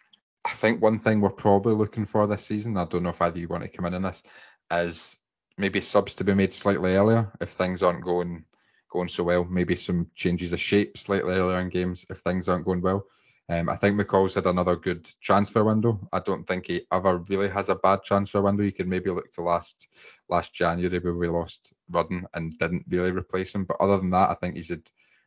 I 0.45 0.53
think 0.53 0.83
one 0.83 0.99
thing 0.99 1.21
we're 1.21 1.31
probably 1.31 1.75
looking 1.75 2.05
for 2.05 2.27
this 2.27 2.45
season, 2.45 2.77
I 2.77 2.85
don't 2.85 3.03
know 3.03 3.11
if 3.11 3.23
either 3.23 3.39
you 3.39 3.49
want 3.49 3.63
to 3.63 3.69
come 3.69 3.87
in 3.87 3.95
on 3.95 4.03
this, 4.03 4.23
is 4.71 5.19
maybe 5.57 5.81
subs 5.81 6.15
to 6.17 6.25
be 6.25 6.35
made 6.35 6.53
slightly 6.53 6.95
earlier 6.97 7.33
if 7.41 7.51
things 7.51 7.83
aren't 7.83 8.05
going 8.05 8.45
going 8.91 9.09
so 9.09 9.25
well. 9.25 9.45
Maybe 9.45 9.75
some 9.75 10.11
changes 10.15 10.53
of 10.53 10.61
shape 10.61 10.97
slightly 10.97 11.35
earlier 11.35 11.61
in 11.61 11.69
games 11.69 12.07
if 12.11 12.19
things 12.19 12.49
aren't 12.49 12.65
going 12.65 12.81
well. 12.81 13.07
Um, 13.49 13.69
I 13.69 13.77
think 13.77 14.01
McCall's 14.01 14.37
had 14.37 14.47
another 14.47 14.77
good 14.77 15.07
transfer 15.21 15.65
window. 15.65 16.09
I 16.13 16.21
don't 16.21 16.47
think 16.47 16.67
he 16.67 16.87
ever 16.91 17.19
really 17.29 17.49
has 17.51 17.69
a 17.69 17.75
bad 17.75 18.03
transfer 18.03 18.41
window. 18.41 18.63
You 18.63 18.73
can 18.73 18.89
maybe 18.89 19.11
look 19.11 19.31
to 19.33 19.43
last 19.43 19.89
last 20.31 20.55
January 20.55 20.99
where 20.99 21.15
we 21.15 21.29
lost 21.29 21.73
Rudden 21.91 22.27
and 22.35 22.57
didn't 22.59 22.87
really 22.89 23.11
replace 23.11 23.55
him. 23.55 23.65
But 23.65 23.77
other 23.81 23.99
than 23.99 24.11
that, 24.11 24.31
I 24.31 24.35
think 24.35 24.57
he's 24.57 24.71
had 24.71 24.83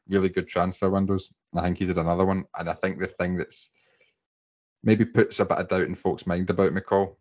really 0.09 0.29
good 0.29 0.47
transfer 0.47 0.89
windows. 0.89 1.29
I 1.53 1.61
think 1.61 1.77
he's 1.77 1.89
had 1.89 1.97
another 1.97 2.25
one. 2.25 2.45
And 2.57 2.69
I 2.69 2.73
think 2.73 2.99
the 2.99 3.07
thing 3.07 3.35
that's 3.37 3.69
maybe 4.83 5.05
puts 5.05 5.39
a 5.39 5.45
bit 5.45 5.57
of 5.57 5.67
doubt 5.67 5.81
in 5.81 5.95
folks' 5.95 6.27
mind 6.27 6.49
about 6.49 6.73
McCall 6.73 7.15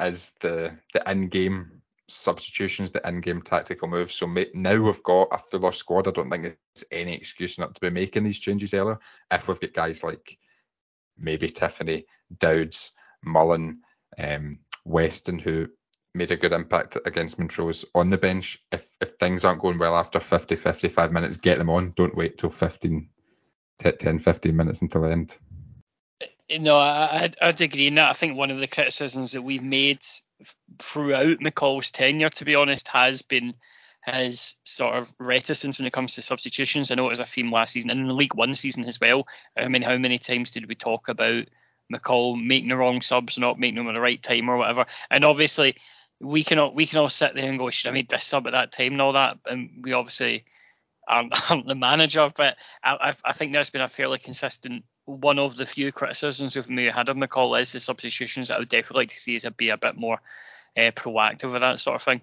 is 0.00 0.32
the 0.40 0.76
the 0.92 1.10
in-game 1.10 1.82
substitutions, 2.08 2.90
the 2.90 3.06
in-game 3.06 3.42
tactical 3.42 3.88
moves. 3.88 4.14
So 4.14 4.26
now 4.26 4.82
we've 4.82 5.02
got 5.02 5.28
a 5.32 5.38
fuller 5.38 5.72
squad. 5.72 6.08
I 6.08 6.10
don't 6.10 6.30
think 6.30 6.42
there's 6.42 6.84
any 6.90 7.14
excuse 7.14 7.58
not 7.58 7.74
to 7.74 7.80
be 7.80 7.90
making 7.90 8.24
these 8.24 8.38
changes 8.38 8.74
earlier. 8.74 8.98
If 9.30 9.48
we've 9.48 9.60
got 9.60 9.72
guys 9.72 10.04
like 10.04 10.38
maybe 11.16 11.48
Tiffoney, 11.48 12.04
Dowds, 12.38 12.92
Mullen, 13.24 13.80
um, 14.18 14.58
Weston, 14.84 15.38
who 15.38 15.68
made 16.14 16.30
a 16.30 16.36
good 16.36 16.52
impact 16.52 16.96
against 17.06 17.38
Montrose 17.38 17.84
on 17.94 18.08
the 18.08 18.18
bench. 18.18 18.62
If 18.70 18.96
if 19.00 19.10
things 19.12 19.44
aren't 19.44 19.60
going 19.60 19.78
well 19.78 19.96
after 19.96 20.20
50, 20.20 20.56
55 20.56 21.12
minutes, 21.12 21.36
get 21.38 21.58
them 21.58 21.70
on. 21.70 21.92
Don't 21.96 22.16
wait 22.16 22.38
till 22.38 22.50
15, 22.50 23.08
10, 23.78 24.18
15 24.18 24.56
minutes 24.56 24.82
until 24.82 25.02
the 25.02 25.10
end. 25.10 25.38
No, 26.58 26.76
I, 26.76 27.30
I'd 27.40 27.60
agree 27.60 27.86
in 27.86 27.94
that. 27.94 28.10
I 28.10 28.12
think 28.12 28.36
one 28.36 28.50
of 28.50 28.58
the 28.58 28.68
criticisms 28.68 29.32
that 29.32 29.42
we've 29.42 29.62
made 29.62 30.00
throughout 30.78 31.38
McCall's 31.38 31.90
tenure, 31.90 32.28
to 32.28 32.44
be 32.44 32.54
honest, 32.54 32.88
has 32.88 33.22
been 33.22 33.54
his 34.04 34.54
sort 34.64 34.96
of 34.96 35.12
reticence 35.18 35.78
when 35.78 35.86
it 35.86 35.92
comes 35.92 36.14
to 36.14 36.22
substitutions. 36.22 36.90
I 36.90 36.94
know 36.94 37.06
it 37.06 37.10
was 37.10 37.20
a 37.20 37.26
theme 37.26 37.50
last 37.50 37.72
season 37.72 37.90
and 37.90 38.00
in 38.00 38.06
the 38.06 38.14
League 38.14 38.34
One 38.34 38.54
season 38.54 38.84
as 38.84 39.00
well. 39.00 39.26
I 39.56 39.68
mean, 39.68 39.82
how 39.82 39.96
many 39.96 40.18
times 40.18 40.50
did 40.50 40.68
we 40.68 40.74
talk 40.74 41.08
about 41.08 41.44
McCall 41.92 42.42
making 42.42 42.68
the 42.68 42.76
wrong 42.76 43.00
subs, 43.00 43.38
not 43.38 43.58
making 43.58 43.76
them 43.76 43.88
at 43.88 43.92
the 43.92 44.00
right 44.00 44.22
time 44.22 44.50
or 44.50 44.58
whatever? 44.58 44.84
And 45.10 45.24
obviously, 45.24 45.76
we 46.20 46.44
can 46.44 46.58
all 46.58 46.74
we 46.74 46.86
can 46.86 46.98
all 46.98 47.08
sit 47.08 47.34
there 47.34 47.48
and 47.48 47.58
go, 47.58 47.70
should 47.70 47.88
I 47.88 47.92
made 47.92 48.08
this 48.08 48.24
sub 48.24 48.46
at 48.46 48.52
that 48.52 48.72
time 48.72 48.92
and 48.92 49.02
all 49.02 49.14
that? 49.14 49.38
And 49.46 49.82
we 49.82 49.94
obviously 49.94 50.44
aren't, 51.08 51.32
aren't 51.50 51.66
the 51.66 51.74
manager, 51.74 52.28
but 52.36 52.56
I, 52.82 53.14
I 53.24 53.32
think 53.32 53.52
that's 53.52 53.70
been 53.70 53.80
a 53.80 53.88
fairly 53.88 54.18
consistent 54.18 54.84
one 55.06 55.38
of 55.38 55.56
the 55.56 55.66
few 55.66 55.92
criticisms 55.92 56.56
we've 56.56 56.68
maybe 56.68 56.90
had 56.90 57.08
of 57.08 57.16
McCall 57.16 57.60
is 57.60 57.72
the 57.72 57.80
substitutions. 57.80 58.48
That 58.48 58.56
I 58.56 58.58
would 58.58 58.68
definitely 58.68 59.02
like 59.02 59.08
to 59.10 59.20
see 59.20 59.36
us 59.36 59.44
be 59.56 59.68
a 59.70 59.76
bit 59.76 59.96
more 59.96 60.20
uh, 60.76 60.90
proactive 60.92 61.52
with 61.52 61.60
that 61.60 61.78
sort 61.80 61.96
of 61.96 62.02
thing. 62.02 62.20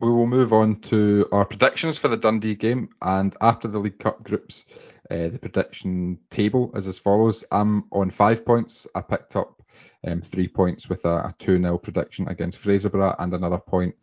we 0.00 0.10
will 0.10 0.26
move 0.26 0.52
on 0.52 0.80
to 0.80 1.26
our 1.32 1.44
predictions 1.44 1.98
for 1.98 2.08
the 2.08 2.16
Dundee 2.16 2.54
game. 2.54 2.90
And 3.02 3.34
after 3.40 3.68
the 3.68 3.78
League 3.78 3.98
Cup 3.98 4.22
groups, 4.22 4.66
uh, 5.10 5.28
the 5.28 5.38
prediction 5.38 6.18
table 6.30 6.72
is 6.74 6.86
as 6.86 6.98
follows. 6.98 7.44
I'm 7.50 7.84
on 7.92 8.10
five 8.10 8.44
points. 8.44 8.86
I 8.94 9.00
picked 9.00 9.36
up 9.36 9.62
um, 10.06 10.20
three 10.20 10.48
points 10.48 10.88
with 10.88 11.04
a, 11.04 11.26
a 11.26 11.34
2 11.38 11.60
0 11.60 11.78
prediction 11.78 12.28
against 12.28 12.60
Fraserburgh 12.60 13.16
and 13.18 13.32
another 13.32 13.58
point 13.58 13.94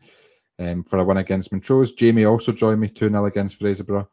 um, 0.60 0.84
for 0.84 1.00
a 1.00 1.04
win 1.04 1.18
against 1.18 1.52
Montrose. 1.52 1.94
Jamie 1.94 2.26
also 2.26 2.52
joined 2.52 2.82
me 2.82 2.88
2 2.88 3.10
0 3.10 3.26
against 3.26 3.60
Fraserburgh. 3.60 4.08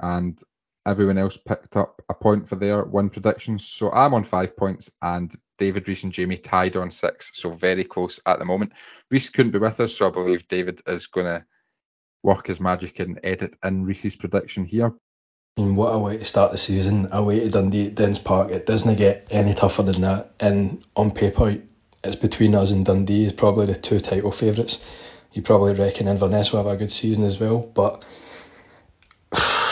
And 0.00 0.40
everyone 0.88 1.18
else 1.18 1.36
picked 1.36 1.76
up 1.76 2.02
a 2.08 2.14
point 2.14 2.48
for 2.48 2.56
their 2.56 2.82
win 2.82 3.10
predictions. 3.10 3.66
So 3.66 3.90
I'm 3.92 4.14
on 4.14 4.24
five 4.24 4.56
points 4.56 4.90
and 5.02 5.32
David, 5.58 5.86
Reese, 5.86 6.04
and 6.04 6.12
Jamie 6.12 6.38
tied 6.38 6.76
on 6.76 6.90
six. 6.90 7.32
So 7.34 7.50
very 7.50 7.84
close 7.84 8.20
at 8.24 8.38
the 8.38 8.44
moment. 8.44 8.72
Reese 9.10 9.28
couldn't 9.28 9.52
be 9.52 9.58
with 9.58 9.80
us, 9.80 9.94
so 9.94 10.08
I 10.08 10.10
believe 10.10 10.48
David 10.48 10.80
is 10.86 11.06
going 11.06 11.26
to 11.26 11.44
work 12.22 12.46
his 12.46 12.60
magic 12.60 12.98
and 13.00 13.20
edit 13.22 13.56
in 13.62 13.84
Reese's 13.84 14.16
prediction 14.16 14.64
here. 14.64 14.94
And 15.56 15.76
what 15.76 15.92
a 15.92 15.98
way 15.98 16.18
to 16.18 16.24
start 16.24 16.52
the 16.52 16.58
season. 16.58 17.08
Away 17.12 17.40
to 17.40 17.50
Dundee 17.50 17.88
at 17.88 17.96
Dens 17.96 18.20
Park. 18.20 18.50
It 18.50 18.64
doesn't 18.64 18.96
get 18.96 19.26
any 19.30 19.54
tougher 19.54 19.82
than 19.82 20.00
that. 20.02 20.32
And 20.38 20.82
on 20.94 21.10
paper, 21.10 21.58
it's 22.04 22.16
between 22.16 22.54
us 22.54 22.70
and 22.70 22.86
Dundee 22.86 23.24
is 23.24 23.32
probably 23.32 23.66
the 23.66 23.74
two 23.74 23.98
title 23.98 24.30
favourites. 24.30 24.82
You 25.32 25.42
probably 25.42 25.74
reckon 25.74 26.08
Inverness 26.08 26.52
will 26.52 26.62
have 26.62 26.72
a 26.72 26.76
good 26.76 26.90
season 26.90 27.24
as 27.24 27.38
well, 27.38 27.58
but 27.58 28.04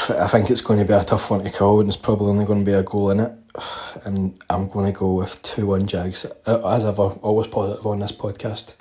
I 0.10 0.26
think 0.28 0.50
it's 0.50 0.60
going 0.60 0.78
to 0.78 0.84
be 0.84 0.92
a 0.92 1.02
tough 1.02 1.30
one 1.30 1.44
to 1.44 1.50
call, 1.50 1.80
and 1.80 1.88
it's 1.88 1.96
probably 1.96 2.30
only 2.30 2.44
going 2.44 2.64
to 2.64 2.70
be 2.70 2.76
a 2.76 2.82
goal 2.82 3.10
in 3.10 3.20
it. 3.20 3.32
And 4.04 4.40
I'm 4.48 4.68
going 4.68 4.92
to 4.92 4.96
go 4.96 5.14
with 5.14 5.42
2 5.42 5.66
1 5.66 5.86
Jags, 5.86 6.26
uh, 6.46 6.68
as 6.68 6.84
ever, 6.84 7.02
always 7.02 7.48
positive 7.48 7.86
on 7.86 7.98
this 7.98 8.12
podcast. 8.12 8.74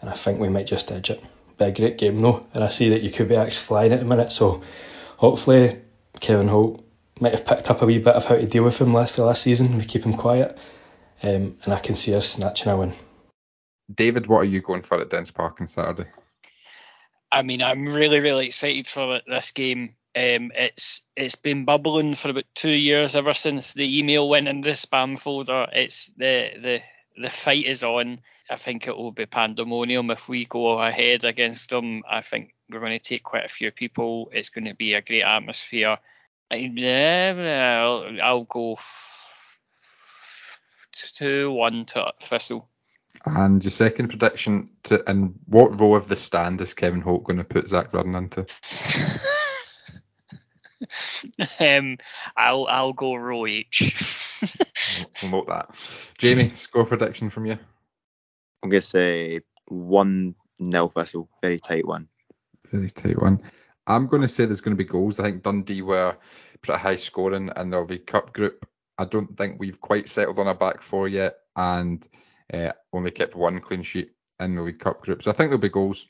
And 0.00 0.10
I 0.10 0.14
think 0.14 0.40
we 0.40 0.48
might 0.48 0.66
just 0.66 0.90
edge 0.90 1.10
it. 1.10 1.22
Be 1.58 1.66
a 1.66 1.70
great 1.70 1.98
game, 1.98 2.20
though. 2.20 2.46
And 2.52 2.64
I 2.64 2.68
see 2.68 2.88
that 2.90 3.02
you 3.02 3.10
could 3.10 3.28
be 3.28 3.36
actually 3.36 3.64
flying 3.64 3.92
at 3.92 4.00
the 4.00 4.06
minute, 4.06 4.32
so 4.32 4.62
hopefully 5.18 5.82
Kevin 6.20 6.48
Holt 6.48 6.84
might 7.20 7.32
have 7.32 7.46
picked 7.46 7.70
up 7.70 7.82
a 7.82 7.86
wee 7.86 7.98
bit 7.98 8.14
of 8.14 8.24
how 8.24 8.36
to 8.36 8.46
deal 8.46 8.64
with 8.64 8.80
him 8.80 8.92
last 8.92 9.14
for 9.14 9.24
last 9.24 9.42
season. 9.42 9.78
We 9.78 9.84
keep 9.84 10.04
him 10.04 10.14
quiet, 10.14 10.58
um, 11.22 11.58
and 11.64 11.72
I 11.72 11.78
can 11.78 11.94
see 11.94 12.14
us 12.14 12.28
snatching 12.28 12.72
a 12.72 12.76
win. 12.76 12.94
David, 13.94 14.26
what 14.26 14.38
are 14.38 14.44
you 14.44 14.62
going 14.62 14.82
for 14.82 15.00
at 15.00 15.10
Dens 15.10 15.30
Park 15.30 15.60
on 15.60 15.68
Saturday? 15.68 16.08
I 17.30 17.42
mean, 17.42 17.62
I'm 17.62 17.86
really, 17.86 18.20
really 18.20 18.46
excited 18.46 18.88
for 18.88 19.20
this 19.26 19.50
game. 19.50 19.95
Um, 20.16 20.50
it's 20.54 21.02
it's 21.14 21.34
been 21.34 21.66
bubbling 21.66 22.14
for 22.14 22.30
about 22.30 22.46
two 22.54 22.70
years 22.70 23.14
ever 23.14 23.34
since 23.34 23.74
the 23.74 23.98
email 23.98 24.26
went 24.26 24.48
in 24.48 24.62
the 24.62 24.70
spam 24.70 25.18
folder. 25.18 25.66
It's 25.70 26.06
the 26.16 26.50
the 26.62 26.80
the 27.22 27.30
fight 27.30 27.66
is 27.66 27.84
on. 27.84 28.20
I 28.48 28.56
think 28.56 28.88
it 28.88 28.96
will 28.96 29.12
be 29.12 29.26
pandemonium 29.26 30.10
if 30.10 30.26
we 30.26 30.46
go 30.46 30.78
ahead 30.80 31.24
against 31.26 31.68
them. 31.68 32.02
I 32.08 32.22
think 32.22 32.54
we're 32.70 32.80
going 32.80 32.92
to 32.92 32.98
take 32.98 33.24
quite 33.24 33.44
a 33.44 33.48
few 33.48 33.70
people. 33.70 34.30
It's 34.32 34.48
going 34.48 34.64
to 34.66 34.74
be 34.74 34.94
a 34.94 35.02
great 35.02 35.22
atmosphere. 35.22 35.98
I, 36.50 37.76
I'll, 37.78 38.22
I'll 38.22 38.44
go 38.44 38.78
two 40.92 41.50
one 41.50 41.84
to 41.86 42.12
Thistle. 42.20 42.68
And 43.26 43.62
your 43.62 43.70
second 43.70 44.08
prediction 44.08 44.70
to 44.84 45.08
and 45.08 45.34
what 45.46 45.78
row 45.78 45.94
of 45.94 46.08
the 46.08 46.16
stand 46.16 46.60
is 46.62 46.72
Kevin 46.72 47.02
Holt 47.02 47.24
going 47.24 47.38
to 47.38 47.44
put 47.44 47.68
Zak 47.68 47.92
Rudden 47.92 48.14
into? 48.14 48.46
um, 51.60 51.98
I'll 52.36 52.66
I'll 52.68 52.92
go 52.92 53.14
row 53.14 53.46
H. 53.46 54.42
we'll 55.22 55.30
note 55.30 55.46
that. 55.48 55.74
Jamie, 56.18 56.48
score 56.48 56.84
prediction 56.84 57.30
from 57.30 57.46
you. 57.46 57.58
I'm 58.62 58.70
gonna 58.70 58.80
say 58.80 59.40
one 59.66 60.34
nil 60.58 60.88
Thistle, 60.88 61.28
very 61.42 61.58
tight 61.58 61.86
one. 61.86 62.08
Very 62.70 62.90
tight 62.90 63.20
one. 63.20 63.42
I'm 63.86 64.06
going 64.06 64.22
to 64.22 64.28
say 64.28 64.44
there's 64.44 64.60
going 64.60 64.76
to 64.76 64.82
be 64.82 64.88
goals. 64.88 65.20
I 65.20 65.24
think 65.24 65.42
Dundee 65.42 65.82
were 65.82 66.16
pretty 66.60 66.80
high 66.80 66.96
scoring 66.96 67.50
in 67.56 67.70
their 67.70 67.84
League 67.84 68.06
Cup 68.06 68.32
group. 68.32 68.66
I 68.98 69.04
don't 69.04 69.36
think 69.36 69.60
we've 69.60 69.80
quite 69.80 70.08
settled 70.08 70.38
on 70.38 70.48
a 70.48 70.54
back 70.54 70.82
four 70.82 71.06
yet, 71.06 71.36
and 71.54 72.06
uh, 72.52 72.72
only 72.92 73.10
kept 73.10 73.36
one 73.36 73.60
clean 73.60 73.82
sheet 73.82 74.10
in 74.40 74.56
the 74.56 74.62
League 74.62 74.80
Cup 74.80 75.02
group. 75.02 75.22
So 75.22 75.30
I 75.30 75.34
think 75.34 75.50
there'll 75.50 75.60
be 75.60 75.68
goals. 75.68 76.08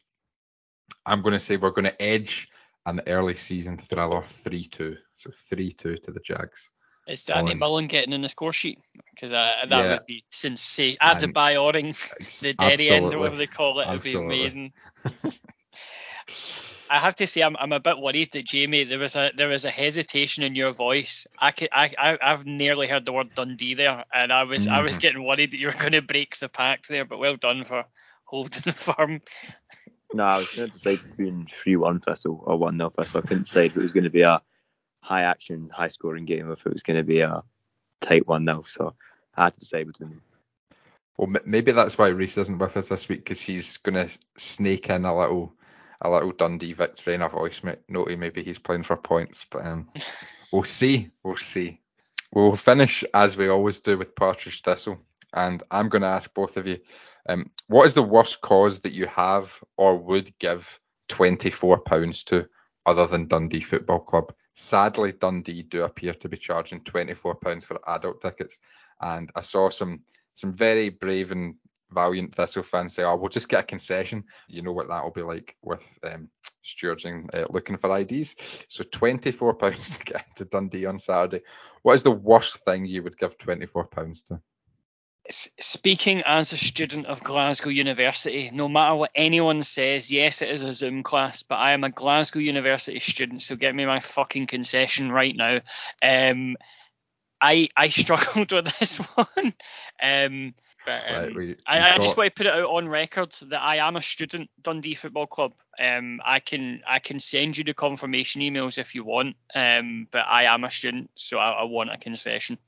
I'm 1.04 1.22
going 1.22 1.34
to 1.34 1.40
say 1.40 1.56
we're 1.56 1.70
going 1.70 1.84
to 1.84 2.02
edge 2.02 2.48
an 2.86 3.00
early 3.06 3.34
season 3.34 3.76
thriller 3.76 4.22
3 4.22 4.64
2. 4.64 4.96
So 5.16 5.30
3 5.32 5.70
2 5.72 5.96
to 5.96 6.10
the 6.10 6.20
Jags. 6.20 6.70
Is 7.06 7.24
Danny 7.24 7.52
on. 7.52 7.58
Mullen 7.58 7.86
getting 7.86 8.12
in 8.12 8.22
the 8.22 8.28
score 8.28 8.52
sheet? 8.52 8.80
Because 9.14 9.32
uh, 9.32 9.52
that 9.68 9.70
yeah. 9.70 9.92
would 9.92 10.06
be 10.06 10.24
sensational. 10.30 11.14
Adebayoring, 11.14 11.94
the 12.40 12.52
Derry 12.54 12.88
end, 12.88 13.14
or 13.14 13.18
whatever 13.18 13.36
they 13.36 13.46
call 13.46 13.78
it, 13.78 13.88
would 13.88 14.02
be 14.02 14.14
amazing. 14.14 14.72
I 16.88 17.00
have 17.00 17.16
to 17.16 17.26
say, 17.26 17.42
I'm, 17.42 17.56
I'm 17.56 17.72
a 17.72 17.80
bit 17.80 17.98
worried 17.98 18.32
that 18.32 18.46
Jamie, 18.46 18.84
there 18.84 18.98
was 18.98 19.16
a 19.16 19.32
there 19.36 19.48
was 19.48 19.64
a 19.64 19.70
hesitation 19.70 20.44
in 20.44 20.54
your 20.54 20.72
voice. 20.72 21.26
I 21.38 21.50
could, 21.50 21.68
I, 21.72 21.92
I 21.98 22.18
I've 22.20 22.46
nearly 22.46 22.86
heard 22.86 23.04
the 23.04 23.12
word 23.12 23.34
Dundee 23.34 23.74
there, 23.74 24.04
and 24.12 24.32
I 24.32 24.44
was 24.44 24.66
mm. 24.66 24.72
I 24.72 24.80
was 24.80 24.94
mm-hmm. 24.94 25.00
getting 25.00 25.24
worried 25.24 25.52
that 25.52 25.58
you 25.58 25.66
were 25.66 25.72
going 25.72 25.92
to 25.92 26.02
break 26.02 26.38
the 26.38 26.48
pact 26.48 26.88
there. 26.88 27.04
But 27.04 27.18
well 27.18 27.36
done 27.36 27.64
for 27.64 27.84
holding 28.24 28.72
firm. 28.72 29.20
No, 30.16 30.24
I 30.24 30.38
was 30.38 30.54
going 30.54 30.68
to 30.68 30.72
decide 30.72 31.00
between 31.10 31.46
3 31.46 31.76
1 31.76 32.00
Thistle 32.00 32.42
or 32.46 32.56
1 32.56 32.78
0 32.78 32.90
Thistle. 32.90 33.20
I 33.22 33.26
couldn't 33.26 33.44
decide 33.44 33.66
if 33.66 33.76
it 33.76 33.82
was 33.82 33.92
going 33.92 34.04
to 34.04 34.10
be 34.10 34.22
a 34.22 34.40
high 35.00 35.22
action, 35.22 35.68
high 35.70 35.88
scoring 35.88 36.24
game 36.24 36.48
or 36.48 36.54
if 36.54 36.64
it 36.64 36.72
was 36.72 36.82
going 36.82 36.96
to 36.96 37.02
be 37.02 37.20
a 37.20 37.42
tight 38.00 38.26
1 38.26 38.46
0. 38.46 38.64
So 38.66 38.94
I 39.34 39.44
had 39.44 39.54
to 39.54 39.60
decide 39.60 39.86
between 39.86 40.08
them. 40.08 40.22
Well, 41.18 41.34
maybe 41.44 41.72
that's 41.72 41.98
why 41.98 42.08
Reese 42.08 42.38
isn't 42.38 42.58
with 42.58 42.78
us 42.78 42.88
this 42.88 43.10
week 43.10 43.20
because 43.20 43.42
he's 43.42 43.76
going 43.76 44.08
to 44.08 44.18
snake 44.38 44.88
in 44.88 45.04
a 45.04 45.16
little 45.16 45.52
a 46.00 46.10
little 46.10 46.32
Dundee 46.32 46.72
victory 46.72 47.12
in 47.12 47.22
a 47.22 47.28
voice 47.28 47.62
note. 47.88 48.18
Maybe 48.18 48.42
he's 48.42 48.58
playing 48.58 48.84
for 48.84 48.96
points, 48.96 49.44
but 49.50 49.66
um, 49.66 49.90
we'll 50.52 50.62
see. 50.62 51.10
We'll 51.22 51.36
see. 51.36 51.80
We'll 52.32 52.56
finish 52.56 53.04
as 53.12 53.36
we 53.36 53.48
always 53.48 53.80
do 53.80 53.98
with 53.98 54.14
Partick 54.14 54.54
Thistle, 54.54 54.98
and 55.34 55.62
I'm 55.70 55.90
going 55.90 56.02
to 56.02 56.08
ask 56.08 56.32
both 56.32 56.56
of 56.56 56.66
you 56.66 56.78
um, 57.28 57.50
what 57.68 57.86
is 57.86 57.94
the 57.94 58.02
worst 58.02 58.40
cause 58.40 58.80
that 58.80 58.92
you 58.92 59.06
have 59.06 59.58
or 59.76 59.96
would 59.96 60.36
give 60.38 60.80
£24 61.08 62.24
to 62.24 62.46
other 62.84 63.06
than 63.06 63.26
Dundee 63.26 63.60
Football 63.60 64.00
Club? 64.00 64.32
Sadly, 64.54 65.12
Dundee 65.12 65.62
do 65.62 65.82
appear 65.84 66.14
to 66.14 66.28
be 66.28 66.36
charging 66.36 66.80
£24 66.80 67.64
for 67.64 67.78
adult 67.86 68.20
tickets, 68.20 68.58
and 69.00 69.30
I 69.34 69.42
saw 69.42 69.70
some 69.70 70.00
some 70.34 70.52
very 70.52 70.90
brave 70.90 71.32
and 71.32 71.54
valiant 71.90 72.34
Thistle 72.34 72.62
fans 72.62 72.94
say, 72.94 73.04
"Oh, 73.04 73.16
we'll 73.16 73.28
just 73.28 73.48
get 73.48 73.60
a 73.60 73.64
concession." 73.64 74.24
You 74.48 74.62
know 74.62 74.72
what 74.72 74.88
that 74.88 75.04
will 75.04 75.10
be 75.10 75.22
like 75.22 75.56
with 75.62 75.98
um, 76.04 76.30
stewards 76.62 77.04
uh, 77.04 77.46
looking 77.50 77.76
for 77.76 77.96
IDs. 77.98 78.64
So 78.68 78.84
twenty-four 78.84 79.54
pounds 79.62 79.98
to 79.98 80.04
get 80.04 80.26
into 80.28 80.44
Dundee 80.46 80.86
on 80.86 80.98
Saturday. 80.98 81.44
What 81.82 81.94
is 81.94 82.02
the 82.02 82.10
worst 82.10 82.64
thing 82.64 82.86
you 82.86 83.02
would 83.02 83.18
give 83.18 83.36
twenty-four 83.38 83.86
pounds 83.88 84.22
to? 84.24 84.40
Speaking 85.30 86.22
as 86.22 86.52
a 86.52 86.56
student 86.56 87.06
of 87.06 87.22
Glasgow 87.22 87.70
University, 87.70 88.50
no 88.52 88.68
matter 88.68 88.94
what 88.94 89.10
anyone 89.14 89.62
says, 89.62 90.10
yes, 90.10 90.42
it 90.42 90.50
is 90.50 90.62
a 90.62 90.72
Zoom 90.72 91.02
class, 91.02 91.42
but 91.42 91.56
I 91.56 91.72
am 91.72 91.84
a 91.84 91.90
Glasgow 91.90 92.38
University 92.38 92.98
student, 92.98 93.42
so 93.42 93.56
get 93.56 93.74
me 93.74 93.86
my 93.86 94.00
fucking 94.00 94.46
concession 94.46 95.10
right 95.10 95.34
now. 95.34 95.60
Um, 96.02 96.56
I 97.40 97.68
I 97.76 97.88
struggled 97.88 98.52
with 98.52 98.78
this 98.78 98.98
one. 99.14 99.54
Um, 100.02 100.54
but, 100.84 101.02
um, 101.12 101.34
right, 101.34 101.60
I, 101.66 101.94
I 101.94 101.98
just 101.98 102.16
want 102.16 102.32
to 102.32 102.38
put 102.38 102.46
it 102.46 102.52
out 102.52 102.70
on 102.70 102.88
record 102.88 103.32
that 103.48 103.60
I 103.60 103.76
am 103.76 103.96
a 103.96 104.02
student 104.02 104.48
Dundee 104.62 104.94
Football 104.94 105.26
Club. 105.26 105.52
Um, 105.80 106.20
I 106.24 106.38
can 106.38 106.80
I 106.86 107.00
can 107.00 107.18
send 107.18 107.56
you 107.56 107.64
the 107.64 107.74
confirmation 107.74 108.40
emails 108.40 108.78
if 108.78 108.94
you 108.94 109.02
want. 109.02 109.34
Um, 109.54 110.06
but 110.12 110.24
I 110.28 110.44
am 110.44 110.62
a 110.62 110.70
student, 110.70 111.10
so 111.16 111.38
I, 111.38 111.50
I 111.50 111.64
want 111.64 111.92
a 111.92 111.98
concession 111.98 112.58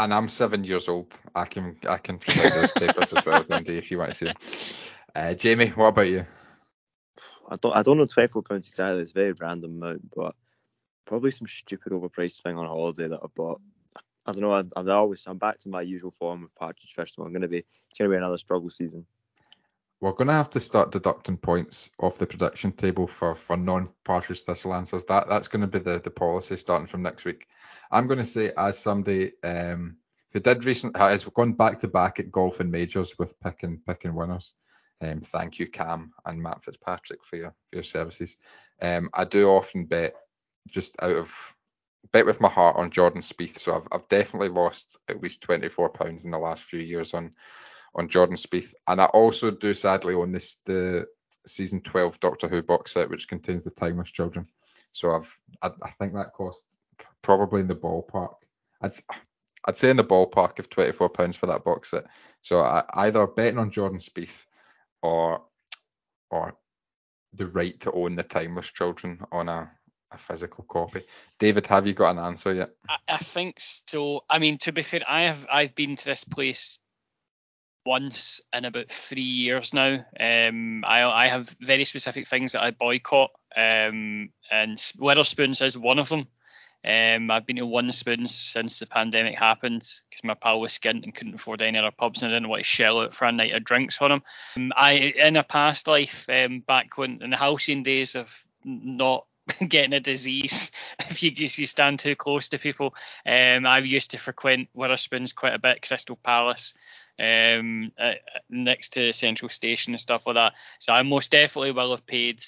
and 0.00 0.14
I'm 0.14 0.28
seven 0.28 0.64
years 0.64 0.88
old. 0.88 1.12
I 1.34 1.44
can 1.44 1.76
I 1.88 1.98
can 1.98 2.18
provide 2.18 2.52
those 2.52 2.72
papers 2.72 3.12
as 3.12 3.24
well 3.24 3.40
as 3.40 3.50
Andy 3.50 3.76
if 3.76 3.90
you 3.90 3.98
want 3.98 4.12
to 4.12 4.16
see 4.16 4.26
them. 4.26 4.36
Uh, 5.14 5.34
Jamie, 5.34 5.68
what 5.68 5.88
about 5.88 6.08
you? 6.08 6.26
I 7.48 7.56
don't 7.56 7.76
I 7.76 7.82
don't 7.82 7.98
know 7.98 8.06
twenty 8.06 8.28
four 8.28 8.42
pounds 8.42 8.68
exactly. 8.68 9.02
It's 9.02 9.10
a 9.10 9.14
very 9.14 9.32
random 9.32 9.82
amount, 9.82 10.10
but 10.14 10.34
probably 11.04 11.30
some 11.30 11.46
stupid 11.46 11.92
overpriced 11.92 12.42
thing 12.42 12.56
on 12.56 12.64
a 12.64 12.68
holiday 12.68 13.08
that 13.08 13.20
I 13.22 13.26
bought. 13.34 13.60
I 14.24 14.32
don't 14.32 14.42
know. 14.42 14.52
I, 14.52 14.64
I'm 14.74 14.88
always 14.90 15.24
I'm 15.26 15.38
back 15.38 15.58
to 15.60 15.68
my 15.68 15.82
usual 15.82 16.14
form 16.18 16.44
of 16.44 16.54
Partick 16.54 16.90
Thistle. 16.96 17.24
I'm 17.24 17.32
gonna 17.32 17.48
be 17.48 17.58
it's 17.58 17.98
gonna 17.98 18.10
be 18.10 18.16
another 18.16 18.38
struggle 18.38 18.70
season. 18.70 19.04
We're 20.00 20.12
going 20.12 20.28
to 20.28 20.34
have 20.34 20.48
to 20.50 20.60
start 20.60 20.92
deducting 20.92 21.36
points 21.36 21.90
off 21.98 22.16
the 22.16 22.26
prediction 22.26 22.72
table 22.72 23.06
for, 23.06 23.34
for 23.34 23.58
non-Partick 23.58 24.38
Thistle 24.38 24.72
answers. 24.72 25.04
That 25.04 25.28
that's 25.28 25.48
going 25.48 25.60
to 25.60 25.66
be 25.66 25.78
the, 25.78 26.00
the 26.00 26.10
policy 26.10 26.56
starting 26.56 26.86
from 26.86 27.02
next 27.02 27.26
week. 27.26 27.46
I'm 27.90 28.06
going 28.06 28.18
to 28.18 28.24
say 28.24 28.50
as 28.56 28.78
somebody 28.78 29.32
um, 29.44 29.98
who 30.32 30.40
did 30.40 30.64
recently 30.64 31.00
has 31.00 31.24
gone 31.24 31.52
back 31.52 31.78
to 31.78 31.88
back 31.88 32.20
at 32.20 32.30
golf 32.30 32.60
and 32.60 32.70
majors 32.70 33.18
with 33.18 33.38
picking 33.40 33.80
picking 33.86 34.14
winners. 34.14 34.54
Um, 35.02 35.20
thank 35.20 35.58
you, 35.58 35.66
Cam 35.66 36.12
and 36.26 36.42
Matt 36.42 36.62
Fitzpatrick 36.62 37.24
for 37.24 37.36
your 37.36 37.54
for 37.68 37.76
your 37.76 37.82
services. 37.82 38.36
Um, 38.80 39.10
I 39.14 39.24
do 39.24 39.48
often 39.48 39.86
bet 39.86 40.14
just 40.68 40.96
out 41.02 41.16
of 41.16 41.54
bet 42.12 42.26
with 42.26 42.40
my 42.40 42.48
heart 42.48 42.76
on 42.76 42.90
Jordan 42.90 43.22
Spieth, 43.22 43.58
so 43.58 43.74
I've 43.74 43.88
I've 43.90 44.08
definitely 44.08 44.50
lost 44.50 44.98
at 45.08 45.22
least 45.22 45.42
24 45.42 45.90
pounds 45.90 46.24
in 46.24 46.30
the 46.30 46.38
last 46.38 46.64
few 46.64 46.80
years 46.80 47.14
on 47.14 47.32
on 47.94 48.08
Jordan 48.08 48.36
Spieth. 48.36 48.74
And 48.86 49.00
I 49.00 49.06
also 49.06 49.50
do 49.50 49.74
sadly 49.74 50.14
own 50.14 50.32
this 50.32 50.58
the 50.64 51.06
season 51.46 51.80
12 51.80 52.20
Doctor 52.20 52.48
Who 52.48 52.62
box 52.62 52.92
set, 52.92 53.10
which 53.10 53.28
contains 53.28 53.64
the 53.64 53.70
Timeless 53.70 54.10
Children. 54.10 54.46
So 54.92 55.12
I've 55.12 55.40
I, 55.62 55.70
I 55.82 55.90
think 55.92 56.14
that 56.14 56.34
costs 56.34 56.78
probably 57.22 57.60
in 57.60 57.66
the 57.66 57.74
ballpark. 57.74 58.34
I'd 58.82 58.92
I'd 59.66 59.76
say 59.76 59.90
in 59.90 59.96
the 59.96 60.04
ballpark 60.04 60.58
of 60.58 60.70
24 60.70 61.08
pounds 61.10 61.36
for 61.36 61.46
that 61.46 61.64
box 61.64 61.90
set. 61.90 62.04
So 62.42 62.60
I, 62.60 62.84
either 62.94 63.26
betting 63.26 63.58
on 63.58 63.70
Jordan 63.70 63.98
Spieth 63.98 64.44
or 65.02 65.42
or 66.30 66.56
the 67.32 67.46
right 67.46 67.78
to 67.80 67.92
own 67.92 68.16
the 68.16 68.22
Timeless 68.22 68.70
Children 68.70 69.20
on 69.30 69.48
a, 69.48 69.70
a 70.10 70.18
physical 70.18 70.64
copy. 70.64 71.04
David, 71.38 71.66
have 71.66 71.86
you 71.86 71.92
got 71.92 72.12
an 72.12 72.18
answer 72.18 72.52
yet? 72.52 72.70
I, 72.88 72.96
I 73.08 73.18
think 73.18 73.56
so. 73.58 74.24
I 74.28 74.38
mean, 74.38 74.58
to 74.58 74.72
be 74.72 74.82
fair, 74.82 75.02
I 75.08 75.22
have 75.22 75.46
I've 75.52 75.74
been 75.74 75.96
to 75.96 76.04
this 76.04 76.24
place 76.24 76.80
once 77.86 78.40
in 78.52 78.64
about 78.64 78.90
three 78.90 79.22
years 79.22 79.72
now. 79.72 80.04
Um, 80.18 80.84
I 80.84 81.02
I 81.04 81.28
have 81.28 81.54
very 81.60 81.84
specific 81.84 82.28
things 82.28 82.52
that 82.52 82.62
I 82.62 82.70
boycott, 82.70 83.30
um, 83.56 84.30
and 84.50 84.76
Wetherspoons 84.98 85.64
is 85.64 85.76
one 85.76 85.98
of 85.98 86.08
them. 86.08 86.26
Um, 86.82 87.30
I've 87.30 87.46
been 87.46 87.56
to 87.56 87.66
one 87.66 87.92
spoons 87.92 88.34
since 88.34 88.78
the 88.78 88.86
pandemic 88.86 89.38
happened 89.38 89.86
because 90.08 90.24
my 90.24 90.34
pal 90.34 90.60
was 90.60 90.72
skint 90.72 91.04
and 91.04 91.14
couldn't 91.14 91.34
afford 91.34 91.60
any 91.60 91.78
other 91.78 91.90
pubs 91.90 92.22
and 92.22 92.32
I 92.32 92.36
didn't 92.36 92.48
want 92.48 92.60
to 92.60 92.64
shell 92.64 93.00
out 93.00 93.12
for 93.12 93.26
a 93.26 93.32
night 93.32 93.52
of 93.52 93.64
drinks 93.64 94.00
on 94.00 94.12
him. 94.12 94.22
Um, 94.56 94.72
I 94.74 94.92
in 94.92 95.36
a 95.36 95.42
past 95.42 95.86
life, 95.86 96.26
um, 96.30 96.60
back 96.60 96.96
when 96.96 97.22
in 97.22 97.30
the 97.30 97.36
halcyon 97.36 97.82
days 97.82 98.16
of 98.16 98.46
not 98.64 99.26
getting 99.68 99.92
a 99.92 100.00
disease 100.00 100.70
if 101.10 101.22
you 101.22 101.32
if 101.36 101.58
you 101.58 101.66
stand 101.66 101.98
too 101.98 102.16
close 102.16 102.48
to 102.48 102.58
people, 102.58 102.94
um, 103.26 103.66
I 103.66 103.78
used 103.80 104.12
to 104.12 104.18
frequent 104.18 104.68
Wetherspoons 104.74 105.34
quite 105.34 105.54
a 105.54 105.58
bit, 105.58 105.86
Crystal 105.86 106.16
Palace. 106.16 106.74
Um, 107.18 107.92
uh, 107.98 108.14
next 108.48 108.94
to 108.94 109.12
Central 109.12 109.50
Station 109.50 109.92
and 109.92 110.00
stuff 110.00 110.26
like 110.26 110.36
that. 110.36 110.54
So 110.78 110.94
I 110.94 111.02
most 111.02 111.30
definitely 111.30 111.72
will 111.72 111.90
have 111.90 112.06
paid 112.06 112.42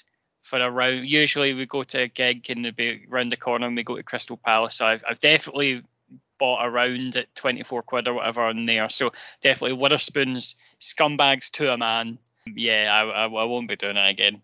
for 0.52 0.60
a 0.60 0.70
round. 0.70 1.08
Usually 1.08 1.54
we 1.54 1.64
go 1.64 1.82
to 1.82 2.02
a 2.02 2.08
gig 2.08 2.50
and 2.50 2.66
it'd 2.66 2.76
be 2.76 3.06
around 3.10 3.32
the 3.32 3.38
corner 3.38 3.66
and 3.66 3.74
we 3.74 3.82
go 3.82 3.96
to 3.96 4.02
Crystal 4.02 4.36
Palace. 4.36 4.74
So 4.74 4.84
I've, 4.84 5.02
I've 5.08 5.18
definitely 5.18 5.82
bought 6.38 6.66
a 6.66 6.68
round 6.68 7.16
at 7.16 7.34
24 7.34 7.82
quid 7.84 8.06
or 8.06 8.12
whatever 8.12 8.42
on 8.42 8.66
there. 8.66 8.90
So 8.90 9.12
definitely 9.40 9.78
Wetherspoons, 9.78 10.56
scumbags 10.78 11.50
to 11.52 11.72
a 11.72 11.78
man. 11.78 12.18
Yeah, 12.44 12.90
I, 12.92 13.24
I, 13.24 13.24
I 13.24 13.44
won't 13.44 13.66
be 13.66 13.76
doing 13.76 13.96
it 13.96 14.10
again. 14.10 14.42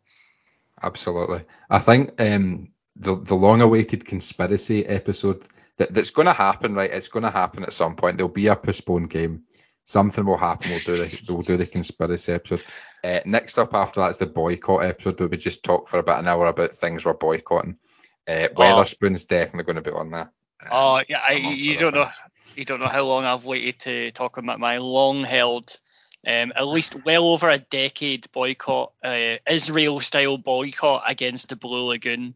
Absolutely. 0.82 1.42
I 1.68 1.78
think 1.78 2.18
um, 2.22 2.70
the 2.96 3.16
the 3.16 3.34
long 3.34 3.60
awaited 3.60 4.06
conspiracy 4.06 4.86
episode 4.86 5.44
that, 5.76 5.92
that's 5.92 6.10
going 6.10 6.26
to 6.26 6.32
happen, 6.32 6.74
right? 6.74 6.90
It's 6.90 7.08
going 7.08 7.24
to 7.24 7.30
happen 7.30 7.64
at 7.64 7.74
some 7.74 7.96
point. 7.96 8.16
There'll 8.16 8.32
be 8.32 8.46
a 8.46 8.56
postponed 8.56 9.10
game 9.10 9.42
something 9.88 10.26
will 10.26 10.36
happen. 10.36 10.70
We'll 10.70 10.80
do 10.80 10.96
the 10.96 11.20
we'll 11.28 11.42
do 11.42 11.56
the 11.56 11.66
conspiracy 11.66 12.32
episode. 12.32 12.62
Uh, 13.02 13.20
next 13.24 13.58
up 13.58 13.72
after 13.74 14.00
that 14.00 14.10
is 14.10 14.18
the 14.18 14.26
boycott 14.26 14.84
episode 14.84 15.18
where 15.18 15.28
we 15.28 15.38
just 15.38 15.64
talk 15.64 15.88
for 15.88 15.98
about 15.98 16.20
an 16.20 16.28
hour 16.28 16.46
about 16.46 16.72
things 16.72 17.04
we're 17.04 17.14
boycotting. 17.14 17.78
Uh, 18.26 18.48
oh. 18.56 18.84
Definitely 18.84 19.64
going 19.64 19.76
to 19.76 19.90
be 19.90 19.90
on 19.90 20.10
there. 20.10 20.30
Oh 20.70 21.00
yeah, 21.08 21.20
I, 21.26 21.32
you 21.32 21.74
don't 21.76 21.94
know 21.94 22.06
you 22.54 22.64
don't 22.66 22.80
know 22.80 22.86
how 22.86 23.04
long 23.04 23.24
I've 23.24 23.46
waited 23.46 23.80
to 23.80 24.10
talk 24.10 24.36
about 24.36 24.60
my 24.60 24.76
long 24.78 25.24
held. 25.24 25.78
Um, 26.26 26.52
at 26.54 26.66
least 26.66 27.04
well 27.04 27.28
over 27.28 27.48
a 27.48 27.58
decade 27.58 28.30
boycott, 28.32 28.92
uh, 29.02 29.36
Israel 29.48 30.00
style 30.00 30.36
boycott 30.36 31.04
against 31.06 31.48
the 31.48 31.56
Blue 31.56 31.86
Lagoon. 31.86 32.34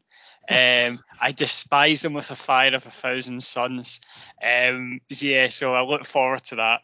Um, 0.48 0.98
I 1.20 1.32
despise 1.34 2.00
them 2.02 2.14
with 2.14 2.28
the 2.28 2.36
fire 2.36 2.74
of 2.74 2.86
a 2.86 2.90
thousand 2.90 3.42
suns. 3.42 4.00
Um, 4.42 5.00
yeah, 5.08 5.48
so 5.48 5.74
I 5.74 5.82
look 5.82 6.06
forward 6.06 6.44
to 6.44 6.56
that. 6.56 6.80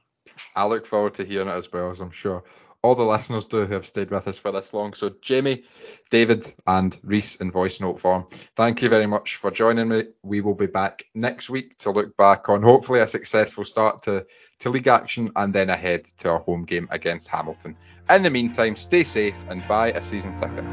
I 0.55 0.67
look 0.67 0.87
forward 0.87 1.15
to 1.15 1.25
hearing 1.25 1.49
it 1.49 1.53
as 1.53 1.73
well, 1.73 1.91
as 1.91 2.01
I'm 2.01 2.11
sure 2.11 2.45
all 2.83 2.95
the 2.95 3.05
listeners 3.05 3.47
do 3.47 3.67
who 3.67 3.75
have 3.75 3.85
stayed 3.85 4.11
with 4.11 4.29
us 4.29 4.39
for 4.39 4.53
this 4.53 4.73
long. 4.73 4.95
So, 4.95 5.13
Jamie, 5.21 5.65
David, 6.11 6.53
and 6.67 6.97
Reese 7.03 7.37
in 7.37 7.51
voice 7.51 7.81
note 7.81 7.99
form, 7.99 8.27
thank 8.57 8.83
you 8.83 8.89
very 8.89 9.07
much 9.07 9.37
for 9.37 9.51
joining 9.51 9.89
me. 9.89 10.05
We 10.23 10.41
will 10.41 10.55
be 10.55 10.67
back 10.67 11.05
next 11.15 11.51
week 11.51 11.77
to 11.79 11.91
look 11.91 12.17
back 12.17 12.49
on 12.49 12.63
hopefully 12.63 13.01
a 13.01 13.07
successful 13.07 13.65
start 13.65 14.03
to, 14.03 14.27
to 14.61 14.71
league 14.71 14.87
action 14.87 15.31
and 15.35 15.53
then 15.53 15.71
ahead 15.71 16.05
to 16.19 16.31
our 16.31 16.39
home 16.39 16.65
game 16.65 16.89
against 16.91 17.29
Hamilton. 17.29 17.77
In 18.09 18.23
the 18.23 18.31
meantime, 18.31 18.77
stay 18.77 19.05
safe 19.05 19.45
and 19.49 19.67
buy 19.67 19.91
a 19.91 20.03
season 20.03 20.37
ticket. 20.37 20.65